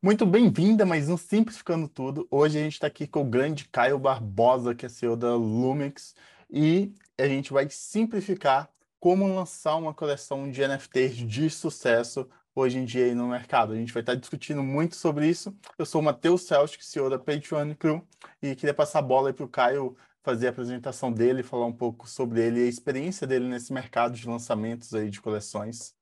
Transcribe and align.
Muito 0.00 0.24
bem-vinda, 0.24 0.86
mas 0.86 1.08
não 1.08 1.16
simplificando 1.16 1.88
tudo. 1.88 2.24
Hoje 2.30 2.56
a 2.56 2.62
gente 2.62 2.74
está 2.74 2.86
aqui 2.86 3.04
com 3.04 3.22
o 3.22 3.24
grande 3.24 3.64
Caio 3.64 3.98
Barbosa, 3.98 4.72
que 4.72 4.86
é 4.86 4.88
CEO 4.88 5.16
da 5.16 5.34
Lumix, 5.34 6.14
e 6.48 6.92
a 7.18 7.26
gente 7.26 7.52
vai 7.52 7.68
simplificar 7.68 8.70
como 9.00 9.26
lançar 9.26 9.74
uma 9.74 9.92
coleção 9.92 10.48
de 10.48 10.62
NFTs 10.62 11.16
de 11.16 11.50
sucesso 11.50 12.28
hoje 12.54 12.78
em 12.78 12.84
dia 12.84 13.12
no 13.12 13.26
mercado. 13.26 13.72
A 13.72 13.76
gente 13.76 13.92
vai 13.92 14.02
estar 14.02 14.14
discutindo 14.14 14.62
muito 14.62 14.94
sobre 14.94 15.28
isso. 15.28 15.52
Eu 15.76 15.84
sou 15.84 16.00
o 16.00 16.04
Matheus 16.04 16.42
Celtic, 16.42 16.80
CEO 16.80 17.10
da 17.10 17.18
Patreon 17.18 17.74
Crew, 17.74 18.06
e 18.40 18.54
queria 18.54 18.74
passar 18.74 19.00
a 19.00 19.02
bola 19.02 19.32
para 19.32 19.44
o 19.44 19.48
Caio 19.48 19.96
fazer 20.22 20.46
a 20.46 20.50
apresentação 20.50 21.12
dele, 21.12 21.42
falar 21.42 21.66
um 21.66 21.72
pouco 21.72 22.08
sobre 22.08 22.40
ele 22.40 22.60
e 22.60 22.66
a 22.66 22.68
experiência 22.68 23.26
dele 23.26 23.48
nesse 23.48 23.72
mercado 23.72 24.14
de 24.14 24.28
lançamentos 24.28 24.94
aí 24.94 25.10
de 25.10 25.20
coleções. 25.20 25.97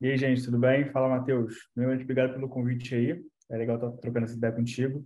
E 0.00 0.06
aí, 0.06 0.16
gente, 0.16 0.44
tudo 0.44 0.58
bem? 0.58 0.84
Fala, 0.92 1.08
Matheus. 1.08 1.68
Primeiramente, 1.74 2.04
obrigado 2.04 2.32
pelo 2.32 2.48
convite 2.48 2.94
aí. 2.94 3.20
É 3.50 3.56
legal 3.56 3.74
estar 3.74 3.90
trocando 4.00 4.26
essa 4.26 4.36
ideia 4.36 4.52
contigo. 4.52 5.04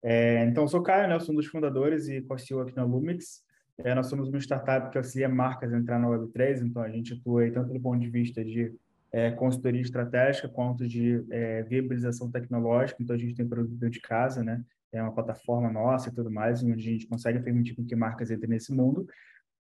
É, 0.00 0.44
então, 0.44 0.62
eu 0.62 0.68
sou 0.68 0.80
Caio, 0.80 1.08
né? 1.08 1.16
Eu 1.16 1.20
sou 1.20 1.34
um 1.34 1.36
dos 1.36 1.48
fundadores 1.48 2.06
e 2.06 2.22
co-CEO 2.22 2.60
aqui 2.60 2.76
na 2.76 2.84
Lumix. 2.84 3.42
É, 3.78 3.92
nós 3.96 4.06
somos 4.06 4.28
uma 4.28 4.38
startup 4.38 4.92
que 4.92 4.98
auxilia 4.98 5.28
marcas 5.28 5.72
a 5.72 5.76
entrar 5.76 5.98
na 5.98 6.06
Web3, 6.06 6.62
então 6.62 6.80
a 6.82 6.88
gente 6.88 7.14
atua 7.14 7.42
aí 7.42 7.50
tanto 7.50 7.72
do 7.72 7.80
ponto 7.80 7.98
de 7.98 8.08
vista 8.08 8.44
de 8.44 8.72
é, 9.10 9.32
consultoria 9.32 9.80
estratégica 9.80 10.48
quanto 10.48 10.86
de 10.86 11.24
é, 11.30 11.64
viabilização 11.64 12.30
tecnológica. 12.30 13.02
Então, 13.02 13.16
a 13.16 13.18
gente 13.18 13.34
tem 13.34 13.48
produto 13.48 13.90
de 13.90 14.00
casa, 14.00 14.44
né? 14.44 14.62
É 14.92 15.02
uma 15.02 15.12
plataforma 15.12 15.68
nossa 15.68 16.10
e 16.10 16.14
tudo 16.14 16.30
mais, 16.30 16.62
onde 16.62 16.74
a 16.74 16.92
gente 16.92 17.08
consegue 17.08 17.40
permitir 17.40 17.74
que 17.74 17.96
marcas 17.96 18.30
entrem 18.30 18.50
nesse 18.50 18.72
mundo. 18.72 19.04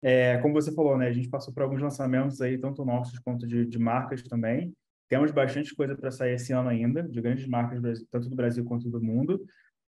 É, 0.01 0.37
como 0.37 0.53
você 0.53 0.71
falou, 0.73 0.97
né, 0.97 1.07
a 1.07 1.11
gente 1.11 1.29
passou 1.29 1.53
por 1.53 1.63
alguns 1.63 1.81
lançamentos 1.81 2.41
aí, 2.41 2.57
tanto 2.57 2.85
nossos 2.85 3.17
quanto 3.19 3.47
de, 3.47 3.65
de 3.65 3.79
marcas 3.79 4.21
também. 4.23 4.73
Temos 5.09 5.31
bastante 5.31 5.73
coisa 5.73 5.95
para 5.95 6.11
sair 6.11 6.33
esse 6.33 6.53
ano 6.53 6.69
ainda, 6.69 7.03
de 7.03 7.21
grandes 7.21 7.47
marcas, 7.47 7.81
tanto 8.11 8.29
do 8.29 8.35
Brasil 8.35 8.63
quanto 8.65 8.89
do 8.89 9.01
mundo. 9.01 9.41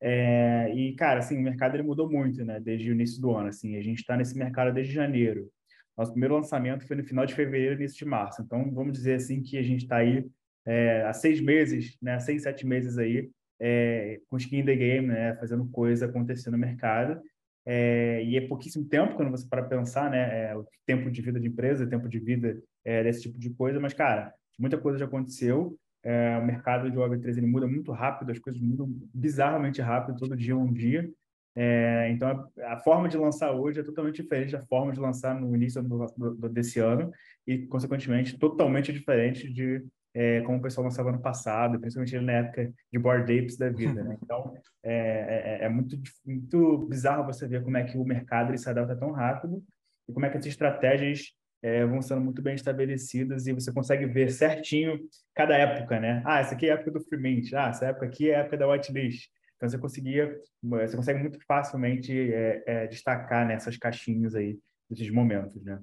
É, 0.00 0.72
e, 0.75 0.94
cara, 0.94 1.20
assim, 1.20 1.39
o 1.39 1.42
mercado 1.42 1.75
ele 1.75 1.83
mudou 1.83 2.11
muito, 2.11 2.44
né, 2.44 2.61
desde 2.61 2.91
o 2.91 2.94
início 2.94 3.20
do 3.20 3.31
ano. 3.34 3.48
Assim, 3.48 3.77
a 3.77 3.83
gente 3.83 3.98
está 3.98 4.16
nesse 4.16 4.36
mercado 4.36 4.72
desde 4.72 4.92
janeiro. 4.92 5.50
Nosso 5.97 6.12
primeiro 6.12 6.34
lançamento 6.34 6.86
foi 6.86 6.97
no 6.97 7.05
final 7.05 7.25
de 7.25 7.34
fevereiro, 7.34 7.81
início 7.81 7.98
de 7.98 8.05
março. 8.05 8.42
Então, 8.42 8.70
vamos 8.72 8.92
dizer 8.92 9.14
assim 9.14 9.41
que 9.41 9.56
a 9.56 9.62
gente 9.62 9.84
está 9.84 9.97
aí 9.97 10.27
é, 10.66 11.03
há 11.03 11.12
seis 11.12 11.41
meses, 11.41 11.97
né, 12.03 12.19
seis, 12.20 12.42
sete 12.42 12.66
meses 12.66 12.98
aí, 12.98 13.31
é, 13.59 14.20
com 14.28 14.36
skin 14.36 14.59
in 14.59 14.64
the 14.66 14.77
game, 14.77 15.06
né, 15.06 15.34
fazendo 15.36 15.66
coisa 15.69 16.05
acontecer 16.06 16.50
no 16.50 16.59
mercado. 16.59 17.20
É, 17.67 18.22
e 18.25 18.36
é 18.36 18.47
pouquíssimo 18.47 18.84
tempo 18.84 19.17
quando 19.17 19.33
você 19.33 19.47
para 19.47 19.64
pensar, 19.64 20.09
né? 20.09 20.50
É, 20.50 20.56
o 20.56 20.64
tempo 20.86 21.11
de 21.11 21.20
vida 21.20 21.41
de 21.41 21.48
empresa, 21.48 21.86
tempo 21.86 22.09
de 22.09 22.20
vida 22.20 22.62
é, 22.84 23.03
desse 23.03 23.22
tipo 23.22 23.39
de 23.39 23.50
coisa, 23.50 23.81
mas, 23.81 23.92
cara, 23.92 24.33
muita 24.56 24.78
coisa 24.78 24.98
já 24.98 25.05
aconteceu. 25.05 25.77
É, 26.03 26.39
o 26.39 26.47
mercado 26.47 26.89
de 26.89 26.97
Web3 26.97 27.39
ele 27.39 27.47
muda 27.47 27.67
muito 27.67 27.91
rápido, 27.91 28.31
as 28.31 28.39
coisas 28.39 28.62
mudam 28.62 28.89
bizarramente 29.12 29.83
rápido, 29.83 30.17
todo 30.17 30.37
dia 30.37 30.56
um 30.56 30.72
dia. 30.72 31.11
É, 31.56 32.09
então, 32.11 32.48
a, 32.61 32.75
a, 32.75 32.77
forma 32.78 33.09
de 33.09 33.17
lançar 33.17 33.50
hoje 33.50 33.81
é 33.81 33.83
totalmente 33.83 34.22
diferente 34.22 34.53
da 34.53 34.64
forma 34.67 34.92
de 34.92 35.00
lançar 35.00 35.34
no 35.34 35.56
início 35.56 35.83
do, 35.83 36.06
do, 36.17 36.48
desse 36.48 36.78
ano 36.78 37.11
e, 37.47 37.67
consequentemente, 37.67 38.39
totalmente 38.39 38.92
diferente 38.92 39.53
de 39.53 39.83
é, 40.17 40.41
como 40.41 40.56
o 40.56 40.62
pessoal 40.62 40.84
lançava 40.84 41.12
no 41.12 41.20
passado, 41.20 41.78
principalmente 41.78 42.19
na 42.20 42.33
época 42.33 42.72
de 42.91 42.98
board 42.98 43.39
apes 43.39 43.59
da 43.59 43.69
vida, 43.69 44.03
né? 44.03 44.17
Então, 44.25 44.55
é, 44.83 45.59
é, 45.61 45.64
é, 45.67 45.69
muito, 45.69 46.00
muito 46.25 46.86
bizarro 46.89 47.27
você 47.27 47.47
ver 47.47 47.62
como 47.62 47.77
é 47.77 47.84
que 47.84 47.98
o 47.98 48.05
mercado 48.05 48.50
ele 48.50 48.56
se 48.56 48.69
adapta 48.69 48.97
tão 48.97 49.12
rápido 49.12 49.62
e 50.09 50.12
como 50.14 50.25
é 50.25 50.31
que 50.31 50.39
as 50.39 50.47
estratégias 50.47 51.33
é, 51.62 51.84
vão 51.84 52.00
sendo 52.00 52.22
muito 52.22 52.41
bem 52.41 52.55
estabelecidas 52.55 53.47
e 53.47 53.53
você 53.53 53.70
consegue 53.70 54.06
ver 54.06 54.31
certinho 54.31 54.98
cada 55.34 55.55
época, 55.55 56.00
né? 56.00 56.22
Ah, 56.25 56.41
essa 56.41 56.55
aqui 56.55 56.67
é 56.67 56.70
a 56.70 56.75
época 56.75 56.92
do 56.92 57.00
Freemint, 57.00 57.53
ah, 57.53 57.69
essa 57.69 57.84
época 57.84 58.06
aqui 58.06 58.31
é 58.31 58.37
a 58.37 58.39
época 58.39 58.56
da 58.56 58.67
whitelist. 58.67 59.28
Então, 59.56 59.69
você 59.69 59.77
conseguia, 59.77 60.34
você 60.62 60.97
consegue 60.97 61.20
muito 61.20 61.39
facilmente 61.47 62.33
é, 62.33 62.62
é, 62.67 62.87
destacar 62.87 63.47
nessas 63.47 63.77
caixinhas 63.77 64.34
aí, 64.34 64.59
desses 64.88 65.10
momentos, 65.10 65.62
né? 65.62 65.78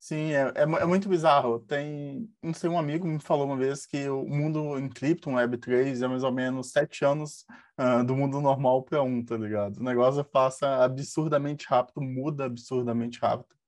Sim, 0.00 0.32
é, 0.32 0.52
é, 0.54 0.62
é, 0.62 0.86
muito 0.86 1.08
bizarro. 1.08 1.58
Tem, 1.60 2.28
não 2.42 2.54
sei, 2.54 2.70
um 2.70 2.78
amigo 2.78 3.06
me 3.06 3.18
falou 3.20 3.46
uma 3.46 3.56
vez 3.56 3.84
que 3.84 4.08
o 4.08 4.24
mundo 4.24 4.78
em 4.78 4.88
cripto, 4.88 5.28
um 5.28 5.34
Web3, 5.34 6.02
é 6.02 6.08
mais 6.08 6.22
ou 6.22 6.32
menos 6.32 6.70
sete 6.70 7.04
anos 7.04 7.44
uh, 7.78 8.04
do 8.04 8.14
mundo 8.14 8.40
normal 8.40 8.84
para 8.84 9.02
um, 9.02 9.24
tá 9.24 9.36
ligado? 9.36 9.78
O 9.78 9.82
negócio 9.82 10.24
passa 10.24 10.84
absurdamente 10.84 11.66
rápido, 11.68 12.00
muda 12.00 12.44
absurdamente 12.44 13.18
rápido. 13.18 13.58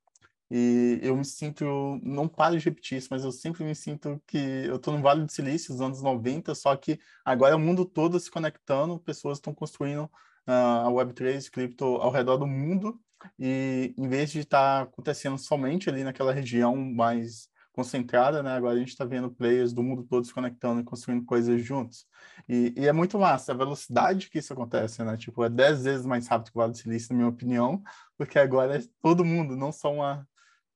E 0.50 0.98
eu 1.02 1.16
me 1.16 1.24
sinto, 1.24 1.64
não 2.02 2.26
paro 2.28 2.58
de 2.58 2.64
repetir 2.64 2.98
isso, 2.98 3.08
mas 3.10 3.24
eu 3.24 3.30
sempre 3.30 3.62
me 3.64 3.74
sinto 3.74 4.20
que 4.26 4.38
eu 4.66 4.76
estou 4.76 4.92
no 4.96 5.02
Vale 5.02 5.24
do 5.24 5.30
Silício, 5.30 5.72
nos 5.72 5.80
anos 5.80 6.02
90, 6.02 6.54
só 6.56 6.74
que 6.76 6.98
agora 7.24 7.52
é 7.52 7.56
o 7.56 7.60
mundo 7.60 7.84
todo 7.84 8.18
se 8.18 8.30
conectando, 8.30 8.98
pessoas 8.98 9.38
estão 9.38 9.54
construindo 9.54 10.04
uh, 10.04 10.86
a 10.86 10.88
Web3, 10.88 11.48
cripto 11.50 11.84
ao 11.84 12.10
redor 12.10 12.36
do 12.36 12.46
mundo, 12.48 13.00
e 13.38 13.94
em 13.96 14.08
vez 14.08 14.30
de 14.30 14.40
estar 14.40 14.78
tá 14.78 14.82
acontecendo 14.82 15.38
somente 15.38 15.88
ali 15.88 16.04
naquela 16.04 16.32
região 16.32 16.76
mais 16.76 17.48
concentrada, 17.72 18.42
né? 18.42 18.52
Agora 18.52 18.74
a 18.74 18.78
gente 18.78 18.88
está 18.88 19.04
vendo 19.04 19.30
players 19.30 19.72
do 19.72 19.82
mundo 19.82 20.02
todo 20.02 20.26
se 20.26 20.34
conectando 20.34 20.80
e 20.80 20.84
construindo 20.84 21.24
coisas 21.24 21.62
juntos. 21.62 22.06
E, 22.48 22.74
e, 22.76 22.86
é 22.86 22.92
muito 22.92 23.18
massa 23.18 23.52
a 23.52 23.56
velocidade 23.56 24.28
que 24.28 24.38
isso 24.38 24.52
acontece, 24.52 25.02
né? 25.02 25.16
Tipo, 25.16 25.44
é 25.44 25.48
dez 25.48 25.84
vezes 25.84 26.04
mais 26.04 26.26
rápido 26.26 26.52
que 26.52 26.58
o 26.58 26.60
Vale 26.60 26.72
do 26.72 26.78
Silício, 26.78 27.12
na 27.12 27.16
minha 27.16 27.28
opinião, 27.28 27.82
porque 28.18 28.38
agora 28.38 28.76
é 28.78 28.82
todo 29.00 29.24
mundo, 29.24 29.56
não 29.56 29.72
só 29.72 29.92
uma, 29.92 30.26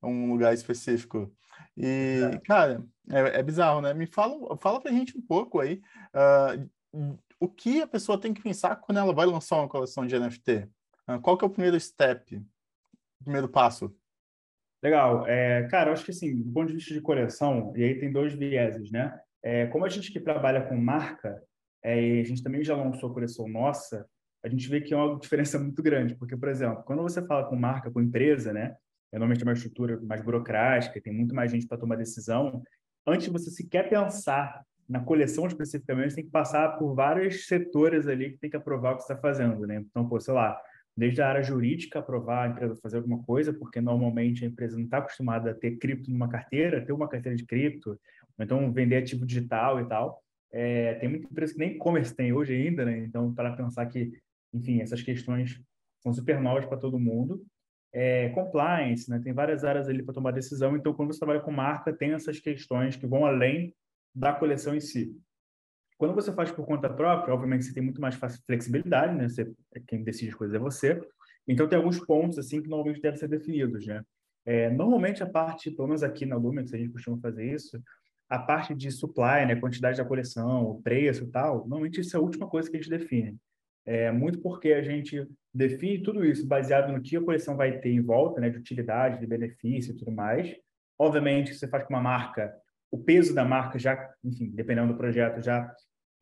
um 0.03 0.31
lugar 0.31 0.55
específico. 0.55 1.33
E, 1.77 2.21
é. 2.33 2.39
cara, 2.41 2.85
é, 3.11 3.41
é, 3.41 3.43
bizarro, 3.43 3.81
né? 3.81 3.93
Me 3.93 4.07
fala, 4.07 4.57
fala 4.59 4.81
pra 4.81 4.93
gente 4.93 5.17
um 5.19 5.23
pouco 5.23 5.61
aí 5.61 5.83
uh, 6.15 7.19
o 7.41 7.49
que 7.49 7.83
a 7.83 7.87
pessoa 7.87 8.19
tem 8.19 8.33
que 8.33 8.43
pensar 8.43 8.77
quando 8.77 8.99
ela 8.99 9.13
vai 9.13 9.27
lançar 9.27 9.57
uma 9.57 9.69
coleção 9.69 10.07
de 10.07 10.19
NFT. 10.19 10.69
Ah, 11.07 11.19
qual 11.19 11.37
que 11.37 11.45
é 11.45 11.49
o 11.49 11.51
primeiro 11.51 11.79
step, 11.79 12.43
primeiro 13.23 13.49
passo? 13.49 13.95
Legal. 14.83 15.27
É, 15.27 15.67
cara, 15.69 15.91
eu 15.91 15.95
acho 15.95 16.05
que 16.05 16.11
assim, 16.11 16.43
do 16.43 16.53
ponto 16.53 16.69
de 16.69 16.75
vista 16.75 16.93
de 16.93 17.01
coleção, 17.01 17.73
e 17.77 17.83
aí 17.83 17.99
tem 17.99 18.13
dois 18.13 18.35
vieses, 18.35 18.91
né? 18.91 19.19
É, 19.43 19.67
como 19.67 19.85
a 19.85 19.89
gente 19.89 20.13
que 20.13 20.21
trabalha 20.21 20.63
com 20.67 20.77
marca, 20.77 21.43
é, 21.83 22.01
e 22.01 22.21
a 22.21 22.25
gente 22.25 22.43
também 22.43 22.63
já 22.65 22.77
lançou 22.77 23.11
a 23.11 23.15
coleção 23.15 23.49
nossa, 23.49 24.07
a 24.43 24.49
gente 24.49 24.69
vê 24.69 24.81
que 24.81 24.93
é 24.93 24.97
uma 24.97 25.17
diferença 25.21 25.59
muito 25.59 25.83
grande, 25.83 26.15
porque, 26.15 26.37
por 26.37 26.49
exemplo, 26.49 26.83
quando 26.85 27.03
você 27.03 27.27
fala 27.27 27.49
com 27.49 27.57
marca, 27.57 27.91
com 27.91 28.01
empresa, 28.01 28.53
né? 28.53 28.77
É 29.13 29.19
normalmente 29.19 29.45
uma 29.45 29.53
estrutura 29.53 30.01
mais 30.03 30.23
burocrática, 30.23 31.01
tem 31.01 31.13
muito 31.13 31.35
mais 31.35 31.51
gente 31.51 31.67
para 31.67 31.79
tomar 31.79 31.97
decisão. 31.97 32.63
Antes 33.07 33.27
de 33.27 33.33
você 33.33 33.51
sequer 33.51 33.89
pensar 33.89 34.65
na 34.89 35.01
coleção 35.01 35.47
especificamente, 35.47 36.11
você 36.11 36.17
tem 36.17 36.25
que 36.25 36.31
passar 36.31 36.77
por 36.79 36.95
vários 36.95 37.47
setores 37.47 38.07
ali 38.07 38.33
que 38.33 38.39
tem 38.39 38.51
que 38.51 38.57
aprovar 38.57 38.93
o 38.93 38.97
que 38.97 39.05
você 39.05 39.13
está 39.13 39.23
fazendo, 39.23 39.67
né? 39.67 39.77
Então, 39.77 40.07
pô, 40.09 40.21
sei 40.21 40.35
lá, 40.35 40.61
desde 40.97 41.21
a 41.21 41.29
área 41.29 41.43
jurídica 41.43 41.99
aprovar 41.99 42.45
a 42.45 42.51
empresa 42.51 42.77
fazer 42.77 42.99
alguma 42.99 43.23
coisa, 43.25 43.53
porque 43.53 43.81
normalmente 43.81 44.45
a 44.45 44.49
empresa 44.49 44.77
não 44.77 44.85
está 44.85 44.99
acostumada 44.99 45.51
a 45.51 45.55
ter 45.55 45.77
cripto 45.79 46.11
numa 46.11 46.29
carteira, 46.29 46.85
ter 46.85 46.93
uma 46.93 47.09
carteira 47.09 47.37
de 47.37 47.45
cripto, 47.45 47.99
então 48.39 48.73
vender 48.73 48.97
ativo 48.97 49.27
digital 49.27 49.81
e 49.81 49.89
tal. 49.89 50.23
É, 50.53 50.95
tem 50.95 51.09
muita 51.09 51.27
empresa 51.27 51.53
que 51.53 51.59
nem 51.59 51.73
e-commerce 51.73 52.15
tem 52.15 52.33
hoje 52.33 52.55
ainda, 52.55 52.85
né? 52.85 52.99
Então, 52.99 53.35
para 53.35 53.57
pensar 53.57 53.87
que, 53.87 54.13
enfim, 54.53 54.81
essas 54.81 55.03
questões 55.03 55.61
são 56.01 56.13
super 56.13 56.41
novas 56.41 56.65
para 56.65 56.79
todo 56.79 56.97
mundo. 56.97 57.45
É, 57.93 58.29
compliance, 58.29 59.11
né? 59.11 59.21
Tem 59.23 59.33
várias 59.33 59.65
áreas 59.65 59.89
ali 59.89 60.01
para 60.01 60.15
tomar 60.15 60.31
decisão. 60.31 60.77
Então, 60.77 60.95
quando 60.95 61.13
você 61.13 61.19
trabalha 61.19 61.41
com 61.41 61.51
marca, 61.51 61.93
tem 61.93 62.13
essas 62.13 62.39
questões 62.39 62.95
que 62.95 63.07
vão 63.07 63.27
além 63.27 63.75
da 64.15 64.33
coleção 64.33 64.77
em 64.77 64.81
si. 64.81 65.17
Quando 66.05 66.17
você 66.17 66.35
faz 66.35 66.53
por 66.53 66.67
conta 66.67 66.91
própria, 66.91 67.33
obviamente 67.33 67.65
você 67.65 67.73
tem 67.73 67.83
muito 67.83 67.99
mais 67.99 68.15
flexibilidade, 68.47 69.17
né? 69.17 69.27
Você, 69.27 69.51
quem 69.89 70.05
decide 70.05 70.33
as 70.33 70.35
coisas 70.35 70.55
é 70.55 70.59
você. 70.59 71.01
Então 71.49 71.67
tem 71.67 71.79
alguns 71.79 71.99
pontos 71.99 72.39
assim 72.39 72.61
que 72.61 72.69
normalmente 72.69 73.01
devem 73.01 73.19
ser 73.19 73.27
definidos, 73.27 73.87
né? 73.87 74.03
É, 74.45 74.69
normalmente 74.69 75.23
a 75.23 75.27
parte, 75.27 75.71
pelo 75.71 75.89
menos 75.89 76.03
aqui 76.03 76.27
na 76.27 76.37
Lumix, 76.37 76.75
a 76.75 76.77
gente 76.77 76.93
costuma 76.93 77.17
fazer 77.23 77.51
isso, 77.51 77.83
a 78.29 78.39
parte 78.39 78.75
de 78.75 78.91
supply, 78.91 79.47
né, 79.47 79.57
quantidade 79.57 79.97
da 79.97 80.05
coleção, 80.05 80.65
o 80.65 80.83
preço 80.83 81.25
e 81.25 81.31
tal, 81.31 81.61
normalmente 81.61 82.03
isso 82.03 82.15
é 82.15 82.21
a 82.21 82.23
última 82.23 82.47
coisa 82.47 82.71
que 82.71 82.77
a 82.77 82.81
gente 82.81 82.91
define. 82.91 83.39
É, 83.87 84.13
muito 84.13 84.41
porque 84.41 84.75
a 84.75 84.83
gente 84.83 85.27
define 85.55 86.03
tudo 86.03 86.23
isso 86.23 86.47
baseado 86.47 86.93
no 86.93 87.01
que 87.01 87.17
a 87.17 87.23
coleção 87.23 87.57
vai 87.57 87.79
ter 87.79 87.93
em 87.93 88.03
volta, 88.03 88.43
né, 88.43 88.51
de 88.51 88.59
utilidade, 88.59 89.21
de 89.21 89.27
benefício 89.27 89.95
e 89.95 89.97
tudo 89.97 90.13
mais. 90.13 90.55
Obviamente, 90.99 91.55
você 91.55 91.67
faz 91.67 91.83
com 91.85 91.95
uma 91.95 92.03
marca, 92.03 92.55
o 92.91 92.99
peso 92.99 93.35
da 93.35 93.45
marca 93.45 93.79
já, 93.79 94.11
enfim, 94.23 94.51
dependendo 94.51 94.93
do 94.93 94.99
projeto, 94.99 95.43
já 95.43 95.75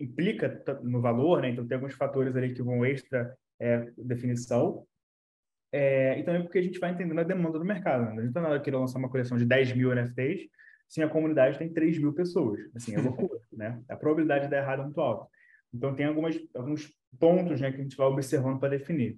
implica 0.03 0.63
no 0.83 1.01
valor, 1.01 1.41
né? 1.43 1.51
Então 1.51 1.67
tem 1.67 1.77
alguns 1.77 1.95
fatores 1.95 2.35
ali 2.37 2.55
que 2.55 2.63
vão 2.63 2.85
extra 2.85 3.37
é, 3.61 3.91
definição. 3.97 4.85
É, 5.73 6.19
e 6.19 6.25
também 6.25 6.43
porque 6.43 6.59
a 6.59 6.63
gente 6.63 6.79
vai 6.79 6.91
entendendo 6.91 7.21
a 7.21 7.25
demanda 7.25 7.59
do 7.59 7.65
mercado. 7.65 8.03
Né? 8.03 8.11
Não 8.11 8.19
adianta 8.19 8.41
nada 8.41 8.61
querer 8.61 8.77
lançar 8.77 8.99
uma 8.99 9.09
coleção 9.09 9.39
de 9.39 9.47
10 9.47 9.75
mil 9.75 9.95
NFTs 9.95 10.49
se 10.89 11.03
a 11.03 11.09
comunidade 11.09 11.59
tem 11.59 11.73
3 11.73 11.99
mil 11.99 12.13
pessoas. 12.13 12.61
Assim, 12.75 12.95
é 12.95 13.01
loucura, 13.01 13.41
né? 13.51 13.83
A 13.89 13.97
probabilidade 13.97 14.45
de 14.45 14.51
dar 14.51 14.59
errado 14.59 14.81
é 14.81 14.85
muito 14.85 15.01
alta. 15.01 15.27
Então 15.73 15.95
tem 15.95 16.05
algumas, 16.05 16.39
alguns 16.55 16.93
pontos 17.19 17.61
né, 17.61 17.71
que 17.71 17.81
a 17.81 17.83
gente 17.83 17.97
vai 17.97 18.07
observando 18.07 18.59
para 18.61 18.77
definir. 18.77 19.17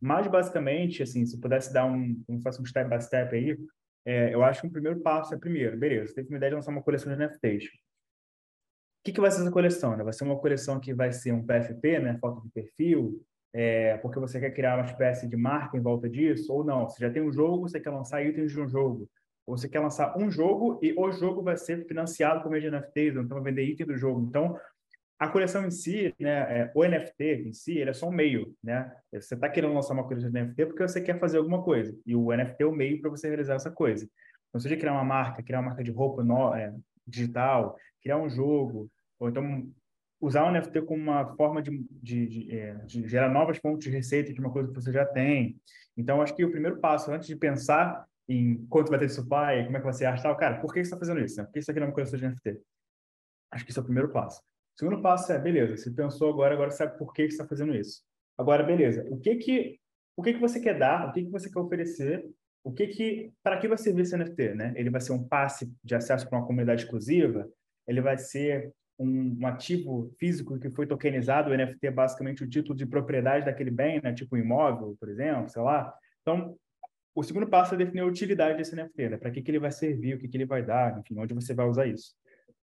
Mas, 0.00 0.26
basicamente, 0.26 1.02
assim, 1.02 1.24
se 1.24 1.40
pudesse 1.40 1.72
dar 1.72 1.86
um, 1.86 2.22
um, 2.28 2.38
faço 2.42 2.60
um 2.60 2.66
step 2.66 2.90
by 2.90 3.02
step 3.02 3.34
aí, 3.34 3.56
é, 4.04 4.34
eu 4.34 4.42
acho 4.44 4.60
que 4.60 4.66
o 4.66 4.70
primeiro 4.70 5.00
passo 5.00 5.34
é 5.34 5.38
primeiro, 5.38 5.78
beleza, 5.78 6.14
teve 6.14 6.28
uma 6.28 6.36
ideia 6.36 6.50
de 6.50 6.56
lançar 6.56 6.72
uma 6.72 6.82
coleção 6.82 7.10
de 7.10 7.18
NFTs. 7.18 7.70
Que, 9.04 9.12
que 9.12 9.20
vai 9.20 9.30
ser 9.30 9.42
essa 9.42 9.50
coleção? 9.50 9.96
Né? 9.96 10.02
Vai 10.02 10.14
ser 10.14 10.24
uma 10.24 10.38
coleção 10.38 10.80
que 10.80 10.94
vai 10.94 11.12
ser 11.12 11.32
um 11.32 11.44
PFP, 11.44 11.98
né? 11.98 12.18
foto 12.18 12.40
de 12.42 12.48
perfil, 12.48 13.22
é, 13.52 13.98
porque 13.98 14.18
você 14.18 14.40
quer 14.40 14.50
criar 14.50 14.76
uma 14.76 14.86
espécie 14.86 15.28
de 15.28 15.36
marca 15.36 15.76
em 15.76 15.80
volta 15.80 16.08
disso, 16.08 16.52
ou 16.52 16.64
não, 16.64 16.88
você 16.88 17.04
já 17.04 17.10
tem 17.10 17.22
um 17.22 17.30
jogo, 17.30 17.68
você 17.68 17.78
quer 17.78 17.90
lançar 17.90 18.24
itens 18.24 18.50
de 18.50 18.60
um 18.60 18.66
jogo, 18.66 19.08
ou 19.46 19.56
você 19.56 19.68
quer 19.68 19.80
lançar 19.80 20.16
um 20.18 20.30
jogo 20.30 20.80
e 20.82 20.94
o 20.98 21.12
jogo 21.12 21.42
vai 21.42 21.56
ser 21.56 21.86
financiado 21.86 22.42
por 22.42 22.50
meio 22.50 22.62
de 22.62 22.70
NFTs, 22.70 23.16
então 23.16 23.40
vai 23.40 23.52
vender 23.52 23.64
item 23.64 23.86
do 23.86 23.96
jogo. 23.96 24.26
Então, 24.26 24.58
a 25.18 25.28
coleção 25.28 25.64
em 25.64 25.70
si, 25.70 26.12
né, 26.18 26.62
é, 26.62 26.72
o 26.74 26.82
NFT 26.82 27.44
em 27.46 27.52
si, 27.52 27.78
ele 27.78 27.90
é 27.90 27.92
só 27.92 28.08
um 28.08 28.12
meio, 28.12 28.54
né? 28.62 28.90
Você 29.12 29.34
está 29.34 29.48
querendo 29.48 29.74
lançar 29.74 29.94
uma 29.94 30.04
coleção 30.04 30.30
de 30.30 30.40
NFT 30.40 30.66
porque 30.66 30.82
você 30.82 31.00
quer 31.00 31.20
fazer 31.20 31.38
alguma 31.38 31.62
coisa, 31.62 31.94
e 32.06 32.16
o 32.16 32.34
NFT 32.34 32.62
é 32.62 32.66
o 32.66 32.72
meio 32.72 33.00
para 33.00 33.10
você 33.10 33.28
realizar 33.28 33.54
essa 33.54 33.70
coisa. 33.70 34.08
Então, 34.48 34.60
seja 34.60 34.76
criar 34.76 34.92
uma 34.92 35.04
marca, 35.04 35.42
criar 35.42 35.60
uma 35.60 35.68
marca 35.68 35.84
de 35.84 35.92
roupa 35.92 36.24
no, 36.24 36.54
é, 36.54 36.74
digital, 37.06 37.76
criar 38.02 38.18
um 38.18 38.28
jogo, 38.28 38.90
ou 39.18 39.28
então 39.28 39.70
usar 40.20 40.44
o 40.44 40.50
NFT 40.50 40.82
como 40.82 41.02
uma 41.02 41.34
forma 41.36 41.62
de, 41.62 41.86
de, 41.90 42.26
de, 42.26 42.58
é, 42.58 42.74
de, 42.86 43.06
gerar 43.06 43.28
novas 43.28 43.58
fontes 43.58 43.84
de 43.84 43.90
receita 43.90 44.32
de 44.32 44.40
uma 44.40 44.50
coisa 44.50 44.68
que 44.68 44.74
você 44.74 44.90
já 44.90 45.04
tem. 45.04 45.60
Então, 45.96 46.22
acho 46.22 46.34
que 46.34 46.44
o 46.44 46.50
primeiro 46.50 46.80
passo, 46.80 47.12
antes 47.12 47.28
de 47.28 47.36
pensar 47.36 48.06
em 48.28 48.64
quanto 48.66 48.88
vai 48.88 48.98
ter 48.98 49.06
de 49.06 49.12
supply, 49.12 49.64
como 49.64 49.76
é 49.76 49.80
que 49.80 49.84
vai 49.84 49.92
ser 49.92 50.06
a 50.06 50.16
tal, 50.20 50.36
cara, 50.36 50.60
por 50.60 50.72
que 50.72 50.80
você 50.80 50.86
está 50.86 50.96
fazendo 50.96 51.20
isso? 51.20 51.36
Né? 51.36 51.44
Por 51.44 51.52
que 51.52 51.58
você 51.58 51.60
está 51.60 51.72
criando 51.72 51.88
uma 51.88 51.94
coleção 51.94 52.18
de 52.18 52.26
NFT? 52.26 52.60
Acho 53.50 53.64
que 53.64 53.70
esse 53.70 53.78
é 53.78 53.82
o 53.82 53.84
primeiro 53.84 54.10
passo. 54.10 54.40
O 54.40 54.78
segundo 54.78 55.02
passo 55.02 55.30
é, 55.30 55.38
beleza, 55.38 55.76
você 55.76 55.90
pensou 55.90 56.30
agora, 56.30 56.54
agora 56.54 56.70
sabe 56.70 56.98
por 56.98 57.12
que 57.12 57.22
você 57.22 57.34
está 57.34 57.46
fazendo 57.46 57.74
isso. 57.74 58.02
Agora, 58.36 58.62
beleza, 58.64 59.06
o 59.10 59.20
que 59.20 59.36
que, 59.36 59.78
o 60.16 60.22
que 60.22 60.34
que 60.34 60.40
você 60.40 60.58
quer 60.58 60.78
dar, 60.78 61.08
o 61.08 61.12
que 61.12 61.22
que 61.22 61.30
você 61.30 61.50
quer 61.50 61.60
oferecer, 61.60 62.28
o 62.64 62.72
que 62.72 62.86
que, 62.88 63.32
para 63.42 63.58
que 63.58 63.68
vai 63.68 63.76
servir 63.76 64.02
esse 64.02 64.16
NFT, 64.16 64.54
né? 64.54 64.72
Ele 64.74 64.90
vai 64.90 65.00
ser 65.00 65.12
um 65.12 65.22
passe 65.22 65.70
de 65.84 65.94
acesso 65.94 66.28
para 66.28 66.38
uma 66.38 66.46
comunidade 66.46 66.82
exclusiva? 66.82 67.48
Ele 67.86 68.00
vai 68.00 68.16
ser 68.16 68.72
um, 68.98 69.46
ativo 69.46 70.12
físico 70.18 70.58
que 70.58 70.70
foi 70.70 70.86
tokenizado, 70.86 71.50
o 71.50 71.56
NFT 71.56 71.86
é 71.86 71.90
basicamente 71.90 72.44
o 72.44 72.48
título 72.48 72.76
de 72.76 72.86
propriedade 72.86 73.44
daquele 73.44 73.70
bem, 73.70 74.00
né? 74.02 74.12
tipo 74.12 74.36
um 74.36 74.38
imóvel, 74.38 74.96
por 74.98 75.08
exemplo, 75.08 75.48
sei 75.48 75.62
lá. 75.62 75.92
Então, 76.22 76.56
o 77.14 77.22
segundo 77.22 77.48
passo 77.48 77.74
é 77.74 77.78
definir 77.78 78.00
a 78.00 78.06
utilidade 78.06 78.56
desse 78.56 78.74
NFT, 78.74 79.08
né? 79.10 79.16
para 79.16 79.30
que, 79.30 79.42
que 79.42 79.50
ele 79.50 79.58
vai 79.58 79.70
servir, 79.70 80.14
o 80.14 80.18
que, 80.18 80.28
que 80.28 80.36
ele 80.36 80.46
vai 80.46 80.64
dar, 80.64 80.98
enfim, 80.98 81.18
onde 81.18 81.34
você 81.34 81.54
vai 81.54 81.66
usar 81.66 81.86
isso. 81.86 82.14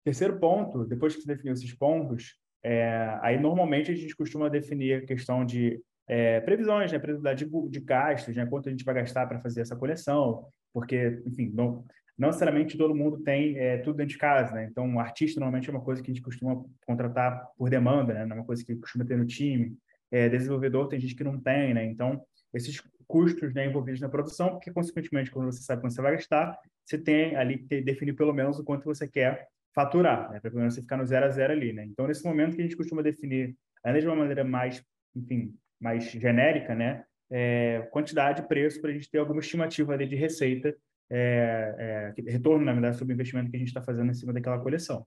Terceiro 0.03 0.39
ponto, 0.39 0.85
depois 0.85 1.15
que 1.15 1.21
você 1.21 1.27
definiu 1.27 1.53
esses 1.53 1.73
pontos, 1.73 2.35
é, 2.63 3.17
aí 3.21 3.39
normalmente 3.39 3.91
a 3.91 3.95
gente 3.95 4.15
costuma 4.15 4.49
definir 4.49 5.03
a 5.03 5.05
questão 5.05 5.45
de 5.45 5.81
é, 6.07 6.39
previsões, 6.41 6.91
né? 6.91 6.99
Previsões 6.99 7.37
de, 7.37 7.45
de 7.45 7.79
gastos, 7.79 8.35
né? 8.35 8.45
Quanto 8.45 8.67
a 8.67 8.71
gente 8.71 8.83
vai 8.83 8.95
gastar 8.95 9.27
para 9.27 9.39
fazer 9.39 9.61
essa 9.61 9.75
coleção, 9.75 10.45
porque, 10.73 11.21
enfim, 11.25 11.51
não, 11.53 11.85
não 12.21 12.27
necessariamente 12.27 12.77
todo 12.77 12.93
mundo 12.93 13.17
tem 13.23 13.57
é, 13.57 13.79
tudo 13.79 13.97
dentro 13.97 14.11
de 14.11 14.17
casa, 14.19 14.53
né? 14.53 14.67
Então, 14.69 14.99
artista 14.99 15.39
normalmente 15.39 15.67
é 15.67 15.73
uma 15.73 15.81
coisa 15.81 16.03
que 16.03 16.11
a 16.11 16.13
gente 16.13 16.23
costuma 16.23 16.63
contratar 16.85 17.47
por 17.57 17.67
demanda, 17.67 18.13
né? 18.13 18.27
Não 18.27 18.35
é 18.35 18.39
uma 18.39 18.45
coisa 18.45 18.63
que 18.63 18.75
costuma 18.75 19.03
ter 19.03 19.17
no 19.17 19.25
time. 19.25 19.75
É, 20.11 20.29
desenvolvedor 20.29 20.87
tem 20.87 20.99
gente 20.99 21.15
que 21.15 21.23
não 21.23 21.41
tem, 21.41 21.73
né? 21.73 21.83
Então, 21.83 22.21
esses 22.53 22.79
custos 23.07 23.51
né, 23.55 23.65
envolvidos 23.65 23.99
na 23.99 24.07
produção, 24.07 24.51
porque, 24.51 24.71
consequentemente, 24.71 25.31
quando 25.31 25.51
você 25.51 25.63
sabe 25.63 25.81
quanto 25.81 25.95
você 25.95 26.01
vai 26.03 26.11
gastar, 26.11 26.55
você 26.85 26.95
tem 26.95 27.35
ali 27.35 27.57
que 27.57 27.81
definir 27.81 28.13
pelo 28.13 28.33
menos 28.33 28.59
o 28.59 28.63
quanto 28.63 28.85
você 28.85 29.07
quer 29.07 29.47
faturar, 29.73 30.31
né? 30.31 30.39
Para 30.39 30.51
pelo 30.51 30.59
menos 30.59 30.75
você 30.75 30.81
ficar 30.83 30.97
no 30.97 31.05
zero 31.07 31.25
a 31.25 31.29
zero 31.29 31.53
ali, 31.53 31.73
né? 31.73 31.85
Então, 31.85 32.05
nesse 32.05 32.23
momento 32.23 32.55
que 32.55 32.61
a 32.61 32.65
gente 32.65 32.77
costuma 32.77 33.01
definir, 33.01 33.55
ainda 33.83 33.99
de 33.99 34.05
uma 34.05 34.15
maneira 34.15 34.43
mais, 34.43 34.83
enfim, 35.15 35.55
mais 35.79 36.03
genérica, 36.03 36.75
né? 36.75 37.03
É, 37.31 37.87
quantidade, 37.89 38.47
preço, 38.47 38.79
para 38.79 38.91
a 38.91 38.93
gente 38.93 39.09
ter 39.09 39.17
alguma 39.17 39.39
estimativa 39.39 39.93
ali 39.93 40.05
de 40.05 40.15
receita 40.15 40.75
é, 41.13 42.13
é, 42.17 42.31
retorno, 42.31 42.63
na 42.63 42.71
verdade, 42.71 42.97
sobre 42.97 43.13
o 43.13 43.15
investimento 43.15 43.51
que 43.51 43.57
a 43.57 43.59
gente 43.59 43.67
está 43.67 43.81
fazendo 43.81 44.09
em 44.09 44.13
cima 44.13 44.31
daquela 44.31 44.59
coleção. 44.59 45.05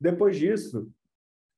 Depois 0.00 0.38
disso, 0.38 0.88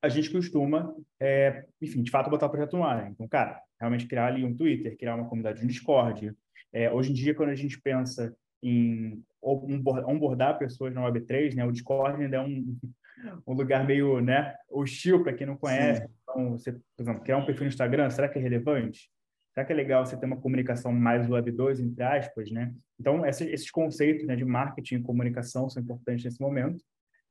a 0.03 0.09
gente 0.09 0.31
costuma, 0.31 0.95
é, 1.21 1.67
enfim, 1.81 2.03
de 2.03 2.11
fato, 2.11 2.31
botar 2.31 2.47
o 2.47 2.51
projeto 2.51 2.77
no 2.77 2.85
ar. 2.85 3.05
Né? 3.05 3.11
Então, 3.11 3.29
cara, 3.29 3.61
realmente 3.79 4.07
criar 4.07 4.29
ali 4.29 4.43
um 4.43 4.57
Twitter, 4.57 4.97
criar 4.97 5.15
uma 5.15 5.29
comunidade 5.29 5.61
no 5.61 5.69
Discord. 5.69 6.35
É, 6.73 6.91
hoje 6.91 7.11
em 7.11 7.15
dia, 7.15 7.35
quando 7.35 7.51
a 7.51 7.55
gente 7.55 7.79
pensa 7.81 8.35
em 8.63 9.23
onboardar 9.43 10.59
pessoas 10.59 10.95
na 10.95 11.03
Web3, 11.03 11.55
né, 11.55 11.67
o 11.67 11.73
Discord 11.73 12.23
ainda 12.23 12.39
é 12.39 12.41
um, 12.41 12.79
um 13.47 13.53
lugar 13.53 13.87
meio 13.87 14.19
né, 14.21 14.55
hostil 14.71 15.23
para 15.23 15.35
quem 15.35 15.47
não 15.47 15.59
conhece. 15.59 16.01
Sim. 16.03 16.09
Então, 16.23 16.51
você, 16.53 16.73
por 16.73 17.03
exemplo, 17.03 17.23
criar 17.23 17.37
um 17.37 17.45
perfil 17.45 17.65
no 17.65 17.69
Instagram, 17.69 18.09
será 18.09 18.29
que 18.29 18.39
é 18.39 18.43
relevante? 18.43 19.11
Será 19.55 19.65
que 19.65 19.73
é 19.73 19.77
legal 19.77 20.05
você 20.05 20.17
ter 20.17 20.27
uma 20.27 20.41
comunicação 20.41 20.93
mais 20.93 21.31
Web 21.31 21.53
2, 21.53 21.79
entre 21.79 22.03
aspas, 22.03 22.51
né? 22.51 22.75
Então, 22.99 23.25
esses, 23.25 23.47
esses 23.47 23.71
conceitos 23.71 24.27
né, 24.27 24.35
de 24.35 24.45
marketing 24.45 24.97
e 24.97 25.03
comunicação 25.03 25.71
são 25.71 25.81
importantes 25.81 26.25
nesse 26.25 26.41
momento. 26.41 26.83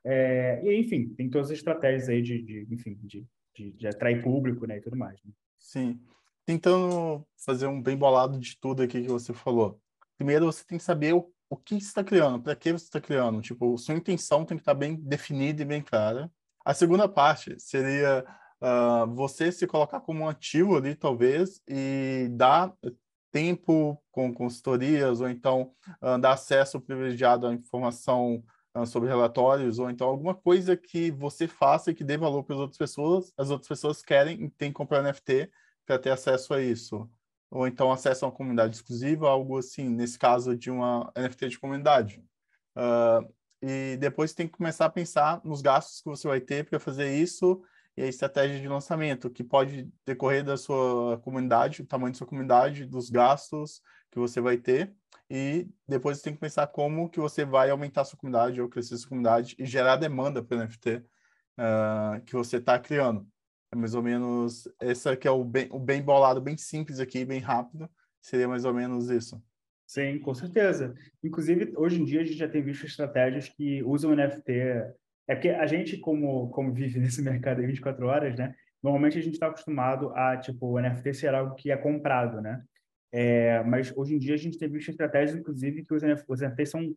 É, 0.06 0.62
e, 0.64 0.80
enfim, 0.80 1.10
tem 1.16 1.30
todas 1.30 1.52
as 1.52 1.58
estratégias 1.58 2.08
aí 2.08 2.22
de, 2.22 2.42
de 2.42 2.74
enfim, 2.74 2.98
de, 3.04 3.25
de, 3.54 3.72
de, 3.74 3.88
atrair 3.88 4.24
público 4.24 4.66
né, 4.66 4.78
e 4.78 4.81
tudo 4.81 4.96
mais. 4.96 5.22
Né? 5.22 5.31
Sim. 5.60 6.00
Tentando 6.46 7.28
fazer 7.46 7.68
um 7.68 7.81
bem 7.81 7.98
bolado 7.98 8.40
de 8.40 8.58
tudo 8.58 8.84
aqui 8.84 9.02
que 9.02 9.10
você 9.10 9.34
falou. 9.34 9.78
Primeiro, 10.18 10.46
você 10.46 10.64
tem 10.66 10.78
que 10.78 10.84
saber 10.84 11.14
o, 11.14 11.30
o 11.50 11.58
que 11.58 11.76
você 11.76 11.88
está 11.88 12.06
criando, 12.06 12.42
para 12.42 12.56
que 12.56 12.72
você 12.72 12.86
está 12.86 13.02
criando. 13.02 13.42
Tipo, 13.42 13.78
sua 13.78 13.96
intenção 13.96 14.46
tem 14.46 14.56
que 14.56 14.62
estar 14.62 14.74
tá 14.74 14.80
bem 14.80 14.96
definida 14.96 15.62
e 15.62 15.66
bem 15.66 15.81
clara. 15.81 16.31
A 16.64 16.74
segunda 16.74 17.10
parte 17.10 17.60
seria 17.60 18.26
uh, 18.63 19.13
você 19.13 19.51
se 19.51 19.68
colocar 19.68 20.00
como 20.00 20.24
um 20.24 20.30
ativo 20.30 20.77
ali, 20.77 20.95
talvez, 20.95 21.62
e 21.68 22.30
dar 22.31 22.74
tempo 23.31 24.01
com 24.12 24.33
consultorias, 24.33 25.19
ou 25.19 25.27
então 25.27 25.74
uh, 26.01 26.18
dar 26.18 26.33
acesso 26.33 26.80
privilegiado 26.80 27.48
à 27.48 27.54
informação 27.54 28.44
uh, 28.75 28.86
sobre 28.86 29.10
relatórios, 29.10 29.80
ou 29.80 29.89
então 29.89 30.07
alguma 30.07 30.33
coisa 30.33 30.77
que 30.77 31.12
você 31.12 31.48
faça 31.48 31.92
e 31.92 31.95
que 31.95 32.04
dê 32.04 32.18
valor 32.18 32.44
para 32.44 32.56
as 32.56 32.62
outras 32.62 32.77
pessoas, 32.77 33.33
as 33.38 33.50
outras 33.50 33.68
pessoas 33.68 34.01
querem 34.01 34.45
e 34.45 34.50
têm 34.50 34.69
que 34.69 34.75
comprar 34.75 35.04
NFT 35.04 35.51
para 35.86 36.00
ter 36.00 36.12
acesso 36.12 36.54
a 36.54 36.62
isso. 36.62 37.09
Ou 37.51 37.68
então 37.68 37.92
acesso 37.92 38.25
a 38.25 38.30
uma 38.30 38.33
comunidade 38.33 38.75
exclusiva, 38.77 39.30
algo 39.30 39.57
assim, 39.57 39.89
nesse 39.89 40.18
caso 40.18 40.56
de 40.56 40.71
uma 40.71 41.12
NFT 41.16 41.50
de 41.50 41.59
comunidade. 41.59 42.24
Uh, 42.75 43.31
e 43.62 43.95
depois 43.98 44.33
tem 44.33 44.48
que 44.48 44.57
começar 44.57 44.86
a 44.86 44.89
pensar 44.89 45.39
nos 45.44 45.62
gastos 45.62 46.01
que 46.01 46.09
você 46.09 46.27
vai 46.27 46.42
ter 46.42 46.68
para 46.68 46.80
fazer 46.80 47.16
isso 47.16 47.62
e 47.95 48.01
a 48.01 48.07
estratégia 48.07 48.60
de 48.60 48.68
lançamento, 48.68 49.30
que 49.30 49.44
pode 49.44 49.90
decorrer 50.06 50.44
da 50.44 50.57
sua 50.57 51.19
comunidade, 51.19 51.81
o 51.81 51.86
tamanho 51.86 52.12
da 52.12 52.18
sua 52.18 52.28
comunidade, 52.28 52.86
dos 52.86 53.10
gastos 53.10 53.81
que 54.12 54.19
você 54.19 54.42
vai 54.42 54.57
ter, 54.57 54.94
e 55.30 55.68
depois 55.88 56.18
você 56.18 56.25
tem 56.25 56.34
que 56.34 56.40
pensar 56.40 56.68
como 56.68 57.10
que 57.10 57.19
você 57.19 57.45
vai 57.45 57.69
aumentar 57.69 58.01
a 58.01 58.06
sua 58.06 58.18
comunidade 58.18 58.62
ou 58.62 58.69
crescer 58.69 58.95
a 58.95 58.98
sua 58.98 59.10
comunidade 59.10 59.56
e 59.57 59.66
gerar 59.66 59.95
demanda 59.95 60.44
para 60.44 60.57
o 60.57 60.60
NFT 60.62 60.95
uh, 60.98 61.04
ah, 61.57 62.22
que 62.25 62.34
você 62.34 62.57
está 62.57 62.78
criando. 62.80 63.28
É 63.72 63.75
mais 63.75 63.95
ou 63.95 64.04
menos, 64.04 64.68
esse 64.81 65.16
que 65.18 65.28
é 65.28 65.31
o 65.31 65.44
bem, 65.44 65.68
o 65.71 65.80
bem 65.80 66.02
bolado, 66.02 66.42
bem 66.42 66.57
simples 66.57 67.00
aqui, 67.00 67.26
bem 67.26 67.40
rápido, 67.40 67.90
seria 68.21 68.47
mais 68.47 68.66
ou 68.66 68.73
menos 68.73 69.09
isso. 69.09 69.42
Sim, 69.88 70.19
com 70.19 70.33
certeza. 70.33 70.94
Inclusive, 71.23 71.73
hoje 71.76 72.02
em 72.02 72.06
dia 72.06 72.21
a 72.21 72.23
gente 72.23 72.38
já 72.38 72.47
tem 72.47 72.64
visto 72.64 72.85
estratégias 72.85 73.50
que 73.50 73.83
usam 73.83 74.12
o 74.12 74.16
NFT 74.16 74.52
é 75.27 75.35
porque 75.35 75.49
a 75.49 75.65
gente, 75.65 75.97
como, 75.97 76.49
como 76.49 76.73
vive 76.73 76.99
nesse 76.99 77.21
mercado 77.21 77.61
de 77.61 77.68
24 77.68 78.06
horas, 78.06 78.35
né? 78.37 78.53
Normalmente 78.81 79.18
a 79.18 79.21
gente 79.21 79.35
está 79.35 79.47
acostumado 79.47 80.11
a, 80.13 80.37
tipo, 80.37 80.68
o 80.68 80.80
NFT 80.80 81.13
ser 81.13 81.33
algo 81.33 81.56
que 81.56 81.71
é 81.71 81.77
comprado, 81.77 82.42
né? 82.42 82.61
É, 83.11 83.63
mas 83.63 83.95
hoje 83.95 84.15
em 84.15 84.19
dia 84.19 84.33
a 84.33 84.37
gente 84.37 84.57
tem 84.57 84.68
visto 84.68 84.89
estratégias, 84.89 85.39
inclusive, 85.39 85.83
que 85.85 85.94
os, 85.94 86.03
NFTs 86.03 86.69
são 86.69 86.94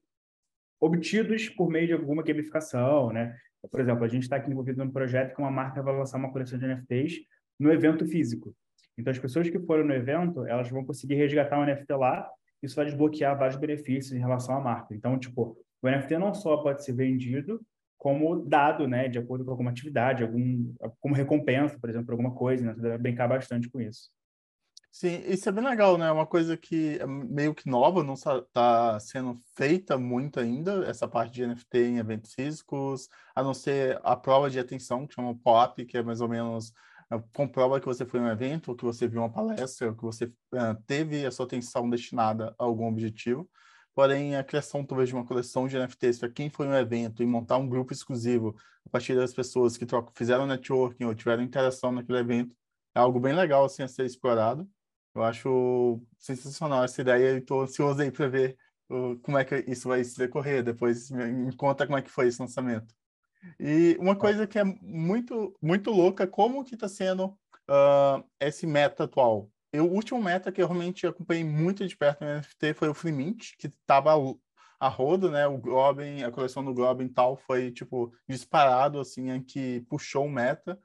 obtidos 0.80 1.48
por 1.50 1.68
meio 1.68 1.86
de 1.86 1.92
alguma 1.92 2.22
gamificação, 2.22 3.12
né? 3.12 3.36
Por 3.70 3.80
exemplo, 3.80 4.04
a 4.04 4.08
gente 4.08 4.22
está 4.22 4.36
aqui 4.36 4.50
envolvido 4.50 4.84
num 4.84 4.90
projeto 4.90 5.34
que 5.34 5.40
uma 5.40 5.50
marca 5.50 5.82
vai 5.82 5.96
lançar 5.96 6.18
uma 6.18 6.32
coleção 6.32 6.58
de 6.58 6.66
NFTs 6.66 7.20
no 7.58 7.72
evento 7.72 8.06
físico. 8.06 8.54
Então, 8.98 9.10
as 9.10 9.18
pessoas 9.18 9.48
que 9.50 9.58
foram 9.60 9.84
no 9.84 9.92
evento, 9.92 10.46
elas 10.46 10.70
vão 10.70 10.84
conseguir 10.84 11.14
resgatar 11.14 11.58
um 11.58 11.66
NFT 11.66 11.92
lá, 11.94 12.28
isso 12.62 12.74
vai 12.74 12.86
desbloquear 12.86 13.36
vários 13.38 13.58
benefícios 13.58 14.12
em 14.12 14.18
relação 14.18 14.56
à 14.56 14.60
marca. 14.60 14.94
Então, 14.94 15.18
tipo, 15.18 15.56
o 15.82 15.88
NFT 15.88 16.18
não 16.18 16.32
só 16.32 16.56
pode 16.58 16.84
ser 16.84 16.94
vendido, 16.94 17.60
como 17.98 18.44
dado, 18.44 18.86
né, 18.86 19.08
de 19.08 19.18
acordo 19.18 19.44
com 19.44 19.50
alguma 19.50 19.70
atividade, 19.70 20.22
algum, 20.22 20.74
como 21.00 21.14
recompensa, 21.14 21.78
por 21.78 21.88
exemplo, 21.88 22.12
alguma 22.12 22.34
coisa, 22.34 22.64
né? 22.64 22.74
Você 22.74 22.82
deve 22.82 22.98
brincar 22.98 23.28
bastante 23.28 23.68
com 23.70 23.80
isso. 23.80 24.10
Sim, 24.98 25.22
isso 25.26 25.46
é 25.46 25.52
bem 25.52 25.62
legal, 25.62 25.98
né? 25.98 26.08
É 26.08 26.10
uma 26.10 26.26
coisa 26.26 26.56
que 26.56 26.98
é 26.98 27.06
meio 27.06 27.54
que 27.54 27.68
nova, 27.68 28.02
não 28.02 28.14
está 28.14 28.98
sendo 28.98 29.38
feita 29.54 29.98
muito 29.98 30.40
ainda, 30.40 30.86
essa 30.86 31.06
parte 31.06 31.34
de 31.34 31.46
NFT 31.46 31.78
em 31.78 31.98
eventos 31.98 32.32
físicos, 32.32 33.08
a 33.34 33.42
não 33.42 33.52
ser 33.52 34.00
a 34.02 34.16
prova 34.16 34.48
de 34.48 34.58
atenção, 34.58 35.06
que 35.06 35.14
chama 35.14 35.38
POP, 35.38 35.84
que 35.84 35.98
é 35.98 36.02
mais 36.02 36.22
ou 36.22 36.28
menos 36.28 36.72
é, 37.12 37.22
comprova 37.34 37.78
que 37.78 37.86
você 37.86 38.06
foi 38.06 38.20
em 38.20 38.22
um 38.22 38.30
evento, 38.30 38.68
ou 38.70 38.74
que 38.74 38.84
você 38.84 39.06
viu 39.06 39.20
uma 39.20 39.30
palestra, 39.30 39.88
ou 39.88 39.94
que 39.94 40.02
você 40.02 40.24
uh, 40.24 40.82
teve 40.86 41.26
a 41.26 41.30
sua 41.30 41.44
atenção 41.44 41.90
destinada 41.90 42.54
a 42.58 42.64
algum 42.64 42.86
objetivo. 42.86 43.48
Porém, 43.96 44.36
a 44.36 44.44
criação 44.44 44.84
talvez 44.84 45.08
de 45.08 45.14
uma 45.14 45.24
coleção 45.24 45.66
de 45.66 45.78
NFTs 45.78 46.18
para 46.18 46.28
quem 46.28 46.50
foi 46.50 46.66
no 46.66 46.76
evento 46.76 47.22
e 47.22 47.26
montar 47.26 47.56
um 47.56 47.66
grupo 47.66 47.94
exclusivo 47.94 48.54
a 48.84 48.90
partir 48.90 49.16
das 49.16 49.32
pessoas 49.32 49.78
que 49.78 49.86
trocam, 49.86 50.12
fizeram 50.14 50.46
networking 50.46 51.04
ou 51.04 51.14
tiveram 51.14 51.42
interação 51.42 51.90
naquele 51.90 52.18
evento 52.18 52.54
é 52.94 52.98
algo 52.98 53.18
bem 53.18 53.34
legal 53.34 53.64
assim, 53.64 53.82
a 53.82 53.88
ser 53.88 54.04
explorado. 54.04 54.68
Eu 55.14 55.22
acho 55.22 56.02
sensacional 56.18 56.84
essa 56.84 57.00
ideia 57.00 57.32
e 57.32 57.38
estou 57.38 57.62
ansioso 57.62 58.02
aí 58.02 58.10
para 58.10 58.28
ver 58.28 58.58
uh, 58.90 59.18
como 59.20 59.38
é 59.38 59.44
que 59.46 59.64
isso 59.66 59.88
vai 59.88 60.04
se 60.04 60.18
decorrer. 60.18 60.62
Depois 60.62 61.10
me, 61.10 61.24
me 61.32 61.56
conta 61.56 61.86
como 61.86 61.98
é 61.98 62.02
que 62.02 62.10
foi 62.10 62.28
esse 62.28 62.40
lançamento. 62.40 62.94
E 63.58 63.96
uma 63.98 64.14
coisa 64.14 64.46
que 64.46 64.58
é 64.58 64.64
muito, 64.64 65.56
muito 65.62 65.90
louca, 65.90 66.26
como 66.26 66.64
que 66.64 66.74
está 66.74 66.86
sendo 66.86 67.28
uh, 67.68 68.22
esse 68.40 68.66
meta 68.66 69.04
atual? 69.04 69.50
Eu, 69.76 69.86
o 69.86 69.94
último 69.94 70.22
meta 70.22 70.50
que 70.50 70.62
eu 70.62 70.66
realmente 70.66 71.06
acompanhei 71.06 71.44
muito 71.44 71.86
de 71.86 71.96
perto 71.96 72.24
no 72.24 72.38
NFT 72.38 72.74
foi 72.74 72.88
o 72.88 72.94
Free 72.94 73.12
Mint, 73.12 73.56
que 73.58 73.66
estava 73.66 74.12
a 74.80 74.88
rodo, 74.88 75.30
né? 75.30 75.46
O 75.46 75.58
Globin, 75.58 76.22
a 76.22 76.30
coleção 76.30 76.64
do 76.64 76.72
Globin 76.72 77.08
tal 77.08 77.36
foi, 77.36 77.70
tipo, 77.70 78.12
disparado, 78.28 78.98
assim, 78.98 79.30
em 79.30 79.42
que 79.42 79.82
puxou 79.88 80.24
o 80.26 80.30
meta. 80.30 80.78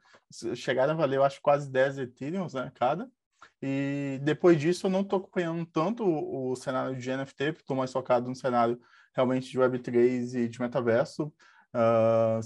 Chegaram 0.54 0.92
a 0.92 0.96
valer, 0.96 1.16
eu 1.16 1.24
acho, 1.24 1.40
quase 1.40 1.70
10 1.70 1.98
Ethereum, 1.98 2.46
né, 2.52 2.70
cada. 2.74 3.10
E 3.62 4.18
depois 4.22 4.58
disso 4.60 4.86
eu 4.86 4.90
não 4.90 5.00
estou 5.02 5.20
acompanhando 5.20 5.64
tanto 5.66 6.04
o, 6.04 6.50
o, 6.50 6.56
cenário 6.56 6.96
de 6.96 7.16
NFT, 7.16 7.52
porque 7.52 7.62
estou 7.62 7.76
mais 7.76 7.92
focado 7.92 8.28
no 8.28 8.34
cenário 8.34 8.78
realmente 9.14 9.50
de 9.50 9.58
Web3 9.58 10.34
e 10.34 10.48
de 10.48 10.60
metaverso. 10.60 11.32
Uh, 11.74 12.40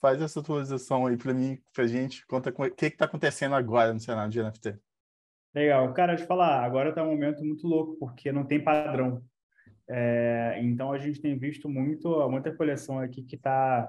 faz 0.00 0.22
essa 0.22 0.40
atualização 0.40 1.06
aí 1.06 1.16
para 1.16 1.34
mim, 1.34 1.60
para 1.74 1.86
gente, 1.86 2.26
conta 2.26 2.50
o 2.56 2.70
que 2.70 2.86
está 2.86 3.04
acontecendo 3.04 3.54
agora 3.54 3.92
no 3.92 4.00
cenário 4.00 4.30
de 4.30 4.42
NFT. 4.42 4.87
Legal. 5.54 5.92
Cara, 5.94 6.14
de 6.14 6.24
falar, 6.24 6.64
agora 6.64 6.90
está 6.90 7.02
um 7.02 7.10
momento 7.10 7.44
muito 7.44 7.66
louco, 7.66 7.96
porque 7.98 8.30
não 8.30 8.44
tem 8.44 8.62
padrão. 8.62 9.22
É, 9.88 10.58
então, 10.62 10.92
a 10.92 10.98
gente 10.98 11.20
tem 11.20 11.38
visto 11.38 11.68
muito, 11.68 12.28
muita 12.30 12.54
coleção 12.54 12.98
aqui 12.98 13.22
que 13.22 13.36
está... 13.36 13.88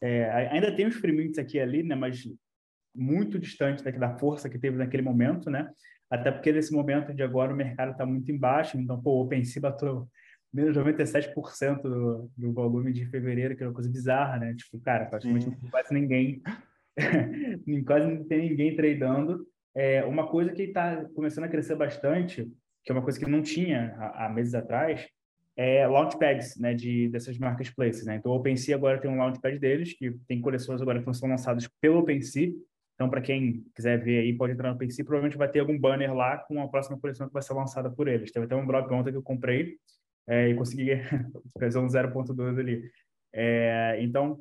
É, 0.00 0.48
ainda 0.50 0.74
tem 0.74 0.86
os 0.86 0.96
freemints 0.96 1.38
aqui 1.38 1.58
ali, 1.58 1.82
né? 1.82 1.94
Mas 1.94 2.24
muito 2.94 3.38
distante 3.38 3.82
daqui, 3.82 3.98
da 3.98 4.16
força 4.18 4.48
que 4.48 4.58
teve 4.58 4.76
naquele 4.76 5.02
momento, 5.02 5.50
né? 5.50 5.68
Até 6.10 6.30
porque 6.30 6.52
nesse 6.52 6.72
momento 6.72 7.12
de 7.12 7.22
agora 7.22 7.52
o 7.52 7.56
mercado 7.56 7.92
está 7.92 8.06
muito 8.06 8.30
embaixo, 8.30 8.78
então, 8.78 9.00
pô, 9.00 9.18
o 9.18 9.22
OpenSea 9.22 9.62
bateu 9.62 10.08
menos 10.52 10.76
97% 10.76 11.82
do, 11.82 12.30
do 12.36 12.52
volume 12.52 12.92
de 12.92 13.04
fevereiro, 13.06 13.56
que 13.56 13.64
é 13.64 13.66
uma 13.66 13.74
coisa 13.74 13.90
bizarra, 13.90 14.38
né? 14.38 14.54
Tipo, 14.54 14.78
cara, 14.78 15.06
praticamente 15.06 15.46
Sim. 15.46 15.56
quase 15.68 15.92
ninguém, 15.92 16.40
quase 17.84 18.06
não 18.06 18.24
tem 18.24 18.50
ninguém 18.50 18.76
tradando. 18.76 19.44
É, 19.74 20.04
uma 20.04 20.28
coisa 20.28 20.52
que 20.52 20.62
está 20.62 21.04
começando 21.14 21.44
a 21.44 21.48
crescer 21.48 21.74
bastante, 21.74 22.50
que 22.84 22.92
é 22.92 22.94
uma 22.94 23.02
coisa 23.02 23.18
que 23.18 23.28
não 23.28 23.42
tinha 23.42 23.94
há, 23.98 24.26
há 24.26 24.28
meses 24.28 24.54
atrás, 24.54 25.06
é 25.56 25.86
launchpads, 25.86 26.58
né, 26.58 26.74
de 26.74 27.08
dessas 27.08 27.38
marketplaces, 27.38 28.04
né? 28.04 28.16
Então, 28.16 28.32
o 28.32 28.36
OpenSea 28.36 28.74
agora 28.74 29.00
tem 29.00 29.10
um 29.10 29.16
launchpad 29.16 29.58
deles, 29.58 29.92
que 29.92 30.10
tem 30.26 30.40
coleções 30.40 30.82
agora 30.82 31.02
que 31.02 31.14
são 31.14 31.28
lançadas 31.28 31.68
pelo 31.80 31.98
OpenSea, 31.98 32.52
então, 32.94 33.10
para 33.10 33.20
quem 33.20 33.64
quiser 33.74 34.02
ver 34.02 34.20
aí, 34.20 34.32
pode 34.32 34.52
entrar 34.52 34.72
no 34.72 34.78
PC. 34.78 35.02
Provavelmente 35.02 35.36
vai 35.36 35.48
ter 35.48 35.60
algum 35.60 35.78
banner 35.78 36.14
lá 36.14 36.38
com 36.38 36.62
a 36.62 36.68
próxima 36.68 36.98
coleção 36.98 37.26
que 37.26 37.32
vai 37.32 37.42
ser 37.42 37.52
lançada 37.54 37.90
por 37.90 38.06
eles. 38.06 38.30
Teve 38.30 38.46
até 38.46 38.54
um 38.54 38.66
blog 38.66 38.92
ontem 38.92 39.10
que 39.10 39.16
eu 39.16 39.22
comprei 39.22 39.76
é, 40.28 40.48
e 40.48 40.54
consegui 40.54 40.90
fazer 41.58 41.78
um 41.78 41.86
0.2 41.86 42.58
ali. 42.58 42.90
É, 43.32 43.98
então, 44.00 44.40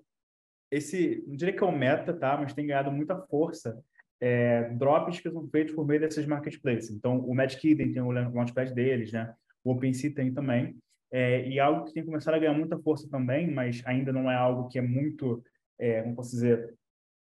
esse, 0.70 1.24
não 1.28 1.36
diria 1.36 1.54
que 1.54 1.64
é 1.64 1.68
um 1.68 1.76
meta, 1.76 2.14
tá? 2.14 2.38
Mas 2.38 2.54
tem 2.54 2.68
ganhado 2.68 2.92
muita 2.92 3.18
força. 3.24 3.84
É, 4.22 4.70
drops 4.70 5.20
que 5.20 5.30
são 5.30 5.48
feitos 5.50 5.76
por 5.76 5.86
meio 5.86 6.00
desses 6.00 6.26
marketplaces. 6.26 6.92
Então, 6.92 7.20
o 7.20 7.36
Magic 7.36 7.68
Eden 7.68 7.92
tem 7.92 8.02
o 8.02 8.12
launchpad 8.12 8.74
deles, 8.74 9.12
né? 9.12 9.34
O 9.64 9.72
OpenSea 9.72 10.14
tem 10.14 10.34
também. 10.34 10.78
É, 11.12 11.48
e 11.48 11.60
algo 11.60 11.86
que 11.86 11.94
tem 11.94 12.06
começado 12.06 12.34
a 12.34 12.40
ganhar 12.40 12.54
muita 12.54 12.80
força 12.80 13.08
também, 13.10 13.52
mas 13.52 13.82
ainda 13.86 14.12
não 14.12 14.32
é 14.32 14.36
algo 14.36 14.68
que 14.68 14.80
é 14.80 14.82
muito, 14.82 15.44
é, 15.78 16.02
como 16.02 16.16
posso 16.16 16.32
dizer, 16.32 16.74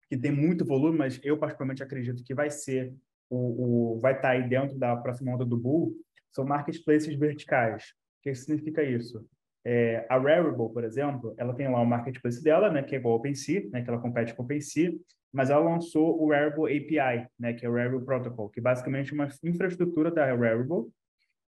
que 0.08 0.16
tem 0.16 0.30
muito 0.30 0.64
volume, 0.64 0.96
mas 0.96 1.20
eu 1.22 1.36
particularmente 1.36 1.82
acredito 1.82 2.22
que 2.24 2.34
vai 2.34 2.50
ser 2.50 2.94
o, 3.28 3.96
o 3.96 4.00
vai 4.00 4.12
estar 4.12 4.28
tá 4.28 4.30
aí 4.30 4.48
dentro 4.48 4.78
da 4.78 4.96
próxima 4.96 5.34
onda 5.34 5.44
do 5.44 5.58
Bull, 5.58 5.94
são 6.32 6.44
marketplaces 6.44 7.14
verticais. 7.14 7.92
O 8.18 8.22
que 8.22 8.34
significa 8.34 8.82
isso? 8.82 9.26
É, 9.64 10.06
a 10.10 10.18
Rarible, 10.18 10.72
por 10.72 10.84
exemplo, 10.84 11.34
ela 11.38 11.54
tem 11.54 11.68
lá 11.68 11.80
o 11.80 11.86
marketplace 11.86 12.42
dela, 12.42 12.70
né, 12.70 12.82
que 12.82 12.94
é 12.94 12.98
igual 12.98 13.14
ao 13.14 13.18
OpenSea, 13.18 13.68
né, 13.70 13.82
que 13.82 13.88
ela 13.88 14.00
compete 14.00 14.34
com 14.34 14.42
o 14.42 14.44
OpenSea, 14.44 14.92
mas 15.34 15.50
ela 15.50 15.68
lançou 15.68 16.22
o 16.22 16.30
Rarible 16.30 16.64
API, 16.64 17.26
né, 17.36 17.52
que 17.52 17.66
é 17.66 17.68
o 17.68 17.74
Rarible 17.74 18.04
Protocol, 18.04 18.48
que 18.48 18.60
basicamente 18.60 19.10
é 19.10 19.14
uma 19.14 19.28
infraestrutura 19.42 20.08
da 20.08 20.26
Rarible 20.26 20.86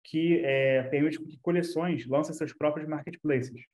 que 0.03 0.41
é, 0.43 0.83
permite 0.85 1.19
que 1.19 1.38
coleções 1.41 2.07
lancem 2.07 2.35
seus 2.35 2.55
próprios 2.55 2.88
marketplaces. 2.88 3.67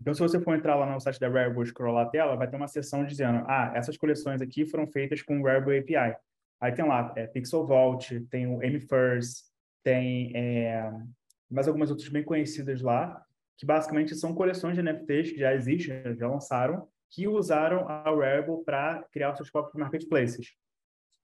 Então, 0.00 0.14
se 0.14 0.20
você 0.20 0.40
for 0.40 0.54
entrar 0.54 0.74
lá 0.74 0.90
no 0.90 0.98
site 1.00 1.20
da 1.20 1.28
Rarible 1.28 1.62
e 1.62 1.66
scrollar 1.66 2.06
a 2.06 2.08
tela, 2.10 2.34
vai 2.34 2.48
ter 2.48 2.56
uma 2.56 2.66
seção 2.66 3.04
dizendo, 3.04 3.44
ah, 3.46 3.72
essas 3.74 3.96
coleções 3.98 4.40
aqui 4.40 4.64
foram 4.64 4.86
feitas 4.86 5.20
com 5.20 5.38
o 5.38 5.44
Rarible 5.44 5.78
API. 5.78 6.16
Aí 6.58 6.72
tem 6.72 6.86
lá 6.86 7.12
é, 7.14 7.26
Pixel 7.26 7.66
Vault, 7.66 8.20
tem 8.30 8.46
o 8.46 8.62
M-First, 8.62 9.44
tem 9.84 10.32
é, 10.34 10.90
mais 11.50 11.68
algumas 11.68 11.90
outras 11.90 12.08
bem 12.08 12.24
conhecidas 12.24 12.80
lá, 12.80 13.22
que 13.58 13.66
basicamente 13.66 14.14
são 14.14 14.34
coleções 14.34 14.76
de 14.76 14.82
NFTs 14.82 15.32
que 15.32 15.38
já 15.38 15.54
existem, 15.54 16.16
já 16.16 16.26
lançaram, 16.26 16.88
que 17.12 17.28
usaram 17.28 17.86
a 17.88 18.02
Rarible 18.02 18.64
para 18.64 19.04
criar 19.12 19.34
seus 19.36 19.50
próprios 19.50 19.78
marketplaces. 19.78 20.54